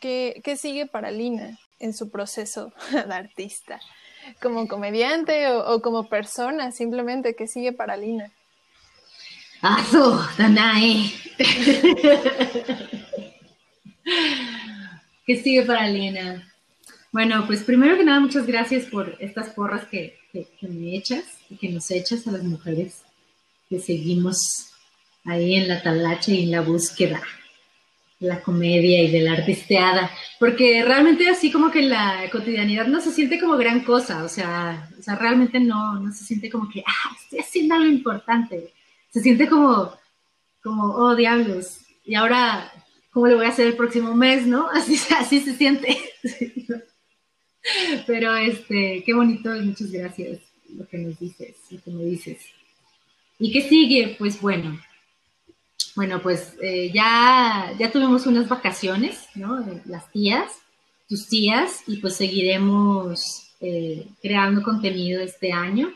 ¿qué, 0.00 0.40
¿qué, 0.44 0.56
sigue 0.56 0.86
para 0.86 1.10
Lina 1.10 1.58
en 1.78 1.94
su 1.94 2.10
proceso 2.10 2.72
de 2.92 3.14
artista? 3.14 3.80
¿Como 4.40 4.68
comediante 4.68 5.48
o, 5.48 5.82
como 5.82 6.08
persona? 6.08 6.72
Simplemente, 6.72 7.34
¿qué 7.34 7.46
sigue 7.46 7.72
para 7.72 7.96
Lina? 7.96 8.32
¡Azu, 9.64 10.20
Danae! 10.36 11.10
¿Qué 15.26 15.42
sigue 15.42 15.62
para 15.62 15.88
Lina? 15.88 16.52
Bueno, 17.10 17.46
pues 17.46 17.62
primero 17.62 17.96
que 17.96 18.04
nada, 18.04 18.20
muchas 18.20 18.46
gracias 18.46 18.84
por 18.84 19.16
estas 19.20 19.54
porras 19.54 19.86
que, 19.86 20.18
que, 20.30 20.46
que 20.60 20.68
me 20.68 20.94
echas 20.94 21.24
y 21.48 21.56
que 21.56 21.70
nos 21.70 21.90
echas 21.90 22.26
a 22.26 22.32
las 22.32 22.42
mujeres 22.42 23.04
que 23.70 23.80
seguimos 23.80 24.36
ahí 25.24 25.54
en 25.54 25.68
la 25.68 25.82
talacha 25.82 26.30
y 26.30 26.42
en 26.42 26.50
la 26.50 26.60
búsqueda 26.60 27.22
de 28.20 28.28
la 28.28 28.42
comedia 28.42 29.02
y 29.02 29.10
de 29.10 29.22
la 29.22 29.32
artisteada, 29.32 30.10
porque 30.38 30.84
realmente 30.84 31.26
así 31.30 31.50
como 31.50 31.70
que 31.70 31.80
la 31.80 32.28
cotidianidad 32.30 32.86
no 32.86 33.00
se 33.00 33.12
siente 33.12 33.40
como 33.40 33.56
gran 33.56 33.82
cosa, 33.82 34.24
o 34.24 34.28
sea, 34.28 34.90
o 34.98 35.02
sea 35.02 35.16
realmente 35.16 35.58
no, 35.58 35.98
no 36.00 36.12
se 36.12 36.22
siente 36.22 36.50
como 36.50 36.68
que, 36.68 36.84
ah, 36.86 37.16
estoy 37.18 37.38
haciendo 37.38 37.76
algo 37.76 37.86
importante, 37.86 38.74
se 39.14 39.20
siente 39.20 39.48
como, 39.48 39.92
como, 40.60 40.92
oh, 40.96 41.14
diablos, 41.14 41.78
y 42.04 42.16
ahora, 42.16 42.68
¿cómo 43.12 43.28
le 43.28 43.36
voy 43.36 43.46
a 43.46 43.50
hacer 43.50 43.68
el 43.68 43.76
próximo 43.76 44.12
mes, 44.12 44.44
no? 44.44 44.68
Así, 44.72 44.98
así 45.16 45.40
se 45.40 45.54
siente. 45.54 45.96
Pero, 48.08 48.34
este, 48.34 49.04
qué 49.06 49.14
bonito 49.14 49.54
y 49.54 49.60
muchas 49.60 49.92
gracias 49.92 50.40
lo 50.76 50.84
que 50.88 50.98
nos 50.98 51.16
dices, 51.20 51.54
lo 51.70 51.80
que 51.80 51.90
me 51.92 52.02
dices. 52.04 52.40
¿Y 53.38 53.52
qué 53.52 53.62
sigue? 53.62 54.16
Pues 54.18 54.40
bueno, 54.40 54.80
bueno, 55.94 56.20
pues 56.20 56.56
eh, 56.60 56.90
ya, 56.92 57.72
ya 57.78 57.92
tuvimos 57.92 58.26
unas 58.26 58.48
vacaciones, 58.48 59.28
¿no? 59.36 59.64
Las 59.86 60.10
tías, 60.10 60.50
tus 61.08 61.28
tías, 61.28 61.84
y 61.86 61.98
pues 61.98 62.16
seguiremos 62.16 63.54
eh, 63.60 64.08
creando 64.20 64.64
contenido 64.64 65.22
este 65.22 65.52
año. 65.52 65.94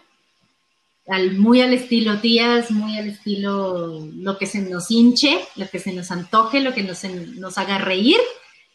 Al, 1.08 1.38
muy 1.38 1.62
al 1.62 1.72
estilo 1.72 2.18
tías, 2.20 2.70
muy 2.70 2.98
al 2.98 3.08
estilo 3.08 4.06
lo 4.14 4.36
que 4.36 4.46
se 4.46 4.60
nos 4.60 4.90
hinche, 4.90 5.40
lo 5.56 5.68
que 5.68 5.78
se 5.78 5.92
nos 5.92 6.10
antoje, 6.10 6.60
lo 6.60 6.74
que 6.74 6.82
nos, 6.82 7.02
nos 7.04 7.56
haga 7.56 7.78
reír 7.78 8.18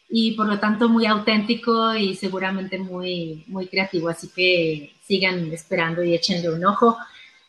y 0.08 0.32
por 0.32 0.46
lo 0.46 0.60
tanto 0.60 0.88
muy 0.88 1.06
auténtico 1.06 1.94
y 1.94 2.14
seguramente 2.14 2.78
muy, 2.78 3.44
muy 3.48 3.66
creativo. 3.66 4.08
Así 4.08 4.28
que 4.28 4.92
sigan 5.06 5.52
esperando 5.52 6.02
y 6.02 6.14
échenle 6.14 6.50
un 6.50 6.64
ojo 6.64 6.96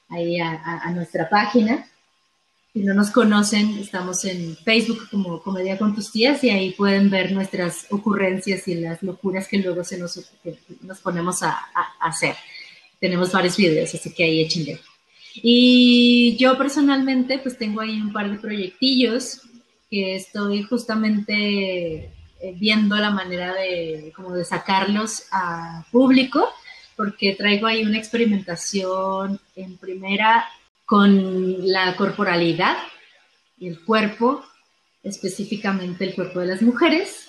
ahí 0.09 0.39
a, 0.39 0.89
nuestra 0.91 1.29
página. 1.29 1.87
Si 2.73 2.79
no 2.79 2.93
nos 2.93 3.11
conocen, 3.11 3.77
estamos 3.77 4.25
en 4.25 4.57
Facebook 4.57 5.09
como 5.09 5.41
Comedia 5.41 5.77
con 5.77 5.95
tus 5.95 6.11
tías 6.11 6.43
y 6.43 6.49
ahí 6.49 6.71
pueden 6.71 7.09
ver 7.09 7.31
nuestras 7.31 7.87
ocurrencias 7.89 8.67
y 8.67 8.75
las 8.75 9.01
locuras 9.01 9.47
que 9.47 9.59
luego 9.59 9.83
se 9.83 9.97
nos, 9.97 10.19
nos 10.81 10.99
ponemos 10.99 11.41
a, 11.43 11.57
hacer. 11.99 12.35
Tenemos 12.99 13.31
varios 13.31 13.57
videos, 13.57 13.93
así 13.93 14.13
que 14.13 14.23
ahí 14.23 14.41
échenle. 14.41 14.79
Y 15.35 16.37
yo 16.37 16.57
personalmente 16.57 17.39
pues 17.39 17.57
tengo 17.57 17.81
ahí 17.81 17.99
un 17.99 18.13
par 18.13 18.31
de 18.31 18.37
proyectillos 18.37 19.41
que 19.89 20.15
estoy 20.15 20.63
justamente 20.63 21.33
eh, 21.95 22.11
viendo 22.55 22.95
la 22.95 23.11
manera 23.11 23.53
de 23.53 24.13
como 24.15 24.33
de 24.33 24.45
sacarlos 24.45 25.25
a 25.31 25.85
público 25.91 26.49
porque 26.95 27.35
traigo 27.35 27.67
ahí 27.67 27.83
una 27.83 27.97
experimentación 27.97 29.39
en 29.55 29.77
primera 29.77 30.47
con 30.85 31.67
la 31.67 31.95
corporalidad 31.95 32.77
y 33.57 33.67
el 33.67 33.83
cuerpo, 33.83 34.43
específicamente 35.03 36.05
el 36.05 36.15
cuerpo 36.15 36.39
de 36.39 36.47
las 36.47 36.61
mujeres, 36.61 37.27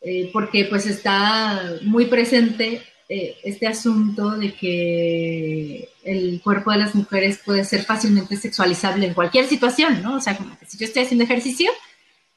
eh, 0.00 0.30
porque 0.32 0.64
pues 0.64 0.86
está 0.86 1.78
muy 1.82 2.06
presente 2.06 2.82
eh, 3.08 3.36
este 3.42 3.66
asunto 3.66 4.30
de 4.32 4.52
que 4.54 5.88
el 6.04 6.40
cuerpo 6.42 6.72
de 6.72 6.78
las 6.78 6.94
mujeres 6.94 7.40
puede 7.44 7.64
ser 7.64 7.84
fácilmente 7.84 8.36
sexualizable 8.36 9.06
en 9.06 9.14
cualquier 9.14 9.46
situación, 9.46 10.02
¿no? 10.02 10.16
O 10.16 10.20
sea, 10.20 10.36
como 10.36 10.58
que 10.58 10.66
si 10.66 10.76
yo 10.78 10.86
estoy 10.86 11.04
haciendo 11.04 11.24
ejercicio, 11.24 11.70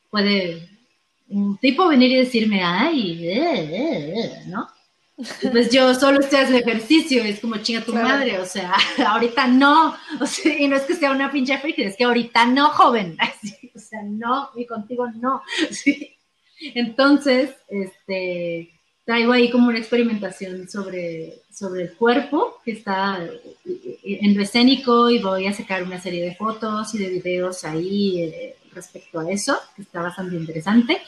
puede 0.09 0.69
un 1.30 1.57
tipo 1.57 1.88
venir 1.88 2.11
y 2.11 2.17
decirme, 2.17 2.63
ay, 2.63 3.28
eh, 3.28 4.43
¿no? 4.47 4.67
Pues 5.51 5.69
yo 5.69 5.93
solo 5.93 6.19
estoy 6.19 6.39
haciendo 6.39 6.67
ejercicio, 6.67 7.24
es 7.24 7.39
como 7.39 7.57
chinga 7.57 7.82
tu 7.82 7.93
madre, 7.93 8.39
o 8.39 8.45
sea, 8.45 8.74
ahorita 9.07 9.47
no, 9.47 9.95
o 10.19 10.26
sea, 10.26 10.59
y 10.59 10.67
no 10.67 10.76
es 10.76 10.84
que 10.84 10.95
sea 10.95 11.11
una 11.11 11.32
pinche 11.32 11.57
friki, 11.57 11.84
es 11.84 11.95
que 11.95 12.05
ahorita 12.05 12.45
no, 12.45 12.69
joven, 12.69 13.17
o 13.76 13.80
sea, 13.80 14.01
no, 14.03 14.49
y 14.55 14.65
contigo 14.65 15.07
no, 15.11 15.41
Entonces, 16.76 17.49
este, 17.69 18.81
traigo 19.12 19.34
ahí 19.34 19.49
como 19.49 19.68
una 19.68 19.78
experimentación 19.78 20.70
sobre, 20.70 21.41
sobre 21.51 21.82
el 21.82 21.93
cuerpo, 21.95 22.62
que 22.64 22.72
está 22.72 23.20
en 24.05 24.38
lo 24.38 24.41
escénico, 24.41 25.09
y 25.09 25.20
voy 25.20 25.47
a 25.47 25.53
sacar 25.53 25.84
una 25.84 25.99
serie 25.99 26.24
de 26.24 26.36
fotos 26.36 26.95
y 26.95 26.99
de 26.99 27.09
videos 27.09 27.66
ahí 27.66 28.22
eh, 28.22 28.55
respecto 28.74 29.20
a 29.20 29.30
eso, 29.30 29.57
que 29.76 29.82
está 29.82 30.01
bastante 30.01 30.38
interesante. 30.38 31.01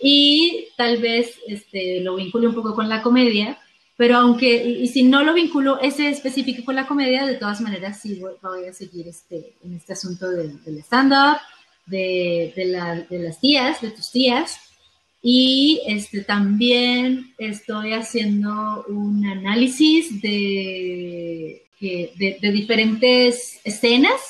Y 0.00 0.68
tal 0.78 0.96
vez 0.96 1.36
este, 1.46 2.00
lo 2.00 2.14
vincule 2.14 2.48
un 2.48 2.54
poco 2.54 2.74
con 2.74 2.88
la 2.88 3.02
comedia, 3.02 3.58
pero 3.98 4.16
aunque, 4.16 4.64
y, 4.64 4.88
si 4.88 5.02
no 5.02 5.22
lo 5.22 5.34
vinculo 5.34 5.78
ese 5.78 6.08
específico 6.08 6.64
con 6.64 6.74
la 6.74 6.86
comedia, 6.86 7.26
de 7.26 7.34
todas 7.34 7.60
maneras 7.60 8.00
sí 8.00 8.18
voy, 8.18 8.64
a 8.66 8.72
seguir 8.72 9.08
este, 9.08 9.52
en 9.62 9.74
este 9.74 9.92
asunto 9.92 10.30
del, 10.30 10.58
stand-up, 10.78 11.36
de, 11.84 12.54
de, 12.56 13.18
las 13.18 13.40
tías, 13.40 13.82
de 13.82 13.90
tus 13.90 14.10
tías, 14.10 14.71
y 15.22 15.80
este, 15.86 16.22
también 16.22 17.32
estoy 17.38 17.92
haciendo 17.92 18.84
un 18.88 19.24
análisis 19.24 20.20
de, 20.20 21.62
de, 21.80 22.52
diferentes 22.52 23.60
escenas 23.62 24.20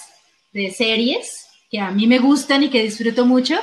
de 0.52 0.70
series 0.70 1.46
que 1.70 1.80
a 1.80 1.90
mí 1.90 2.06
me 2.06 2.18
gustan 2.18 2.64
y 2.64 2.68
que 2.68 2.82
disfruto 2.82 3.24
mucho, 3.24 3.58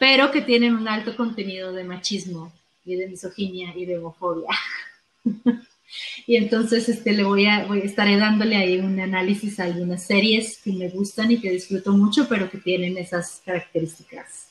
pero 0.00 0.32
que 0.32 0.42
tienen 0.42 0.74
un 0.74 0.88
alto 0.88 1.16
contenido 1.16 1.72
de 1.72 1.84
machismo 1.84 2.52
y 2.84 2.96
de 2.96 3.06
misoginia 3.06 3.72
y 3.76 3.84
de 3.84 3.98
homofobia. 3.98 4.48
y 6.26 6.34
entonces 6.34 6.88
este, 6.88 7.12
le 7.12 7.22
voy 7.22 7.46
a, 7.46 7.64
voy, 7.64 7.82
estaré 7.84 8.16
dándole 8.16 8.56
ahí 8.56 8.80
un 8.80 8.98
análisis 8.98 9.60
a 9.60 9.64
algunas 9.64 10.04
series 10.04 10.58
que 10.58 10.72
me 10.72 10.88
gustan 10.88 11.30
y 11.30 11.40
que 11.40 11.52
disfruto 11.52 11.92
mucho, 11.92 12.26
pero 12.28 12.50
que 12.50 12.58
tienen 12.58 12.98
esas 12.98 13.40
características 13.44 14.41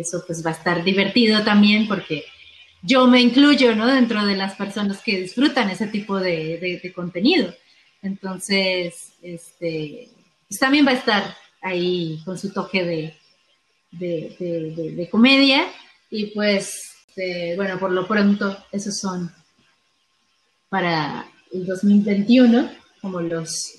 eso 0.00 0.22
pues 0.26 0.44
va 0.44 0.50
a 0.50 0.54
estar 0.54 0.84
divertido 0.84 1.42
también 1.44 1.86
porque 1.88 2.24
yo 2.82 3.06
me 3.06 3.20
incluyo, 3.20 3.74
¿no? 3.74 3.86
Dentro 3.86 4.24
de 4.24 4.36
las 4.36 4.54
personas 4.54 5.02
que 5.02 5.20
disfrutan 5.20 5.70
ese 5.70 5.88
tipo 5.88 6.18
de, 6.18 6.92
contenido. 6.94 7.52
Entonces, 8.02 9.12
este, 9.22 10.08
pues 10.48 10.60
también 10.60 10.86
va 10.86 10.92
a 10.92 10.94
estar 10.94 11.36
ahí 11.60 12.20
con 12.24 12.38
su 12.38 12.52
toque 12.52 12.84
de, 12.84 13.14
de 13.90 15.08
comedia 15.10 15.66
y 16.10 16.26
pues, 16.26 16.94
este, 17.18 17.56
bueno, 17.56 17.78
por 17.78 17.90
lo 17.90 18.06
pronto, 18.06 18.64
esos 18.70 18.98
son 18.98 19.32
para 20.68 21.26
el 21.52 21.66
2021 21.66 22.70
como 23.00 23.20
los, 23.20 23.74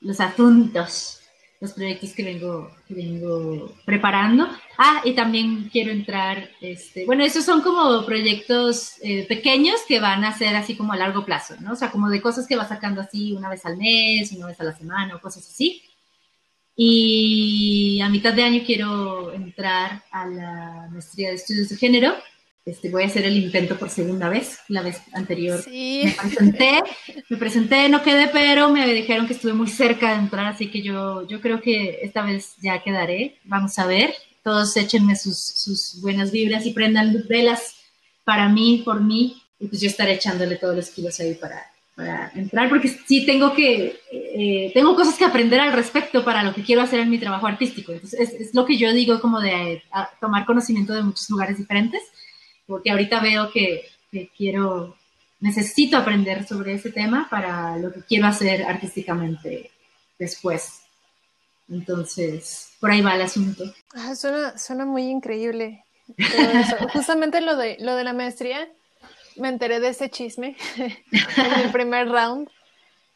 los 0.00 0.20
asuntos 0.20 1.20
los 1.60 1.72
proyectos 1.72 2.12
que 2.12 2.22
vengo, 2.22 2.70
vengo 2.88 3.74
preparando. 3.84 4.48
Ah, 4.76 5.00
y 5.04 5.14
también 5.14 5.68
quiero 5.70 5.90
entrar, 5.90 6.50
este, 6.60 7.06
bueno, 7.06 7.24
esos 7.24 7.44
son 7.44 7.62
como 7.62 8.04
proyectos 8.04 8.94
eh, 9.02 9.26
pequeños 9.26 9.80
que 9.88 10.00
van 10.00 10.24
a 10.24 10.36
ser 10.36 10.54
así 10.54 10.76
como 10.76 10.92
a 10.92 10.96
largo 10.96 11.24
plazo, 11.24 11.54
¿no? 11.60 11.72
O 11.72 11.76
sea, 11.76 11.90
como 11.90 12.10
de 12.10 12.20
cosas 12.20 12.46
que 12.46 12.56
va 12.56 12.68
sacando 12.68 13.00
así 13.00 13.32
una 13.32 13.48
vez 13.48 13.64
al 13.64 13.76
mes, 13.76 14.32
una 14.32 14.46
vez 14.46 14.60
a 14.60 14.64
la 14.64 14.76
semana 14.76 15.16
o 15.16 15.20
cosas 15.20 15.48
así. 15.48 15.82
Y 16.78 18.00
a 18.02 18.10
mitad 18.10 18.34
de 18.34 18.44
año 18.44 18.62
quiero 18.66 19.32
entrar 19.32 20.04
a 20.10 20.26
la 20.26 20.88
maestría 20.92 21.30
de 21.30 21.36
estudios 21.36 21.70
de 21.70 21.76
género 21.76 22.14
este, 22.66 22.90
voy 22.90 23.04
a 23.04 23.06
hacer 23.06 23.24
el 23.24 23.36
intento 23.36 23.78
por 23.78 23.90
segunda 23.90 24.28
vez. 24.28 24.58
La 24.68 24.82
vez 24.82 25.00
anterior 25.12 25.64
me 25.68 26.14
presenté, 26.20 26.82
me 27.30 27.36
presenté, 27.36 27.88
no 27.88 28.02
quedé, 28.02 28.26
pero 28.26 28.70
me 28.70 28.92
dijeron 28.92 29.28
que 29.28 29.34
estuve 29.34 29.52
muy 29.52 29.68
cerca 29.68 30.10
de 30.10 30.18
entrar, 30.18 30.46
así 30.46 30.68
que 30.68 30.82
yo, 30.82 31.26
yo 31.28 31.40
creo 31.40 31.60
que 31.60 32.00
esta 32.02 32.22
vez 32.22 32.56
ya 32.60 32.82
quedaré. 32.82 33.38
Vamos 33.44 33.78
a 33.78 33.86
ver. 33.86 34.12
Todos 34.42 34.76
échenme 34.76 35.14
sus, 35.14 35.38
sus 35.38 36.00
buenas 36.02 36.32
vibras 36.32 36.66
y 36.66 36.72
prendan 36.72 37.24
velas 37.28 37.76
para 38.24 38.48
mí, 38.48 38.82
por 38.84 39.00
mí, 39.00 39.40
y 39.60 39.68
pues 39.68 39.80
yo 39.80 39.88
estaré 39.88 40.14
echándole 40.14 40.56
todos 40.56 40.74
los 40.74 40.90
kilos 40.90 41.18
ahí 41.20 41.34
para, 41.34 41.64
para 41.94 42.32
entrar, 42.34 42.68
porque 42.68 42.88
sí 42.88 43.24
tengo 43.24 43.54
que, 43.54 44.00
eh, 44.10 44.72
tengo 44.74 44.96
cosas 44.96 45.14
que 45.14 45.24
aprender 45.24 45.60
al 45.60 45.72
respecto 45.72 46.24
para 46.24 46.42
lo 46.42 46.52
que 46.52 46.62
quiero 46.62 46.82
hacer 46.82 46.98
en 46.98 47.10
mi 47.10 47.18
trabajo 47.18 47.46
artístico. 47.46 47.92
Entonces, 47.92 48.18
es, 48.20 48.40
es 48.40 48.54
lo 48.54 48.66
que 48.66 48.76
yo 48.76 48.92
digo 48.92 49.20
como 49.20 49.40
de 49.40 49.82
tomar 50.20 50.44
conocimiento 50.46 50.92
de 50.94 51.02
muchos 51.02 51.30
lugares 51.30 51.58
diferentes 51.58 52.02
porque 52.66 52.90
ahorita 52.90 53.20
veo 53.20 53.50
que, 53.50 53.88
quiero, 54.36 54.96
necesito 55.40 55.96
aprender 55.96 56.46
sobre 56.46 56.74
ese 56.74 56.90
tema 56.90 57.28
para 57.30 57.76
lo 57.76 57.92
que 57.92 58.02
quiero 58.02 58.26
hacer 58.26 58.64
artísticamente 58.64 59.70
después. 60.18 60.82
Entonces, 61.68 62.70
por 62.80 62.90
ahí 62.90 63.00
va 63.00 63.14
el 63.14 63.22
asunto. 63.22 63.64
Ah, 63.94 64.14
suena, 64.14 64.84
muy 64.84 65.04
increíble. 65.04 65.84
Justamente 66.92 67.40
lo 67.40 67.56
de, 67.56 67.76
lo 67.80 67.96
de 67.96 68.04
la 68.04 68.12
maestría, 68.12 68.68
me 69.36 69.48
enteré 69.48 69.80
de 69.80 69.88
ese 69.88 70.08
chisme 70.08 70.56
en 70.76 71.60
el 71.60 71.70
primer 71.72 72.08
round. 72.08 72.48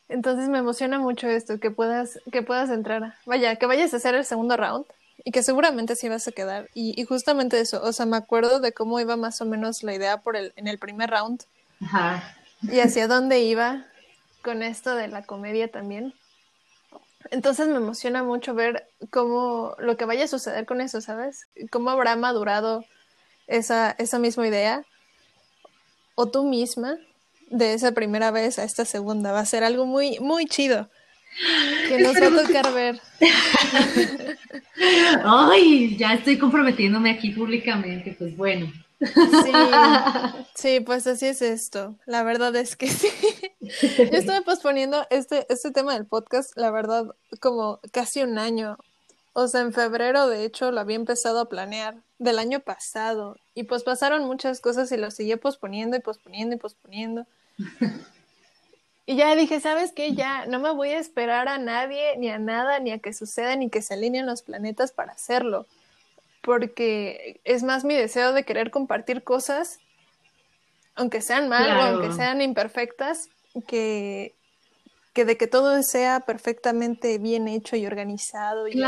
Entonces 0.09 0.49
me 0.49 0.59
emociona 0.59 0.99
mucho 0.99 1.29
esto, 1.29 1.61
que 1.61 1.71
puedas, 1.71 2.19
que 2.33 2.43
puedas 2.43 2.69
entrar. 2.71 3.15
Vaya, 3.27 3.57
que 3.57 3.67
vayas 3.67 3.95
a 3.95 3.99
hacer 3.99 4.17
el 4.17 4.25
segundo 4.25 4.57
round 4.57 4.85
y 5.25 5.33
que 5.33 5.43
seguramente 5.43 5.97
sí 5.97 6.09
vas 6.09 6.27
a 6.29 6.33
quedar. 6.33 6.69
Y, 6.75 7.05
justamente 7.05 7.61
eso, 7.61 7.83
o 7.83 7.93
sea, 7.93 8.07
me 8.07 8.17
acuerdo 8.17 8.61
de 8.61 8.73
cómo 8.73 9.01
iba 9.01 9.17
más 9.17 9.41
o 9.41 9.45
menos 9.45 9.83
la 9.83 9.95
idea 9.95 10.19
por 10.19 10.37
el, 10.37 10.53
en 10.57 10.69
el 10.69 10.79
primer 10.79 11.11
round. 11.11 11.45
Ajá. 11.83 12.37
Y 12.63 12.81
hacia 12.81 13.09
dónde 13.09 13.41
iba 13.41 13.87
con 14.43 14.63
esto 14.63 14.95
de 14.95 15.09
la 15.09 15.23
comedia 15.23 15.71
también. 15.71 16.15
Entonces 17.31 17.69
me 17.69 17.77
emociona 17.77 18.23
mucho 18.23 18.55
ver 18.55 18.89
cómo 19.11 19.75
lo 19.79 19.97
que 19.97 20.05
vaya 20.05 20.25
a 20.25 20.29
suceder 20.29 20.67
con 20.67 20.81
eso, 20.81 21.01
¿sabes? 21.01 21.47
Cómo 21.71 21.91
habrá 21.91 22.17
madurado 22.17 22.85
esa, 23.47 23.91
esa 23.99 24.19
misma 24.19 24.47
idea. 24.47 24.85
O 26.15 26.27
tú 26.27 26.45
misma, 26.45 26.97
de 27.51 27.75
esa 27.75 27.93
primera 27.93 28.31
vez 28.31 28.59
a 28.59 28.65
esta 28.65 28.85
segunda. 28.85 29.33
Va 29.33 29.41
a 29.41 29.47
ser 29.47 29.65
algo 29.65 29.87
muy, 29.87 30.19
muy 30.21 30.47
chido 30.47 30.89
que 31.89 31.99
nos 31.99 32.15
va 32.15 32.27
a 32.27 32.47
tocar 32.47 32.75
ver. 32.75 33.01
Ay, 35.25 35.97
ya 35.97 36.15
estoy 36.15 36.39
comprometiéndome 36.39 37.11
aquí 37.11 37.31
públicamente, 37.31 38.15
pues 38.19 38.37
bueno. 38.37 38.73
Sí, 39.01 39.53
sí, 40.55 40.81
pues 40.81 41.07
así 41.07 41.27
es 41.27 41.41
esto. 41.41 41.97
La 42.07 42.23
verdad 42.23 42.55
es 42.57 42.77
que 42.77 42.89
sí. 42.89 43.09
Yo 43.61 44.19
estuve 44.19 44.43
posponiendo 44.45 45.07
este, 45.11 45.47
este 45.49 45.71
tema 45.71 45.95
del 45.95 46.07
podcast, 46.07 46.57
la 46.57 46.71
verdad, 46.71 47.07
como 47.41 47.81
casi 47.93 48.23
un 48.23 48.39
año. 48.39 48.77
O 49.33 49.49
sea, 49.49 49.63
en 49.63 49.73
febrero, 49.73 50.29
de 50.29 50.45
hecho, 50.45 50.71
lo 50.71 50.81
había 50.81 50.97
empezado 50.97 51.41
a 51.41 51.49
planear 51.49 51.97
del 52.19 52.39
año 52.39 52.61
pasado. 52.61 53.39
Y 53.55 53.63
pues 53.65 53.85
pasaron 53.85 54.25
muchas 54.25 54.61
cosas 54.61 54.93
y 54.93 54.97
lo 54.97 55.11
seguía 55.11 55.39
posponiendo 55.39 55.97
y 55.97 56.01
posponiendo 56.01 56.57
y 56.57 56.59
posponiendo. 56.59 57.27
Y 59.07 59.17
ya 59.17 59.35
dije, 59.35 59.61
¿sabes 59.61 59.93
qué? 59.93 60.15
Ya 60.15 60.47
no 60.47 60.61
me 60.61 60.73
voy 60.73 60.91
a 60.91 60.99
esperar 60.99 61.49
a 61.49 61.59
nadie, 61.59 62.17
ni 62.19 62.31
a 62.31 62.39
nada, 62.39 62.79
ni 62.79 62.93
a 62.93 62.99
que 62.99 63.13
suceda, 63.13 63.57
ni 63.57 63.69
que 63.69 63.83
se 63.83 63.95
alineen 63.95 64.27
los 64.27 64.43
planetas 64.43 64.93
para 64.93 65.13
hacerlo. 65.13 65.67
Porque 66.43 67.41
es 67.45 67.63
más 67.63 67.85
mi 67.85 67.95
deseo 67.95 68.33
de 68.33 68.45
querer 68.45 68.71
compartir 68.71 69.25
cosas, 69.25 69.81
aunque 70.95 71.23
sean 71.23 71.49
mal 71.49 71.77
o 71.77 71.83
aunque 71.83 72.13
sean 72.13 72.41
imperfectas, 72.41 73.29
que, 73.67 74.35
que 75.13 75.25
de 75.25 75.37
que 75.37 75.47
todo 75.47 75.83
sea 75.83 76.21
perfectamente 76.21 77.19
bien 77.19 77.49
hecho 77.49 77.77
y 77.77 77.87
organizado 77.87 78.69
y, 78.69 78.81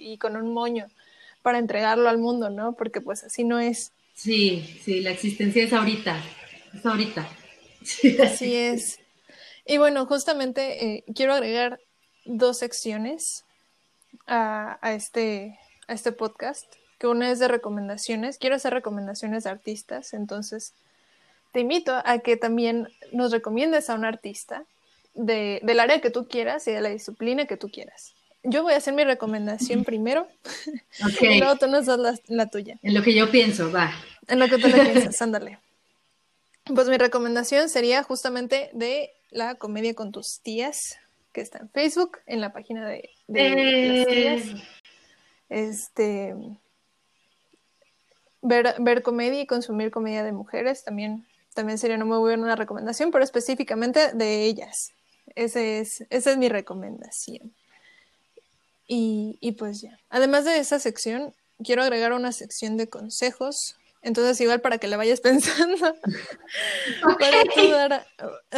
y 0.00 0.18
con 0.18 0.36
un 0.36 0.52
moño 0.52 0.86
para 1.42 1.58
entregarlo 1.58 2.08
al 2.08 2.18
mundo, 2.18 2.50
¿no? 2.50 2.74
Porque 2.74 3.00
pues 3.00 3.24
así 3.24 3.44
no 3.44 3.58
es. 3.58 3.92
Sí, 4.14 4.78
sí, 4.84 5.00
la 5.00 5.10
existencia 5.10 5.64
es 5.64 5.72
ahorita, 5.72 6.22
es 6.74 6.84
ahorita. 6.84 7.26
así 8.22 8.54
es. 8.54 8.99
Y 9.70 9.78
bueno, 9.78 10.04
justamente 10.04 10.84
eh, 10.84 11.04
quiero 11.14 11.32
agregar 11.32 11.78
dos 12.24 12.58
secciones 12.58 13.44
a, 14.26 14.80
este, 14.82 15.60
a 15.86 15.92
este 15.92 16.10
podcast, 16.10 16.66
que 16.98 17.06
una 17.06 17.30
es 17.30 17.38
de 17.38 17.46
recomendaciones. 17.46 18.38
Quiero 18.38 18.56
hacer 18.56 18.74
recomendaciones 18.74 19.44
de 19.44 19.50
artistas, 19.50 20.12
entonces 20.12 20.72
te 21.52 21.60
invito 21.60 22.02
a 22.04 22.18
que 22.18 22.36
también 22.36 22.88
nos 23.12 23.30
recomiendes 23.30 23.90
a 23.90 23.94
un 23.94 24.04
artista 24.04 24.64
de, 25.14 25.60
del 25.62 25.78
área 25.78 26.00
que 26.00 26.10
tú 26.10 26.26
quieras 26.26 26.66
y 26.66 26.72
de 26.72 26.80
la 26.80 26.88
disciplina 26.88 27.46
que 27.46 27.56
tú 27.56 27.70
quieras. 27.70 28.14
Yo 28.42 28.64
voy 28.64 28.72
a 28.72 28.78
hacer 28.78 28.94
mi 28.94 29.04
recomendación 29.04 29.84
primero 29.84 30.26
y 31.20 31.38
luego 31.38 31.54
tú 31.58 31.68
nos 31.68 31.86
das 31.86 32.00
la, 32.00 32.18
la, 32.26 32.46
tuya. 32.48 32.76
En 32.82 32.92
lo 32.92 33.04
que 33.04 33.14
yo 33.14 33.30
pienso, 33.30 33.70
va. 33.70 33.92
En 34.26 34.40
lo 34.40 34.48
que 34.48 34.58
tú 34.58 34.66
le 34.66 34.84
piensas, 34.84 35.22
ándale. 35.22 35.60
Pues 36.64 36.88
mi 36.88 36.98
recomendación 36.98 37.68
sería 37.68 38.02
justamente 38.02 38.70
de 38.72 39.12
la 39.30 39.54
comedia 39.54 39.94
con 39.94 40.12
tus 40.12 40.40
tías, 40.42 40.98
que 41.32 41.40
está 41.40 41.58
en 41.58 41.70
Facebook, 41.70 42.18
en 42.26 42.40
la 42.40 42.52
página 42.52 42.88
de, 42.88 43.10
de 43.26 43.50
las 43.50 44.06
tías. 44.06 44.46
Eh. 44.46 44.62
Este 45.48 46.34
ver, 48.42 48.74
ver 48.78 49.02
comedia 49.02 49.40
y 49.40 49.46
consumir 49.46 49.90
comedia 49.90 50.22
de 50.22 50.32
mujeres 50.32 50.84
también, 50.84 51.26
también 51.54 51.78
sería 51.78 51.96
una 51.96 52.04
muy 52.04 52.18
buena 52.18 52.56
recomendación, 52.56 53.10
pero 53.10 53.24
específicamente 53.24 54.12
de 54.12 54.44
ellas. 54.44 54.92
Ese 55.34 55.80
es, 55.80 56.04
esa 56.10 56.32
es 56.32 56.38
mi 56.38 56.48
recomendación. 56.48 57.52
Y, 58.86 59.38
y 59.40 59.52
pues 59.52 59.80
ya. 59.80 59.98
Además 60.08 60.44
de 60.44 60.58
esa 60.58 60.80
sección, 60.80 61.32
quiero 61.62 61.82
agregar 61.82 62.12
una 62.12 62.32
sección 62.32 62.76
de 62.76 62.88
consejos 62.88 63.76
entonces, 64.02 64.40
igual 64.40 64.60
para 64.60 64.78
que 64.78 64.88
le 64.88 64.96
vayas 64.96 65.20
pensando, 65.22 65.76
para, 67.18 67.44
tú 67.54 67.70
dar, 67.70 68.06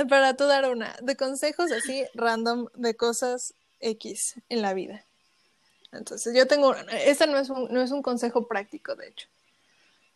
para 0.09 0.37
tú 0.37 0.47
dar 0.47 0.71
una, 0.71 0.95
de 1.01 1.17
consejos 1.17 1.73
así 1.73 2.05
random 2.15 2.69
de 2.75 2.95
cosas 2.95 3.55
X 3.81 4.37
en 4.49 4.63
la 4.63 4.75
vida. 4.75 5.05
Entonces, 5.91 6.35
yo 6.35 6.47
tengo, 6.47 6.75
este 6.75 7.27
no 7.27 7.39
es 7.39 7.51
un, 7.51 7.73
no 7.73 7.83
es 7.83 7.91
un 7.91 8.03
consejo 8.03 8.47
práctico, 8.47 8.95
de 8.95 9.09
hecho. 9.09 9.29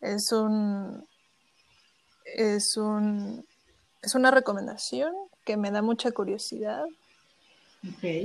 Es 0.01 0.33
un, 0.33 1.07
es 2.25 2.77
un, 2.77 3.47
es 4.03 4.15
una 4.15 4.31
recomendación 4.31 5.15
que 5.45 5.57
me 5.57 5.71
da 5.71 5.83
mucha 5.83 6.13
curiosidad. 6.13 6.85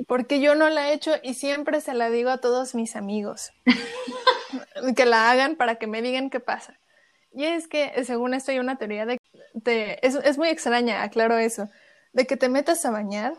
Porque 0.08 0.40
yo 0.40 0.56
no 0.56 0.70
la 0.70 0.90
he 0.90 0.94
hecho 0.94 1.12
y 1.22 1.36
siempre 1.36 1.82
se 1.82 1.94
la 1.94 2.10
digo 2.10 2.32
a 2.32 2.40
todos 2.40 2.74
mis 2.74 2.96
amigos. 2.96 3.52
que 4.96 5.06
la 5.06 5.30
hagan 5.30 5.56
para 5.56 5.76
que 5.76 5.88
me 5.88 6.02
digan 6.02 6.30
qué 6.30 6.40
pasa. 6.40 6.76
Y 7.34 7.46
es 7.46 7.68
que, 7.68 8.04
según 8.06 8.34
esto, 8.34 8.52
hay 8.52 8.60
una 8.60 8.78
teoría 8.78 9.06
de... 9.06 9.20
es, 10.02 10.16
es 10.16 10.38
muy 10.38 10.50
extraña, 10.50 11.04
aclaro 11.04 11.38
eso, 11.38 11.70
de 12.14 12.28
que 12.28 12.38
te 12.38 12.50
metas 12.50 12.86
a 12.86 12.92
bañar 12.92 13.34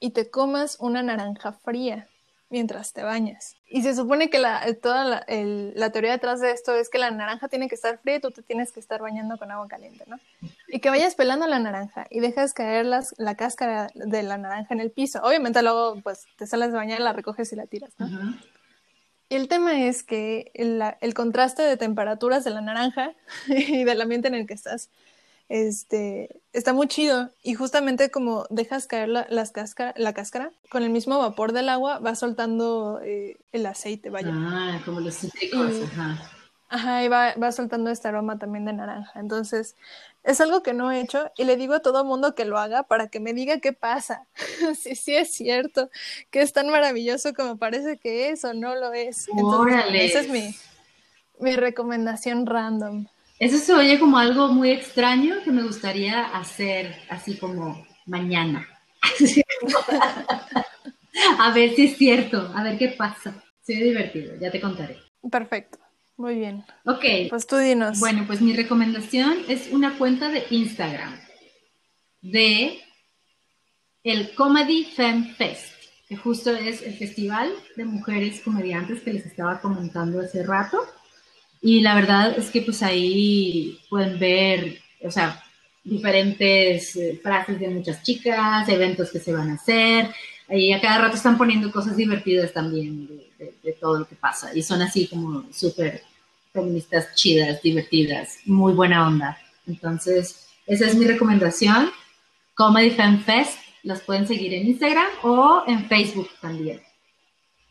y 0.00 0.10
te 0.10 0.30
comas 0.30 0.76
una 0.80 1.02
naranja 1.02 1.52
fría 1.52 2.08
mientras 2.50 2.92
te 2.92 3.02
bañas. 3.02 3.56
Y 3.66 3.82
se 3.82 3.94
supone 3.94 4.30
que 4.30 4.38
la, 4.38 4.62
toda 4.80 5.04
la, 5.04 5.26
la, 5.28 5.90
teoría 5.90 6.12
detrás 6.12 6.40
de 6.40 6.52
esto 6.52 6.74
es 6.74 6.88
que 6.88 6.98
la 6.98 7.10
naranja 7.10 7.48
tiene 7.48 7.68
que 7.68 7.74
estar 7.74 7.98
fría 7.98 8.16
y 8.16 8.20
tú 8.20 8.30
te 8.30 8.42
tienes 8.42 8.70
que 8.70 8.78
estar 8.78 9.00
bañando 9.00 9.36
con 9.38 9.50
agua 9.50 9.66
caliente, 9.66 10.04
¿no? 10.06 10.20
Y 10.68 10.78
que 10.78 10.90
vayas 10.90 11.16
pelando 11.16 11.46
la 11.48 11.58
naranja 11.58 12.06
y 12.10 12.20
dejas 12.20 12.54
caer 12.54 12.86
las, 12.86 13.14
la 13.18 13.34
cáscara 13.34 13.88
de 13.94 14.22
la 14.22 14.38
naranja 14.38 14.72
en 14.72 14.80
el 14.80 14.92
piso. 14.92 15.20
Obviamente 15.22 15.62
luego 15.62 16.00
pues 16.02 16.26
te 16.38 16.46
sales 16.46 16.70
de 16.70 16.76
bañar, 16.76 17.00
la 17.00 17.12
recoges 17.12 17.52
y 17.52 17.56
la 17.56 17.66
tiras, 17.66 17.92
¿no? 17.98 18.06
El 19.34 19.48
tema 19.48 19.86
es 19.86 20.02
que 20.02 20.50
el, 20.54 20.82
el, 21.00 21.14
contraste 21.14 21.62
de 21.62 21.76
temperaturas 21.76 22.44
de 22.44 22.50
la 22.50 22.60
naranja 22.60 23.12
y 23.48 23.84
del 23.84 24.00
ambiente 24.00 24.28
en 24.28 24.34
el 24.34 24.46
que 24.46 24.54
estás 24.54 24.90
este, 25.48 26.40
está 26.52 26.72
muy 26.72 26.88
chido. 26.88 27.30
Y 27.42 27.54
justamente 27.54 28.10
como 28.10 28.46
dejas 28.50 28.86
caer 28.86 29.08
la, 29.08 29.26
las 29.30 29.50
cáscara, 29.50 29.94
la 29.96 30.12
cáscara, 30.12 30.52
con 30.70 30.82
el 30.82 30.90
mismo 30.90 31.18
vapor 31.18 31.52
del 31.52 31.68
agua 31.68 31.98
va 31.98 32.14
soltando 32.14 33.00
eh, 33.02 33.36
el 33.52 33.66
aceite, 33.66 34.10
vaya. 34.10 34.30
Ah, 34.32 34.80
como 34.84 35.00
los 35.00 35.16
cítricos, 35.16 35.72
ajá. 35.84 36.18
Ajá, 36.74 37.04
y 37.04 37.08
va, 37.08 37.34
va, 37.40 37.52
soltando 37.52 37.88
este 37.88 38.08
aroma 38.08 38.36
también 38.36 38.64
de 38.64 38.72
naranja. 38.72 39.20
Entonces, 39.20 39.76
es 40.24 40.40
algo 40.40 40.64
que 40.64 40.72
no 40.72 40.90
he 40.90 41.00
hecho 41.00 41.30
y 41.36 41.44
le 41.44 41.56
digo 41.56 41.74
a 41.74 41.82
todo 41.82 42.04
mundo 42.04 42.34
que 42.34 42.44
lo 42.44 42.58
haga 42.58 42.82
para 42.82 43.06
que 43.06 43.20
me 43.20 43.32
diga 43.32 43.60
qué 43.60 43.72
pasa. 43.72 44.26
si 44.76 44.96
sí 44.96 45.14
es 45.14 45.32
cierto, 45.32 45.88
que 46.32 46.42
es 46.42 46.52
tan 46.52 46.68
maravilloso 46.70 47.32
como 47.32 47.58
parece 47.58 47.98
que 47.98 48.30
es 48.30 48.44
o 48.44 48.54
no 48.54 48.74
lo 48.74 48.92
es. 48.92 49.28
Entonces, 49.28 49.84
esa 49.92 50.18
es 50.18 50.28
mi, 50.28 50.52
mi 51.38 51.54
recomendación 51.54 52.44
random. 52.44 53.06
Eso 53.38 53.58
se 53.58 53.72
oye 53.72 54.00
como 54.00 54.18
algo 54.18 54.48
muy 54.48 54.72
extraño 54.72 55.36
que 55.44 55.52
me 55.52 55.62
gustaría 55.62 56.24
hacer 56.24 56.92
así 57.08 57.38
como 57.38 57.86
mañana. 58.04 58.66
a 61.38 61.52
ver 61.52 61.76
si 61.76 61.84
es 61.84 61.96
cierto, 61.96 62.50
a 62.52 62.64
ver 62.64 62.78
qué 62.78 62.88
pasa. 62.88 63.32
Sí, 63.62 63.80
divertido, 63.80 64.34
ya 64.40 64.50
te 64.50 64.60
contaré. 64.60 64.98
Perfecto, 65.30 65.78
muy 66.16 66.36
bien. 66.36 66.64
Ok. 66.84 67.04
Pues 67.30 67.46
tú 67.46 67.56
dinos. 67.56 67.98
Bueno, 68.00 68.24
pues 68.26 68.40
mi 68.40 68.54
recomendación 68.54 69.38
es 69.48 69.70
una 69.72 69.98
cuenta 69.98 70.28
de 70.28 70.44
Instagram 70.50 71.18
de 72.22 72.80
el 74.02 74.34
Comedy 74.34 74.84
Fem 74.84 75.34
Fest, 75.34 75.72
que 76.08 76.16
justo 76.16 76.54
es 76.54 76.82
el 76.82 76.94
festival 76.94 77.50
de 77.76 77.84
mujeres 77.84 78.40
comediantes 78.40 79.00
que 79.02 79.12
les 79.12 79.26
estaba 79.26 79.60
comentando 79.60 80.20
hace 80.20 80.42
rato. 80.42 80.78
Y 81.60 81.80
la 81.80 81.94
verdad 81.94 82.38
es 82.38 82.50
que 82.50 82.60
pues 82.62 82.82
ahí 82.82 83.78
pueden 83.88 84.18
ver, 84.18 84.78
o 85.02 85.10
sea, 85.10 85.42
diferentes 85.82 86.96
eh, 86.96 87.18
frases 87.22 87.58
de 87.58 87.68
muchas 87.68 88.02
chicas, 88.02 88.68
eventos 88.68 89.10
que 89.10 89.20
se 89.20 89.32
van 89.32 89.50
a 89.50 89.54
hacer. 89.54 90.10
Y 90.50 90.72
a 90.72 90.80
cada 90.80 90.98
rato 90.98 91.16
están 91.16 91.38
poniendo 91.38 91.72
cosas 91.72 91.96
divertidas 91.96 92.52
también 92.52 93.06
de, 93.06 93.32
todo 93.80 93.98
lo 94.00 94.08
que 94.08 94.16
pasa. 94.16 94.54
Y 94.54 94.62
son 94.62 94.82
así 94.82 95.06
como 95.06 95.44
súper 95.52 96.02
feministas 96.52 97.14
chidas, 97.14 97.60
divertidas, 97.62 98.38
muy 98.44 98.72
buena 98.72 99.06
onda. 99.06 99.38
Entonces, 99.66 100.48
esa 100.66 100.86
es 100.86 100.94
mi 100.94 101.06
recomendación. 101.06 101.90
Comedy 102.54 102.90
Fan 102.90 103.22
Fest, 103.22 103.58
las 103.82 104.00
pueden 104.00 104.26
seguir 104.26 104.54
en 104.54 104.68
Instagram 104.68 105.08
o 105.22 105.64
en 105.66 105.86
Facebook 105.88 106.28
también. 106.40 106.80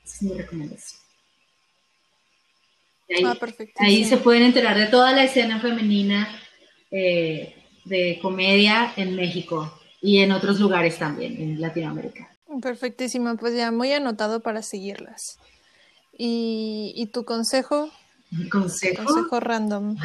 Esa 0.04 0.16
es 0.16 0.22
mi 0.22 0.34
recomendación. 0.34 1.04
Ah, 3.26 3.38
ahí, 3.80 4.06
se 4.06 4.18
pueden 4.18 4.44
enterar 4.44 4.78
de 4.78 4.88
toda 4.88 5.12
la 5.12 5.24
escena 5.24 5.60
femenina 5.60 6.28
eh, 6.90 7.56
de 7.86 8.20
comedia 8.22 8.94
en 8.96 9.16
México 9.16 9.80
y 10.02 10.20
en 10.20 10.32
otros 10.32 10.60
lugares 10.60 10.98
también, 10.98 11.40
en 11.40 11.62
Latinoamérica. 11.62 12.30
Perfectísimo, 12.62 13.36
pues 13.38 13.56
ya 13.56 13.72
muy 13.72 13.92
anotado 13.92 14.42
para 14.42 14.62
seguirlas. 14.62 15.40
¿Y, 16.18 17.10
tu 17.12 17.26
consejo? 17.26 17.90
consejo? 18.52 19.04
Consejo 19.04 19.40
random. 19.40 19.96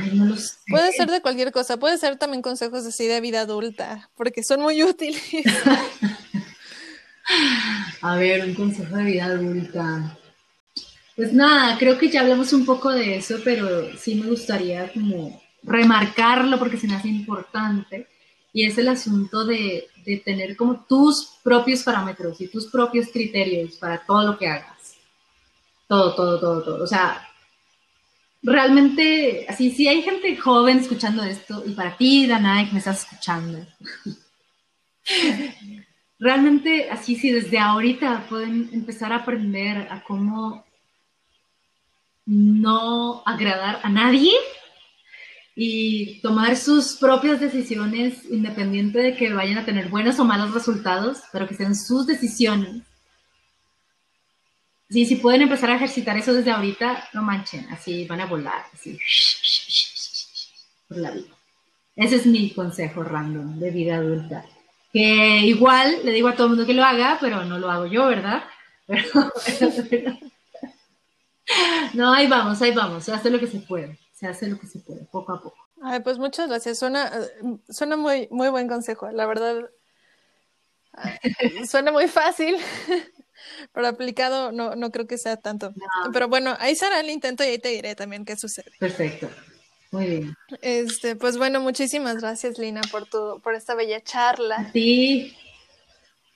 Puede 0.68 0.92
ser 0.92 1.10
de 1.10 1.20
cualquier 1.20 1.52
cosa, 1.52 1.78
puede 1.78 1.98
ser 1.98 2.16
también 2.16 2.42
consejos 2.42 2.84
así 2.86 3.06
de 3.06 3.20
vida 3.20 3.42
adulta, 3.42 4.10
porque 4.16 4.42
son 4.42 4.60
muy 4.60 4.82
útiles. 4.84 5.22
A 8.00 8.16
ver, 8.16 8.44
un 8.44 8.54
consejo 8.54 8.96
de 8.96 9.04
vida 9.04 9.26
adulta. 9.26 10.18
Pues 11.14 11.32
nada, 11.32 11.76
creo 11.78 11.98
que 11.98 12.08
ya 12.08 12.20
hablamos 12.20 12.52
un 12.52 12.64
poco 12.64 12.90
de 12.90 13.16
eso, 13.16 13.38
pero 13.44 13.96
sí 13.98 14.14
me 14.14 14.26
gustaría 14.28 14.92
como 14.92 15.42
remarcarlo 15.62 16.58
porque 16.58 16.78
se 16.78 16.86
me 16.86 16.94
hace 16.94 17.08
importante 17.08 18.06
y 18.52 18.64
es 18.64 18.78
el 18.78 18.88
asunto 18.88 19.44
de, 19.44 19.88
de 20.06 20.16
tener 20.18 20.56
como 20.56 20.84
tus 20.86 21.38
propios 21.42 21.82
parámetros 21.82 22.40
y 22.40 22.48
tus 22.48 22.66
propios 22.66 23.08
criterios 23.12 23.76
para 23.76 24.04
todo 24.06 24.22
lo 24.22 24.38
que 24.38 24.46
hagas. 24.46 24.77
Todo, 25.88 26.14
todo, 26.14 26.38
todo, 26.38 26.62
todo. 26.62 26.84
O 26.84 26.86
sea, 26.86 27.26
realmente, 28.42 29.46
así, 29.48 29.70
si 29.70 29.88
hay 29.88 30.02
gente 30.02 30.36
joven 30.36 30.78
escuchando 30.78 31.22
esto, 31.24 31.62
y 31.66 31.72
para 31.72 31.96
ti, 31.96 32.26
Danae, 32.26 32.66
que 32.66 32.72
me 32.72 32.78
estás 32.78 33.04
escuchando, 33.04 33.66
realmente, 36.18 36.90
así, 36.90 37.16
si 37.16 37.30
desde 37.30 37.58
ahorita 37.58 38.26
pueden 38.28 38.68
empezar 38.72 39.12
a 39.12 39.16
aprender 39.16 39.88
a 39.90 40.04
cómo 40.04 40.64
no 42.26 43.22
agradar 43.24 43.80
a 43.82 43.88
nadie 43.88 44.32
y 45.56 46.20
tomar 46.20 46.54
sus 46.56 46.96
propias 46.96 47.40
decisiones 47.40 48.26
independiente 48.30 48.98
de 48.98 49.16
que 49.16 49.32
vayan 49.32 49.56
a 49.56 49.64
tener 49.64 49.88
buenos 49.88 50.18
o 50.20 50.24
malos 50.26 50.52
resultados, 50.52 51.22
pero 51.32 51.48
que 51.48 51.54
sean 51.54 51.74
sus 51.74 52.06
decisiones. 52.06 52.82
Sí, 54.90 55.04
si 55.04 55.16
pueden 55.16 55.42
empezar 55.42 55.70
a 55.70 55.76
ejercitar 55.76 56.16
eso 56.16 56.32
desde 56.32 56.50
ahorita, 56.50 57.10
no 57.12 57.22
manchen, 57.22 57.68
así 57.70 58.06
van 58.06 58.22
a 58.22 58.26
volar, 58.26 58.64
así 58.72 58.98
por 60.88 60.96
la 60.96 61.10
vida. 61.10 61.28
Ese 61.94 62.16
es 62.16 62.26
mi 62.26 62.54
consejo 62.54 63.02
random 63.02 63.58
de 63.58 63.70
vida 63.70 63.96
adulta. 63.96 64.46
Que 64.92 65.40
igual 65.44 65.98
le 66.04 66.12
digo 66.12 66.28
a 66.28 66.34
todo 66.34 66.44
el 66.44 66.50
mundo 66.50 66.66
que 66.66 66.72
lo 66.72 66.84
haga, 66.84 67.18
pero 67.20 67.44
no 67.44 67.58
lo 67.58 67.70
hago 67.70 67.86
yo, 67.86 68.06
¿verdad? 68.06 68.44
pero, 68.86 69.04
no, 71.94 72.12
ahí 72.12 72.26
vamos, 72.26 72.62
ahí 72.62 72.72
vamos, 72.72 73.04
se 73.04 73.12
hace 73.12 73.28
lo 73.28 73.38
que 73.38 73.46
se 73.46 73.58
puede, 73.58 73.98
se 74.14 74.26
hace 74.26 74.48
lo 74.48 74.58
que 74.58 74.66
se 74.66 74.78
puede, 74.78 75.04
poco 75.04 75.32
a 75.32 75.42
poco. 75.42 75.58
Ay, 75.82 76.00
pues 76.00 76.18
muchas 76.18 76.48
gracias, 76.48 76.78
suena, 76.78 77.12
suena 77.68 77.96
muy, 77.96 78.28
muy 78.30 78.48
buen 78.48 78.66
consejo, 78.66 79.10
la 79.10 79.26
verdad, 79.26 79.68
suena 81.68 81.92
muy 81.92 82.08
fácil, 82.08 82.56
pero 83.72 83.86
aplicado 83.86 84.52
no, 84.52 84.76
no 84.76 84.90
creo 84.90 85.06
que 85.06 85.18
sea 85.18 85.36
tanto. 85.36 85.72
Pero 86.12 86.28
bueno, 86.28 86.56
ahí 86.58 86.74
será 86.74 87.00
el 87.00 87.10
intento 87.10 87.44
y 87.44 87.48
ahí 87.48 87.58
te 87.58 87.68
diré 87.68 87.94
también 87.94 88.24
qué 88.24 88.36
sucede. 88.36 88.70
Perfecto. 88.78 89.28
Muy 89.90 90.06
bien. 90.06 90.34
Este, 90.60 91.16
pues 91.16 91.38
bueno, 91.38 91.60
muchísimas 91.60 92.16
gracias, 92.16 92.58
Lina, 92.58 92.82
por 92.90 93.06
tu, 93.06 93.40
por 93.42 93.54
esta 93.54 93.74
bella 93.74 94.02
charla. 94.02 94.70
Sí 94.72 95.34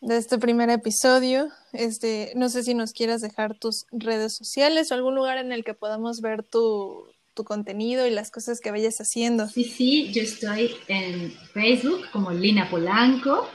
de 0.03 0.17
este 0.17 0.37
primer 0.37 0.69
episodio. 0.69 1.49
Este, 1.73 2.33
no 2.35 2.51
sé 2.51 2.63
si 2.63 2.75
nos 2.75 2.93
quieras 2.93 3.23
dejar 3.23 3.59
tus 3.59 3.87
redes 3.93 4.37
sociales 4.37 4.91
o 4.91 4.95
algún 4.95 5.15
lugar 5.15 5.39
en 5.39 5.53
el 5.53 5.65
que 5.65 5.75
podamos 5.75 6.21
ver 6.21 6.43
tu, 6.43 7.07
tu 7.35 7.45
contenido 7.45 8.07
y 8.07 8.11
las 8.11 8.31
cosas 8.31 8.61
que 8.61 8.71
vayas 8.71 8.99
haciendo. 8.99 9.49
Sí, 9.49 9.65
sí, 9.65 10.13
yo 10.13 10.23
estoy 10.23 10.75
en 10.89 11.33
Facebook 11.55 12.03
como 12.13 12.33
Lina 12.33 12.69
Polanco, 12.69 13.49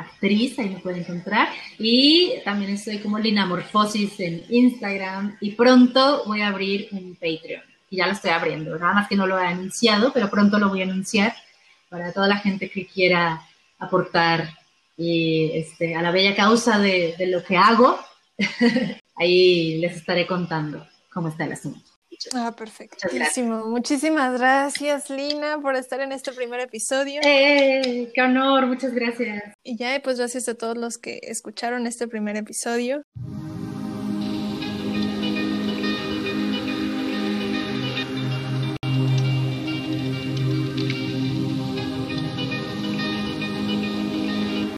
actriz, 0.00 0.58
ahí 0.58 0.70
me 0.70 0.80
pueden 0.80 1.00
encontrar. 1.00 1.48
Y 1.78 2.34
también 2.44 2.72
estoy 2.72 2.98
como 2.98 3.18
Lina 3.18 3.46
Morfosis 3.46 4.18
en 4.20 4.44
Instagram. 4.48 5.36
Y 5.40 5.52
pronto 5.52 6.24
voy 6.26 6.42
a 6.42 6.48
abrir 6.48 6.88
un 6.92 7.14
Patreon. 7.14 7.62
Y 7.90 7.96
ya 7.96 8.06
lo 8.06 8.12
estoy 8.12 8.30
abriendo, 8.30 8.78
nada 8.78 8.94
más 8.94 9.08
que 9.08 9.16
no 9.16 9.26
lo 9.26 9.38
he 9.38 9.46
anunciado, 9.46 10.12
pero 10.12 10.30
pronto 10.30 10.58
lo 10.58 10.68
voy 10.68 10.82
a 10.82 10.84
anunciar 10.84 11.34
para 11.88 12.12
toda 12.12 12.28
la 12.28 12.36
gente 12.36 12.70
que 12.70 12.86
quiera 12.86 13.42
aportar 13.80 14.48
y 14.96 15.50
este, 15.54 15.96
a 15.96 16.02
la 16.02 16.12
bella 16.12 16.36
causa 16.36 16.78
de 16.78 17.16
lo 17.26 17.42
que 17.42 17.56
hago, 17.56 17.98
ahí 19.16 19.78
les 19.78 19.96
estaré 19.96 20.26
contando 20.26 20.86
cómo 21.12 21.28
está 21.28 21.44
el 21.44 21.52
asunto. 21.52 21.89
Ah, 22.34 22.54
perfectísimo. 22.56 23.66
Muchísimas 23.66 24.38
gracias, 24.38 25.10
Lina, 25.10 25.58
por 25.60 25.76
estar 25.76 26.00
en 26.00 26.12
este 26.12 26.32
primer 26.32 26.60
episodio. 26.60 27.20
¡Eh! 27.24 28.10
¡Qué 28.14 28.22
honor! 28.22 28.66
Muchas 28.66 28.92
gracias. 28.92 29.54
Y 29.62 29.76
ya, 29.76 30.00
pues 30.02 30.18
gracias 30.18 30.48
a 30.48 30.54
todos 30.54 30.76
los 30.76 30.98
que 30.98 31.20
escucharon 31.22 31.86
este 31.86 32.08
primer 32.08 32.36
episodio. 32.36 33.02